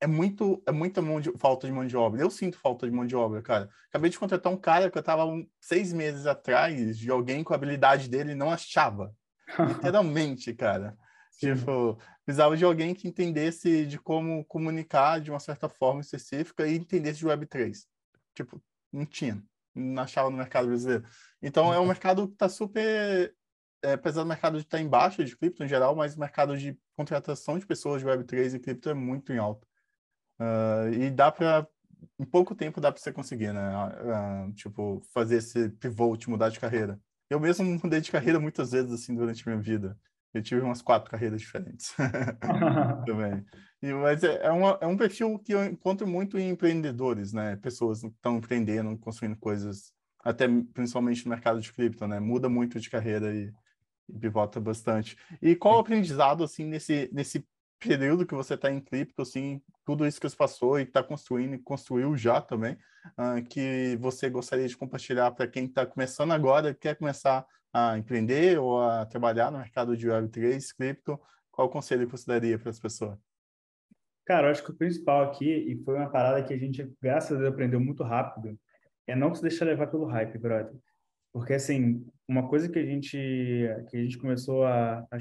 é 0.00 0.06
muito 0.06 0.62
é 0.66 0.72
muita 0.72 1.00
mão 1.00 1.20
de, 1.20 1.32
falta 1.38 1.66
de 1.66 1.72
mão 1.72 1.86
de 1.86 1.96
obra. 1.96 2.20
Eu 2.20 2.30
sinto 2.30 2.58
falta 2.58 2.86
de 2.86 2.94
mão 2.94 3.06
de 3.06 3.16
obra, 3.16 3.42
cara. 3.42 3.68
Acabei 3.88 4.10
de 4.10 4.18
contratar 4.18 4.52
um 4.52 4.56
cara 4.56 4.90
que 4.90 4.98
eu 4.98 5.02
tava 5.02 5.24
um, 5.24 5.46
seis 5.60 5.92
meses 5.92 6.26
atrás 6.26 6.98
de 6.98 7.10
alguém 7.10 7.42
com 7.42 7.52
a 7.52 7.56
habilidade 7.56 8.08
dele 8.08 8.34
não 8.34 8.50
achava. 8.50 9.14
Literalmente, 9.58 10.52
cara. 10.54 10.96
Tipo, 11.36 11.98
precisava 12.24 12.56
de 12.56 12.64
alguém 12.64 12.94
que 12.94 13.08
entendesse 13.08 13.86
de 13.86 13.98
como 13.98 14.44
comunicar 14.46 15.20
de 15.20 15.30
uma 15.30 15.40
certa 15.40 15.68
forma 15.68 16.00
específica 16.00 16.66
e 16.66 16.76
entendesse 16.76 17.18
de 17.18 17.26
Web3. 17.26 17.84
Tipo, 18.34 18.62
não 18.92 19.04
tinha. 19.04 19.42
Não 19.74 20.02
achava 20.02 20.30
no 20.30 20.36
mercado 20.36 20.68
brasileiro. 20.68 21.04
Então, 21.42 21.72
é 21.72 21.78
um 21.78 21.86
mercado 21.86 22.26
que 22.26 22.34
está 22.34 22.48
super 22.48 23.34
é, 23.82 23.92
apesar 23.92 24.22
do 24.22 24.28
mercado 24.28 24.58
estar 24.58 24.80
em 24.80 24.88
baixa 24.88 25.24
de 25.24 25.36
cripto 25.36 25.62
em 25.62 25.68
geral, 25.68 25.94
mas 25.94 26.16
o 26.16 26.20
mercado 26.20 26.56
de 26.56 26.76
contratação 26.96 27.58
de 27.58 27.66
pessoas 27.66 28.00
de 28.00 28.08
Web3 28.08 28.54
e 28.54 28.58
cripto 28.58 28.90
é 28.90 28.94
muito 28.94 29.32
em 29.32 29.38
alta. 29.38 29.66
Uh, 30.40 30.92
e 30.92 31.10
dá 31.10 31.30
para, 31.30 31.66
em 32.18 32.24
pouco 32.24 32.54
tempo, 32.54 32.80
dá 32.80 32.90
para 32.90 33.00
você 33.00 33.12
conseguir, 33.12 33.52
né? 33.52 33.70
Uh, 34.48 34.52
tipo, 34.54 35.00
fazer 35.12 35.36
esse 35.36 35.68
pivot, 35.70 36.28
mudar 36.28 36.48
de 36.48 36.58
carreira. 36.58 37.00
Eu 37.30 37.38
mesmo 37.38 37.64
mudei 37.82 38.00
de 38.00 38.10
carreira 38.10 38.40
muitas 38.40 38.72
vezes, 38.72 38.92
assim, 38.92 39.14
durante 39.14 39.46
a 39.46 39.52
minha 39.52 39.62
vida. 39.62 39.98
Eu 40.36 40.42
tive 40.42 40.60
umas 40.60 40.82
quatro 40.82 41.10
carreiras 41.10 41.40
diferentes 41.40 41.94
também. 43.06 43.44
E, 43.82 43.92
mas 43.92 44.22
é, 44.22 44.46
é, 44.46 44.50
uma, 44.50 44.78
é 44.80 44.86
um 44.86 44.96
perfil 44.96 45.38
que 45.38 45.52
eu 45.52 45.64
encontro 45.64 46.06
muito 46.06 46.38
em 46.38 46.50
empreendedores, 46.50 47.32
né? 47.32 47.56
Pessoas 47.56 48.00
que 48.00 48.08
estão 48.08 48.36
empreendendo, 48.36 48.96
construindo 48.98 49.36
coisas, 49.36 49.92
até 50.22 50.46
principalmente 50.74 51.24
no 51.24 51.30
mercado 51.30 51.60
de 51.60 51.72
cripto, 51.72 52.06
né? 52.06 52.20
Muda 52.20 52.48
muito 52.48 52.78
de 52.78 52.90
carreira 52.90 53.34
e, 53.34 53.52
e 54.08 54.18
pivota 54.18 54.60
bastante. 54.60 55.16
E 55.40 55.54
qual 55.54 55.76
o 55.76 55.80
aprendizado, 55.80 56.44
assim, 56.44 56.64
nesse, 56.64 57.08
nesse 57.12 57.46
período 57.78 58.26
que 58.26 58.34
você 58.34 58.54
está 58.54 58.70
em 58.70 58.80
cripto, 58.80 59.22
assim, 59.22 59.60
tudo 59.84 60.06
isso 60.06 60.20
que 60.20 60.28
você 60.28 60.36
passou 60.36 60.78
e 60.78 60.82
está 60.82 61.02
construindo 61.02 61.54
e 61.54 61.58
construiu 61.58 62.16
já 62.16 62.40
também, 62.40 62.76
uh, 63.18 63.42
que 63.48 63.96
você 64.00 64.28
gostaria 64.28 64.66
de 64.66 64.76
compartilhar 64.76 65.30
para 65.30 65.46
quem 65.46 65.66
está 65.66 65.86
começando 65.86 66.32
agora, 66.32 66.74
quer 66.74 66.96
começar 66.96 67.46
a 67.76 67.98
empreender 67.98 68.58
ou 68.58 68.80
a 68.80 69.04
trabalhar 69.04 69.50
no 69.50 69.58
mercado 69.58 69.94
de 69.94 70.08
Web3, 70.08 70.74
cripto, 70.74 71.20
qual 71.50 71.68
o 71.68 71.70
conselho 71.70 72.06
que 72.06 72.12
você 72.12 72.26
daria 72.26 72.58
para 72.58 72.70
as 72.70 72.80
pessoas? 72.80 73.18
Cara, 74.24 74.46
eu 74.46 74.50
acho 74.50 74.64
que 74.64 74.70
o 74.70 74.76
principal 74.76 75.24
aqui, 75.24 75.44
e 75.44 75.76
foi 75.84 75.94
uma 75.94 76.10
parada 76.10 76.42
que 76.42 76.54
a 76.54 76.56
gente, 76.56 76.90
graças 77.02 77.36
a 77.36 77.40
Deus, 77.40 77.52
aprendeu 77.52 77.78
muito 77.78 78.02
rápido, 78.02 78.58
é 79.06 79.14
não 79.14 79.34
se 79.34 79.42
deixar 79.42 79.66
levar 79.66 79.88
pelo 79.88 80.06
hype, 80.06 80.38
brother. 80.38 80.74
Porque, 81.32 81.52
assim, 81.52 82.04
uma 82.26 82.48
coisa 82.48 82.66
que 82.66 82.78
a 82.78 82.84
gente, 82.84 83.16
que 83.90 83.96
a 83.96 84.02
gente 84.02 84.16
começou 84.16 84.64
a, 84.64 85.06
a 85.10 85.18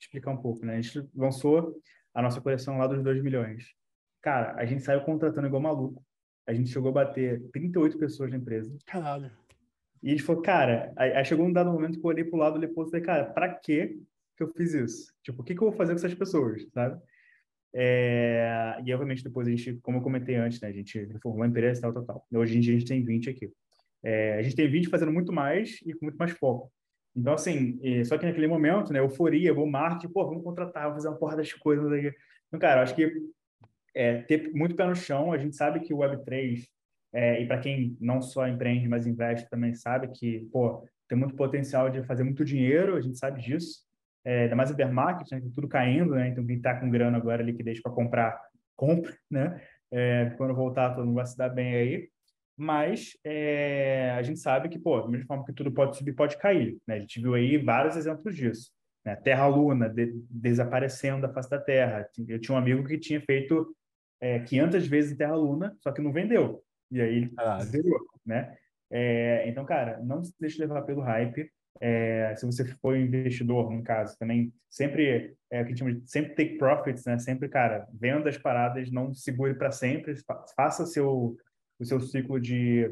explicar 0.00 0.30
um 0.30 0.40
pouco, 0.40 0.64
né? 0.64 0.76
A 0.76 0.80
gente 0.80 1.08
lançou 1.14 1.76
a 2.14 2.22
nossa 2.22 2.40
coleção 2.40 2.78
lá 2.78 2.86
dos 2.86 3.02
2 3.02 3.20
milhões. 3.20 3.74
Cara, 4.22 4.54
a 4.54 4.64
gente 4.64 4.84
saiu 4.84 5.00
contratando 5.02 5.48
igual 5.48 5.60
maluco. 5.60 6.04
A 6.46 6.54
gente 6.54 6.70
chegou 6.70 6.90
a 6.90 7.04
bater 7.04 7.42
38 7.50 7.98
pessoas 7.98 8.30
na 8.30 8.36
empresa. 8.36 8.76
Caralho. 8.86 9.39
E 10.02 10.10
ele 10.10 10.20
falou, 10.20 10.42
cara, 10.42 10.92
aí, 10.96 11.12
aí 11.12 11.24
chegou 11.24 11.46
um 11.46 11.52
dado 11.52 11.70
momento 11.70 11.98
que 11.98 12.04
eu 12.04 12.08
olhei 12.08 12.24
pro 12.24 12.38
lado 12.38 12.62
e 12.62 12.74
falei, 12.74 13.00
cara, 13.00 13.24
pra 13.24 13.48
que 13.54 13.98
que 14.36 14.42
eu 14.42 14.48
fiz 14.48 14.72
isso? 14.72 15.12
Tipo, 15.22 15.42
o 15.42 15.44
que 15.44 15.54
que 15.54 15.62
eu 15.62 15.68
vou 15.68 15.76
fazer 15.76 15.92
com 15.92 15.98
essas 15.98 16.14
pessoas, 16.14 16.66
sabe? 16.72 17.00
É... 17.74 18.80
E, 18.84 18.92
obviamente, 18.92 19.22
depois 19.22 19.46
a 19.46 19.50
gente, 19.50 19.74
como 19.82 19.98
eu 19.98 20.02
comentei 20.02 20.36
antes, 20.36 20.60
né? 20.60 20.68
A 20.68 20.72
gente 20.72 20.98
reformou 21.04 21.42
a 21.42 21.46
empresa, 21.46 21.82
tal, 21.82 21.92
tal, 21.92 22.04
tal. 22.04 22.26
Hoje 22.34 22.56
em 22.56 22.60
dia 22.60 22.74
a 22.74 22.78
gente 22.78 22.88
tem 22.88 23.04
20 23.04 23.30
aqui. 23.30 23.52
É... 24.02 24.38
A 24.38 24.42
gente 24.42 24.56
tem 24.56 24.70
20 24.70 24.88
fazendo 24.88 25.12
muito 25.12 25.32
mais 25.32 25.78
e 25.84 25.92
com 25.92 26.06
muito 26.06 26.16
mais 26.16 26.32
foco. 26.32 26.72
Então, 27.14 27.34
assim, 27.34 27.78
só 28.04 28.16
que 28.16 28.24
naquele 28.24 28.46
momento, 28.46 28.92
né, 28.92 29.00
euforia, 29.00 29.52
vou 29.52 29.66
marketing, 29.66 30.12
pô, 30.12 30.24
vamos 30.26 30.44
contratar, 30.44 30.84
vamos 30.84 30.98
fazer 30.98 31.08
uma 31.08 31.18
porra 31.18 31.36
das 31.36 31.52
coisas 31.52 31.90
aí. 31.90 32.12
Então, 32.46 32.60
cara, 32.60 32.80
eu 32.80 32.84
acho 32.84 32.94
que 32.94 33.12
é, 33.94 34.22
ter 34.22 34.52
muito 34.52 34.76
pé 34.76 34.86
no 34.86 34.94
chão, 34.94 35.32
a 35.32 35.38
gente 35.38 35.56
sabe 35.56 35.80
que 35.80 35.92
o 35.92 35.98
Web3, 35.98 36.68
é, 37.12 37.42
e 37.42 37.46
para 37.46 37.58
quem 37.58 37.96
não 38.00 38.20
só 38.22 38.46
empreende, 38.46 38.88
mas 38.88 39.06
investe 39.06 39.48
também 39.48 39.74
sabe 39.74 40.08
que, 40.08 40.48
pô, 40.52 40.86
tem 41.08 41.18
muito 41.18 41.34
potencial 41.34 41.90
de 41.90 42.02
fazer 42.04 42.22
muito 42.22 42.44
dinheiro, 42.44 42.96
a 42.96 43.00
gente 43.00 43.18
sabe 43.18 43.40
disso. 43.40 43.80
É, 44.24 44.42
ainda 44.44 44.56
mais 44.56 44.70
o 44.70 44.74
bear 44.74 44.92
market, 44.92 45.30
né, 45.32 45.40
tudo 45.54 45.66
caindo, 45.66 46.14
né, 46.14 46.28
então 46.28 46.46
quem 46.46 46.56
está 46.56 46.78
com 46.78 46.90
grana 46.90 47.16
agora, 47.16 47.42
liquidez 47.42 47.80
para 47.80 47.90
comprar, 47.90 48.38
compra, 48.76 49.16
né, 49.30 49.60
é, 49.90 50.30
quando 50.36 50.54
voltar 50.54 50.94
todo 50.94 51.06
mundo 51.06 51.16
vai 51.16 51.26
se 51.26 51.36
dar 51.36 51.48
bem 51.48 51.74
aí 51.74 52.08
mas 52.60 53.16
é, 53.24 54.10
a 54.18 54.22
gente 54.22 54.38
sabe 54.38 54.68
que, 54.68 54.78
pô, 54.78 55.00
da 55.00 55.08
mesma 55.08 55.26
forma 55.26 55.46
que 55.46 55.52
tudo 55.54 55.72
pode 55.72 55.96
subir, 55.96 56.12
pode 56.12 56.36
cair. 56.36 56.76
Né? 56.86 56.96
A 56.96 57.00
gente 57.00 57.18
viu 57.18 57.32
aí 57.32 57.56
vários 57.56 57.96
exemplos 57.96 58.36
disso. 58.36 58.70
Né? 59.02 59.16
Terra-Luna 59.16 59.88
de, 59.88 60.12
desaparecendo 60.28 61.22
da 61.22 61.32
face 61.32 61.48
da 61.48 61.58
Terra. 61.58 62.06
Eu 62.28 62.38
tinha 62.38 62.54
um 62.54 62.58
amigo 62.58 62.86
que 62.86 62.98
tinha 62.98 63.18
feito 63.22 63.74
é, 64.20 64.40
500 64.40 64.86
vezes 64.86 65.16
Terra-Luna, 65.16 65.74
só 65.80 65.90
que 65.90 66.02
não 66.02 66.12
vendeu. 66.12 66.62
E 66.90 67.00
aí 67.00 67.16
ele 67.16 67.32
ah, 67.38 67.60
zerou, 67.64 68.00
né? 68.24 68.56
É, 68.90 69.48
então, 69.48 69.64
cara, 69.64 70.00
não 70.02 70.22
se 70.22 70.34
deixe 70.40 70.58
levar 70.60 70.82
pelo 70.82 71.00
hype. 71.00 71.50
É, 71.80 72.34
se 72.36 72.44
você 72.44 72.64
for 72.64 72.96
investidor, 72.96 73.70
no 73.70 73.82
caso, 73.82 74.18
também 74.18 74.52
sempre 74.68 75.34
é, 75.50 75.64
que 75.64 75.76
chama 75.76 75.94
de, 75.94 76.10
sempre 76.10 76.34
take 76.34 76.58
profits, 76.58 77.04
né? 77.04 77.18
Sempre, 77.18 77.48
cara, 77.48 77.86
venda 77.92 78.28
as 78.28 78.36
paradas, 78.36 78.90
não 78.90 79.14
segure 79.14 79.54
para 79.54 79.70
sempre, 79.70 80.14
faça 80.56 80.84
seu 80.86 81.36
o 81.80 81.84
seu 81.84 81.98
ciclo 81.98 82.38
de, 82.38 82.90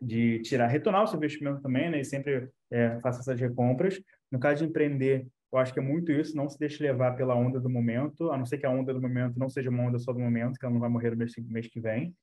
de 0.00 0.38
tirar, 0.42 0.68
retornar 0.68 1.02
o 1.02 1.06
seu 1.06 1.16
investimento 1.16 1.60
também, 1.60 1.90
né? 1.90 2.00
E 2.00 2.04
sempre 2.04 2.48
é, 2.70 3.00
faça 3.00 3.20
essas 3.20 3.40
recompras. 3.40 4.00
No 4.30 4.38
caso 4.38 4.62
de 4.62 4.70
empreender, 4.70 5.26
eu 5.52 5.58
acho 5.58 5.72
que 5.72 5.80
é 5.80 5.82
muito 5.82 6.12
isso, 6.12 6.36
não 6.36 6.48
se 6.48 6.58
deixe 6.58 6.82
levar 6.82 7.16
pela 7.16 7.34
onda 7.34 7.60
do 7.60 7.68
momento, 7.68 8.30
a 8.30 8.38
não 8.38 8.46
ser 8.46 8.58
que 8.58 8.66
a 8.66 8.70
onda 8.70 8.94
do 8.94 9.02
momento 9.02 9.38
não 9.38 9.48
seja 9.48 9.70
uma 9.70 9.82
onda 9.82 9.98
só 9.98 10.12
do 10.12 10.20
momento, 10.20 10.58
que 10.58 10.64
ela 10.64 10.72
não 10.72 10.80
vai 10.80 10.88
morrer 10.88 11.10
no 11.10 11.16
mês, 11.16 11.32
mês 11.48 11.66
que 11.66 11.80
vem. 11.80 12.14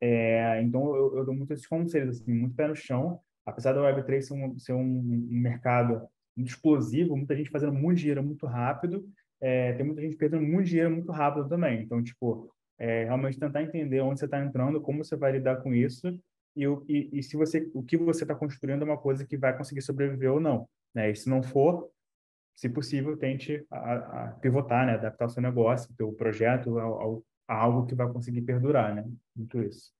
É, 0.00 0.60
então, 0.62 0.94
eu, 0.94 1.16
eu, 1.16 1.24
dou 1.24 1.34
muitos 1.34 1.58
esses 1.58 1.66
conselhos, 1.66 2.20
assim, 2.20 2.32
muito 2.32 2.54
pé 2.54 2.68
no 2.68 2.76
chão. 2.76 3.20
Apesar 3.44 3.72
da 3.72 3.80
Web3 3.80 4.20
ser 4.22 4.34
um, 4.34 4.58
ser 4.58 4.72
um 4.72 5.02
mercado 5.30 6.06
muito 6.36 6.48
explosivo, 6.48 7.16
muita 7.16 7.36
gente 7.36 7.50
fazendo 7.50 7.72
muito 7.72 7.98
dinheiro 7.98 8.22
muito 8.22 8.46
rápido, 8.46 9.08
é, 9.40 9.72
tem 9.74 9.86
muita 9.86 10.02
gente 10.02 10.16
perdendo 10.16 10.42
muito 10.42 10.68
dinheiro 10.68 10.90
muito 10.90 11.10
rápido 11.12 11.48
também. 11.48 11.82
Então, 11.82 12.02
tipo, 12.02 12.52
é, 12.78 13.04
realmente 13.04 13.38
tentar 13.38 13.62
entender 13.62 14.00
onde 14.00 14.18
você 14.18 14.24
está 14.24 14.44
entrando, 14.44 14.80
como 14.80 15.04
você 15.04 15.16
vai 15.16 15.32
lidar 15.32 15.56
com 15.62 15.74
isso 15.74 16.18
e, 16.56 16.64
e, 16.88 17.18
e 17.18 17.22
se 17.22 17.36
você, 17.36 17.70
o 17.74 17.82
que 17.82 17.96
você 17.98 18.24
está 18.24 18.34
construindo 18.34 18.80
é 18.82 18.84
uma 18.84 18.96
coisa 18.96 19.26
que 19.26 19.36
vai 19.36 19.56
conseguir 19.56 19.82
sobreviver 19.82 20.32
ou 20.32 20.40
não. 20.40 20.66
Né? 20.94 21.10
E 21.10 21.14
se 21.14 21.28
não 21.28 21.42
for, 21.42 21.90
se 22.56 22.68
possível, 22.70 23.16
tente 23.16 23.64
a, 23.70 24.24
a 24.24 24.28
pivotar, 24.40 24.86
né? 24.86 24.94
adaptar 24.94 25.26
o 25.26 25.28
seu 25.28 25.42
negócio, 25.42 25.92
o 25.92 25.94
seu 25.94 26.12
projeto 26.12 26.78
ao, 26.78 27.18
a 27.18 27.22
algo 27.46 27.86
que 27.86 27.94
vai 27.94 28.10
conseguir 28.12 28.42
perdurar, 28.42 28.94
né? 28.94 29.04
Muito 29.34 29.60
isso. 29.62 29.92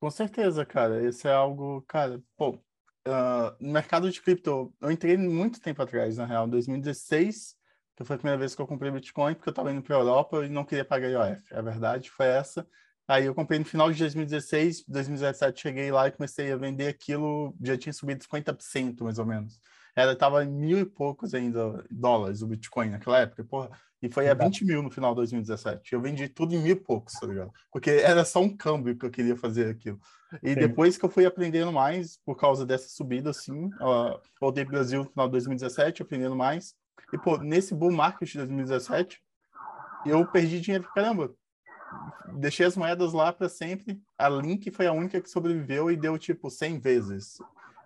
Com 0.00 0.10
certeza, 0.10 0.64
cara. 0.64 1.02
Isso 1.06 1.26
é 1.28 1.32
algo, 1.32 1.82
cara, 1.82 2.20
pô, 2.36 2.50
uh, 2.50 3.56
no 3.60 3.72
mercado 3.72 4.10
de 4.10 4.20
cripto, 4.20 4.72
eu 4.80 4.90
entrei 4.90 5.16
muito 5.16 5.60
tempo 5.60 5.82
atrás, 5.82 6.16
na 6.16 6.26
real, 6.26 6.46
2016, 6.48 7.56
que 7.96 8.04
foi 8.04 8.16
a 8.16 8.18
primeira 8.18 8.38
vez 8.38 8.54
que 8.54 8.62
eu 8.62 8.66
comprei 8.66 8.90
Bitcoin, 8.90 9.34
porque 9.34 9.48
eu 9.48 9.52
estava 9.52 9.72
indo 9.72 9.82
para 9.82 9.96
a 9.96 10.00
Europa 10.00 10.44
e 10.44 10.48
não 10.48 10.64
queria 10.64 10.84
pagar 10.84 11.08
IOF. 11.08 11.54
A 11.54 11.62
verdade 11.62 12.10
foi 12.10 12.26
essa. 12.26 12.66
Aí 13.08 13.24
eu 13.24 13.34
comprei 13.34 13.58
no 13.58 13.64
final 13.64 13.90
de 13.90 13.98
2016, 13.98 14.84
2017 14.86 15.62
cheguei 15.62 15.90
lá 15.90 16.06
e 16.06 16.12
comecei 16.12 16.52
a 16.52 16.56
vender 16.56 16.88
aquilo, 16.88 17.56
já 17.62 17.76
tinha 17.76 17.92
subido 17.92 18.22
50% 18.22 19.02
mais 19.02 19.18
ou 19.18 19.24
menos. 19.24 19.58
Era, 19.96 20.14
tava 20.14 20.44
em 20.44 20.48
mil 20.48 20.78
e 20.78 20.84
poucos 20.84 21.34
ainda 21.34 21.84
dólares 21.90 22.42
o 22.42 22.46
Bitcoin 22.46 22.90
naquela 22.90 23.18
época, 23.20 23.42
porra, 23.44 23.70
e 24.00 24.08
foi 24.08 24.28
a 24.28 24.34
20 24.34 24.64
mil 24.64 24.82
no 24.82 24.90
final 24.90 25.12
de 25.12 25.16
2017. 25.16 25.92
Eu 25.92 26.00
vendi 26.00 26.28
tudo 26.28 26.54
em 26.54 26.62
mil 26.62 26.72
e 26.72 26.76
poucos, 26.76 27.14
tá 27.14 27.26
ligado? 27.26 27.52
Porque 27.72 27.90
era 27.90 28.24
só 28.24 28.40
um 28.40 28.56
câmbio 28.56 28.96
que 28.96 29.04
eu 29.04 29.10
queria 29.10 29.36
fazer 29.36 29.70
aquilo. 29.70 30.00
E 30.42 30.54
Sim. 30.54 30.60
depois 30.60 30.96
que 30.96 31.04
eu 31.04 31.08
fui 31.08 31.26
aprendendo 31.26 31.72
mais, 31.72 32.18
por 32.24 32.36
causa 32.36 32.64
dessa 32.64 32.88
subida, 32.88 33.30
assim, 33.30 33.70
ó, 33.80 34.20
voltei 34.40 34.64
para 34.64 34.70
o 34.70 34.74
Brasil 34.74 35.04
no 35.04 35.10
final 35.10 35.26
de 35.26 35.32
2017, 35.32 36.02
aprendendo 36.02 36.36
mais, 36.36 36.74
e, 37.12 37.18
pô, 37.18 37.38
nesse 37.38 37.74
bull 37.74 37.90
market 37.90 38.30
de 38.30 38.38
2017, 38.38 39.20
eu 40.06 40.26
perdi 40.26 40.60
dinheiro 40.60 40.84
pra 40.84 40.92
caramba. 41.02 41.34
Deixei 42.34 42.66
as 42.66 42.76
moedas 42.76 43.12
lá 43.12 43.32
para 43.32 43.48
sempre. 43.48 44.00
A 44.18 44.28
Link 44.28 44.70
foi 44.70 44.86
a 44.86 44.92
única 44.92 45.20
que 45.20 45.30
sobreviveu 45.30 45.90
e 45.90 45.96
deu, 45.96 46.18
tipo, 46.18 46.50
100 46.50 46.78
vezes. 46.78 47.38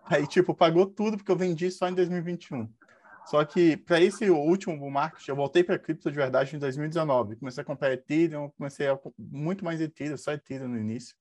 Aí, 0.07 0.27
tipo, 0.27 0.53
pagou 0.55 0.87
tudo 0.87 1.17
porque 1.17 1.31
eu 1.31 1.37
vendi 1.37 1.71
só 1.71 1.89
em 1.89 1.95
2021. 1.95 2.69
Só 3.27 3.45
que 3.45 3.77
para 3.77 4.01
esse 4.01 4.29
último 4.29 4.77
bull 4.77 4.91
market, 4.91 5.27
eu 5.29 5.37
voltei 5.37 5.63
para 5.63 5.79
cripto 5.79 6.11
de 6.11 6.17
verdade 6.17 6.55
em 6.55 6.59
2019. 6.59 7.37
Comecei 7.37 7.63
a 7.63 7.65
comprar 7.65 7.93
Ethereum, 7.93 8.51
comecei 8.51 8.89
a 8.89 8.99
muito 9.19 9.65
mais 9.65 9.81
Ethereum, 9.81 10.17
só 10.17 10.33
Ethereum 10.33 10.69
no 10.69 10.79
início. 10.79 11.15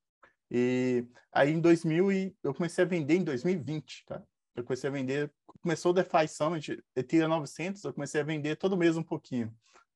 E 0.49 1.05
aí 1.31 1.51
em 1.51 1.61
2000 1.61 2.11
e 2.11 2.35
eu 2.43 2.53
comecei 2.53 2.83
a 2.83 2.87
vender 2.87 3.15
em 3.15 3.23
2020, 3.23 4.03
tá? 4.05 4.21
Eu 4.55 4.63
comecei 4.63 4.89
a 4.89 4.93
vender, 4.93 5.31
começou 5.61 5.91
o 5.91 5.93
DeFi 5.93 6.27
Summit, 6.27 6.83
Ethereum 6.95 7.29
900, 7.29 7.83
eu 7.85 7.93
comecei 7.93 8.19
a 8.19 8.23
vender 8.23 8.57
todo 8.57 8.75
mês 8.75 8.97
um 8.97 9.03
pouquinho. 9.03 9.53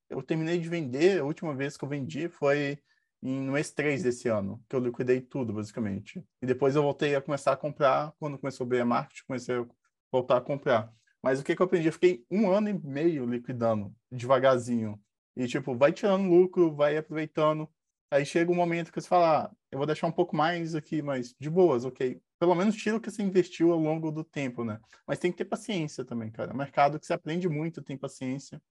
Eu 0.08 0.22
terminei 0.22 0.58
de 0.58 0.68
vender, 0.68 1.20
a 1.20 1.24
última 1.24 1.54
vez 1.54 1.76
que 1.76 1.84
eu 1.84 1.88
vendi 1.88 2.28
foi 2.28 2.78
no 3.20 3.52
mês 3.52 3.70
3 3.70 4.02
desse 4.02 4.28
ano, 4.28 4.62
que 4.68 4.76
eu 4.76 4.80
liquidei 4.80 5.20
tudo, 5.20 5.52
basicamente. 5.52 6.24
E 6.40 6.46
depois 6.46 6.76
eu 6.76 6.82
voltei 6.82 7.14
a 7.14 7.20
começar 7.20 7.52
a 7.52 7.56
comprar, 7.56 8.12
quando 8.18 8.38
começou 8.38 8.66
o 8.66 8.68
bear 8.68 8.86
market, 8.86 9.22
comecei 9.26 9.56
a 9.56 9.66
voltar 10.10 10.38
a 10.38 10.40
comprar. 10.40 10.92
Mas 11.26 11.40
o 11.40 11.44
que, 11.44 11.56
que 11.56 11.60
eu 11.60 11.66
aprendi? 11.66 11.88
Eu 11.88 11.92
fiquei 11.92 12.24
um 12.30 12.48
ano 12.48 12.68
e 12.68 12.72
meio 12.72 13.26
liquidando, 13.26 13.92
devagarzinho. 14.12 14.96
E, 15.36 15.48
tipo, 15.48 15.74
vai 15.74 15.92
tirando 15.92 16.30
lucro, 16.30 16.72
vai 16.72 16.96
aproveitando. 16.96 17.68
Aí 18.12 18.24
chega 18.24 18.52
um 18.52 18.54
momento 18.54 18.92
que 18.92 19.00
você 19.00 19.08
fala, 19.08 19.46
ah, 19.46 19.50
eu 19.72 19.76
vou 19.76 19.88
deixar 19.88 20.06
um 20.06 20.12
pouco 20.12 20.36
mais 20.36 20.76
aqui, 20.76 21.02
mas 21.02 21.34
de 21.36 21.50
boas, 21.50 21.84
ok. 21.84 22.22
Pelo 22.38 22.54
menos 22.54 22.76
tira 22.76 22.96
o 22.96 23.00
que 23.00 23.10
você 23.10 23.24
investiu 23.24 23.72
ao 23.72 23.78
longo 23.80 24.12
do 24.12 24.22
tempo, 24.22 24.62
né? 24.62 24.78
Mas 25.04 25.18
tem 25.18 25.32
que 25.32 25.38
ter 25.38 25.46
paciência 25.46 26.04
também, 26.04 26.30
cara. 26.30 26.52
É 26.52 26.54
mercado 26.54 26.96
que 26.96 27.04
você 27.04 27.12
aprende 27.12 27.48
muito, 27.48 27.82
tem 27.82 27.98
paciência. 27.98 28.62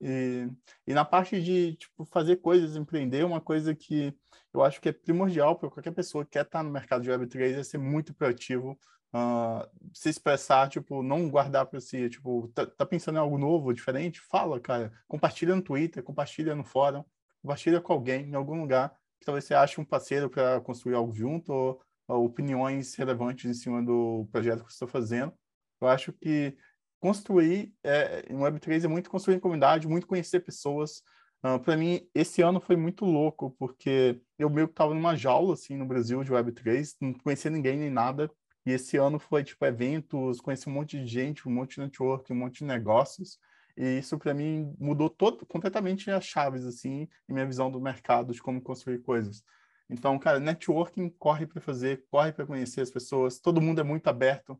E, 0.00 0.48
e 0.88 0.94
na 0.94 1.04
parte 1.04 1.40
de 1.40 1.76
tipo, 1.76 2.04
fazer 2.06 2.38
coisas, 2.38 2.74
empreender, 2.74 3.24
uma 3.24 3.40
coisa 3.40 3.72
que 3.72 4.12
eu 4.52 4.64
acho 4.64 4.80
que 4.80 4.88
é 4.88 4.92
primordial 4.92 5.56
para 5.56 5.70
qualquer 5.70 5.92
pessoa 5.92 6.24
que 6.24 6.32
quer 6.32 6.44
estar 6.44 6.64
no 6.64 6.72
mercado 6.72 7.04
de 7.04 7.10
Web3 7.10 7.60
é 7.60 7.62
ser 7.62 7.78
muito 7.78 8.12
proativo, 8.12 8.76
uh, 9.14 9.68
se 9.92 10.08
expressar, 10.08 10.68
tipo, 10.68 11.02
não 11.02 11.30
guardar 11.30 11.66
para 11.66 11.80
si, 11.80 12.10
tipo, 12.10 12.48
tá, 12.48 12.66
tá, 12.66 12.84
pensando 12.84 13.16
em 13.16 13.20
algo 13.20 13.38
novo, 13.38 13.72
diferente? 13.72 14.20
Fala, 14.20 14.58
cara. 14.58 14.92
Compartilha 15.06 15.54
no 15.54 15.62
Twitter, 15.62 16.02
compartilha 16.02 16.54
no 16.54 16.64
fórum, 16.64 17.04
compartilha 17.40 17.80
com 17.80 17.92
alguém 17.92 18.28
em 18.28 18.34
algum 18.34 18.60
lugar 18.60 18.94
que 19.20 19.24
talvez 19.24 19.44
você 19.44 19.54
ache 19.54 19.80
um 19.80 19.84
parceiro 19.84 20.28
para 20.28 20.60
construir 20.60 20.94
algo 20.94 21.14
junto 21.14 21.52
ou, 21.52 21.80
ou, 22.08 22.24
opiniões 22.26 22.94
relevantes 22.94 23.44
em 23.44 23.54
cima 23.54 23.82
do 23.82 24.28
projeto 24.32 24.64
que 24.64 24.72
você 24.72 24.84
está 24.84 24.86
fazendo. 24.86 25.32
Eu 25.80 25.88
acho 25.88 26.12
que 26.12 26.56
construir 27.00 27.72
é, 27.82 28.24
em 28.28 28.36
Web3 28.36 28.84
é 28.84 28.88
muito 28.88 29.10
construir 29.10 29.40
comunidade, 29.40 29.88
muito 29.88 30.06
conhecer 30.06 30.40
pessoas. 30.40 30.98
Uh, 31.42 31.48
ah, 31.48 31.58
para 31.58 31.76
mim, 31.76 32.08
esse 32.14 32.40
ano 32.40 32.60
foi 32.60 32.76
muito 32.76 33.04
louco, 33.04 33.54
porque 33.58 34.20
eu 34.38 34.48
meio 34.48 34.66
que 34.66 34.72
estava 34.72 34.94
numa 34.94 35.14
jaula, 35.14 35.52
assim, 35.52 35.76
no 35.76 35.84
Brasil 35.84 36.24
de 36.24 36.32
Web3, 36.32 36.96
não 37.00 37.12
conhecia 37.12 37.50
ninguém 37.50 37.76
nem 37.76 37.90
nada. 37.90 38.30
E 38.66 38.72
esse 38.72 38.96
ano 38.96 39.18
foi, 39.18 39.44
tipo, 39.44 39.64
eventos, 39.64 40.40
conheci 40.40 40.68
um 40.68 40.72
monte 40.72 40.98
de 40.98 41.06
gente, 41.06 41.48
um 41.48 41.52
monte 41.52 41.76
de 41.76 41.80
network, 41.82 42.32
um 42.32 42.36
monte 42.36 42.58
de 42.60 42.64
negócios. 42.64 43.38
E 43.76 43.98
isso, 43.98 44.18
para 44.18 44.32
mim, 44.34 44.74
mudou 44.78 45.10
todo, 45.10 45.44
completamente 45.46 46.10
as 46.10 46.24
chaves, 46.24 46.64
assim, 46.64 47.08
em 47.28 47.32
minha 47.32 47.46
visão 47.46 47.70
do 47.70 47.80
mercado, 47.80 48.32
de 48.32 48.40
como 48.42 48.62
construir 48.62 49.00
coisas. 49.00 49.42
Então, 49.90 50.18
cara, 50.18 50.40
networking 50.40 51.10
corre 51.10 51.46
para 51.46 51.60
fazer, 51.60 52.04
corre 52.10 52.32
para 52.32 52.46
conhecer 52.46 52.80
as 52.80 52.90
pessoas, 52.90 53.38
todo 53.38 53.60
mundo 53.60 53.80
é 53.80 53.84
muito 53.84 54.06
aberto 54.08 54.58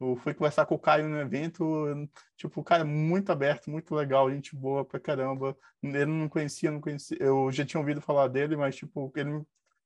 eu 0.00 0.16
fui 0.16 0.34
conversar 0.34 0.66
com 0.66 0.74
o 0.74 0.78
Caio 0.78 1.08
no 1.08 1.18
evento, 1.20 1.64
tipo, 2.36 2.60
o 2.60 2.64
cara 2.64 2.82
é 2.82 2.84
muito 2.84 3.30
aberto, 3.30 3.70
muito 3.70 3.94
legal, 3.94 4.30
gente 4.30 4.54
boa 4.54 4.84
pra 4.84 4.98
caramba. 5.00 5.56
Ele 5.82 6.06
não 6.06 6.28
conhecia, 6.28 6.70
não 6.70 6.80
conhecia, 6.80 7.16
eu 7.20 7.50
já 7.52 7.64
tinha 7.64 7.80
ouvido 7.80 8.00
falar 8.00 8.28
dele, 8.28 8.56
mas, 8.56 8.76
tipo, 8.76 9.12
ele 9.16 9.42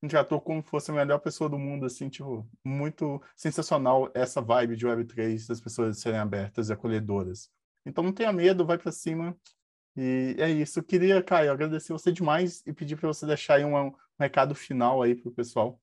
tratou 0.07 0.41
como 0.41 0.63
se 0.63 0.69
fosse 0.69 0.91
a 0.91 0.95
melhor 0.95 1.19
pessoa 1.19 1.51
do 1.51 1.59
mundo, 1.59 1.87
assim, 1.87 2.09
tipo, 2.09 2.49
muito 2.65 3.21
sensacional 3.35 4.11
essa 4.15 4.41
vibe 4.41 4.77
de 4.77 4.87
Web3, 4.87 5.49
das 5.49 5.61
pessoas 5.61 5.99
serem 5.99 6.21
abertas 6.21 6.69
e 6.69 6.73
acolhedoras. 6.73 7.51
Então 7.85 8.05
não 8.05 8.13
tenha 8.13 8.33
medo, 8.33 8.67
vai 8.67 8.79
para 8.79 8.93
cima. 8.93 9.37
E 9.97 10.37
é 10.39 10.49
isso. 10.49 10.79
Eu 10.79 10.85
queria, 10.85 11.23
Caio, 11.23 11.51
agradecer 11.51 11.93
você 11.93 12.13
demais 12.13 12.63
e 12.65 12.73
pedir 12.73 12.97
para 12.97 13.09
você 13.09 13.27
deixar 13.27 13.55
aí 13.55 13.65
um, 13.65 13.77
um 13.77 13.93
recado 14.21 14.55
final 14.55 15.03
aí 15.03 15.17
pro 15.17 15.33
pessoal. 15.33 15.81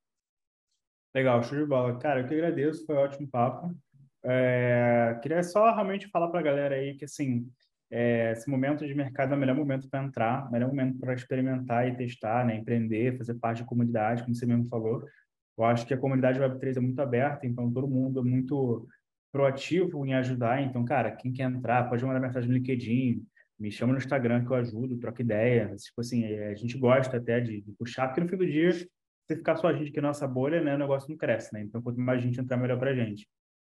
Legal, 1.14 1.44
show 1.44 1.58
de 1.58 1.66
bola. 1.66 1.98
Cara, 2.00 2.22
eu 2.22 2.28
que 2.28 2.34
agradeço, 2.34 2.86
foi 2.86 2.96
um 2.96 3.00
ótimo 3.00 3.28
papo. 3.28 3.76
É, 4.24 5.20
queria 5.22 5.44
só 5.44 5.74
realmente 5.74 6.08
falar 6.08 6.30
para 6.30 6.40
a 6.40 6.44
galera 6.44 6.76
aí 6.76 6.96
que, 6.96 7.06
assim, 7.06 7.52
é, 7.92 8.32
esse 8.32 8.50
momento 8.50 8.86
de 8.86 8.94
mercado 8.94 9.34
é 9.34 9.38
o 9.38 9.40
melhor 9.40 9.56
momento 9.56 9.90
para 9.90 10.04
entrar, 10.04 10.48
o 10.48 10.52
melhor 10.52 10.70
momento 10.70 11.00
para 11.00 11.14
experimentar 11.14 11.88
e 11.88 11.96
testar, 11.96 12.46
né, 12.46 12.56
empreender, 12.56 13.18
fazer 13.18 13.36
parte 13.36 13.62
da 13.62 13.68
comunidade, 13.68 14.24
como 14.24 14.36
você 14.36 14.46
mesmo 14.46 14.66
falou. 14.68 15.04
Eu 15.58 15.64
acho 15.64 15.86
que 15.86 15.94
a 15.94 15.98
comunidade 15.98 16.40
Web3 16.40 16.78
é 16.78 16.80
muito 16.80 17.00
aberta, 17.00 17.46
então 17.46 17.72
todo 17.72 17.88
mundo 17.88 18.20
é 18.20 18.24
muito 18.24 18.88
proativo 19.32 20.06
em 20.06 20.14
ajudar. 20.16 20.62
Então, 20.62 20.84
cara, 20.84 21.12
quem 21.12 21.32
quer 21.32 21.44
entrar, 21.44 21.90
pode 21.90 22.04
mandar 22.06 22.20
mensagem 22.20 22.50
no 22.50 22.56
LinkedIn, 22.56 23.26
me 23.60 23.72
chama 23.72 23.94
no 23.94 24.00
Instagram 24.00 24.44
que 24.44 24.52
eu 24.52 24.56
ajudo, 24.56 24.98
troca 24.98 25.22
ideia. 25.22 25.74
Tipo 25.76 26.02
assim, 26.02 26.26
é, 26.26 26.50
a 26.50 26.56
gente 26.56 26.78
gosta 26.78 27.18
até 27.18 27.40
de, 27.40 27.62
de 27.62 27.72
puxar, 27.74 28.08
porque 28.08 28.22
no 28.22 28.28
fim 28.28 28.38
do 28.38 28.46
dia, 28.46 28.72
se 28.74 28.88
ficar 29.36 29.56
só 29.56 29.68
a 29.68 29.74
gente 29.74 29.90
aqui 29.90 30.02
na 30.02 30.10
nossa 30.10 30.28
bolha, 30.28 30.62
né, 30.62 30.76
o 30.76 30.78
negócio 30.78 31.10
não 31.10 31.18
cresce, 31.18 31.54
né? 31.54 31.62
Então, 31.62 31.82
quanto 31.82 32.00
mais 32.00 32.22
gente 32.22 32.40
entrar, 32.40 32.58
melhor 32.58 32.78
para 32.78 32.92
a 32.92 32.96
gente. 32.96 33.28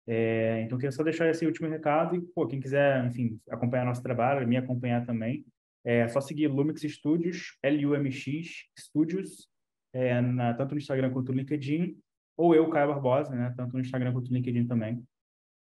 É, 0.08 0.62
então, 0.62 0.78
queria 0.78 0.92
só 0.92 1.04
deixar 1.04 1.30
esse 1.30 1.46
último 1.46 1.70
recado 1.70 2.16
e, 2.16 2.22
pô, 2.22 2.48
quem 2.48 2.60
quiser, 2.60 3.06
enfim, 3.06 3.40
acompanhar 3.50 3.86
nosso 3.86 4.02
trabalho, 4.02 4.48
me 4.48 4.58
acompanhar 4.58 5.06
também, 5.06 5.46
é 5.84 6.08
só 6.08 6.22
seguir 6.22 6.48
Lumix 6.48 6.82
Studios, 6.82 7.58
L-U-M-X 7.64 8.66
Studios, 8.78 9.48
é, 9.94 10.22
na, 10.22 10.54
tanto 10.54 10.74
no 10.74 10.80
Instagram 10.80 11.12
quanto 11.12 11.32
no 11.32 11.40
LinkedIn, 11.40 11.98
ou 12.38 12.56
eu, 12.56 12.70
Caio 12.70 12.88
Barbosa, 12.88 13.36
né, 13.36 13.54
tanto 13.56 13.74
no 13.74 13.82
Instagram 13.82 14.14
quanto 14.14 14.30
no 14.30 14.38
LinkedIn 14.38 14.68
também. 14.68 15.04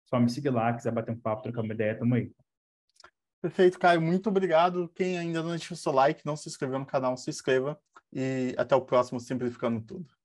Só 0.06 0.20
me 0.20 0.30
seguir 0.30 0.50
lá, 0.50 0.74
quiser 0.74 0.92
bater 0.92 1.12
um 1.12 1.20
papo, 1.20 1.44
trocar 1.44 1.62
uma 1.62 1.74
ideia, 1.74 1.98
tamo 1.98 2.16
aí. 2.16 2.32
Perfeito, 3.42 3.78
Caio. 3.78 4.02
Muito 4.02 4.30
obrigado. 4.30 4.90
Quem 4.96 5.18
ainda 5.18 5.44
não 5.44 5.50
deixou 5.50 5.76
seu 5.76 5.92
like, 5.92 6.26
não 6.26 6.38
se 6.38 6.48
inscreveu 6.48 6.80
no 6.80 6.86
canal, 6.86 7.18
se 7.18 7.30
inscreva. 7.30 7.78
E 8.12 8.56
até 8.58 8.74
o 8.74 8.82
próximo 8.82 9.20
Simplificando 9.20 9.82
Tudo. 9.82 10.14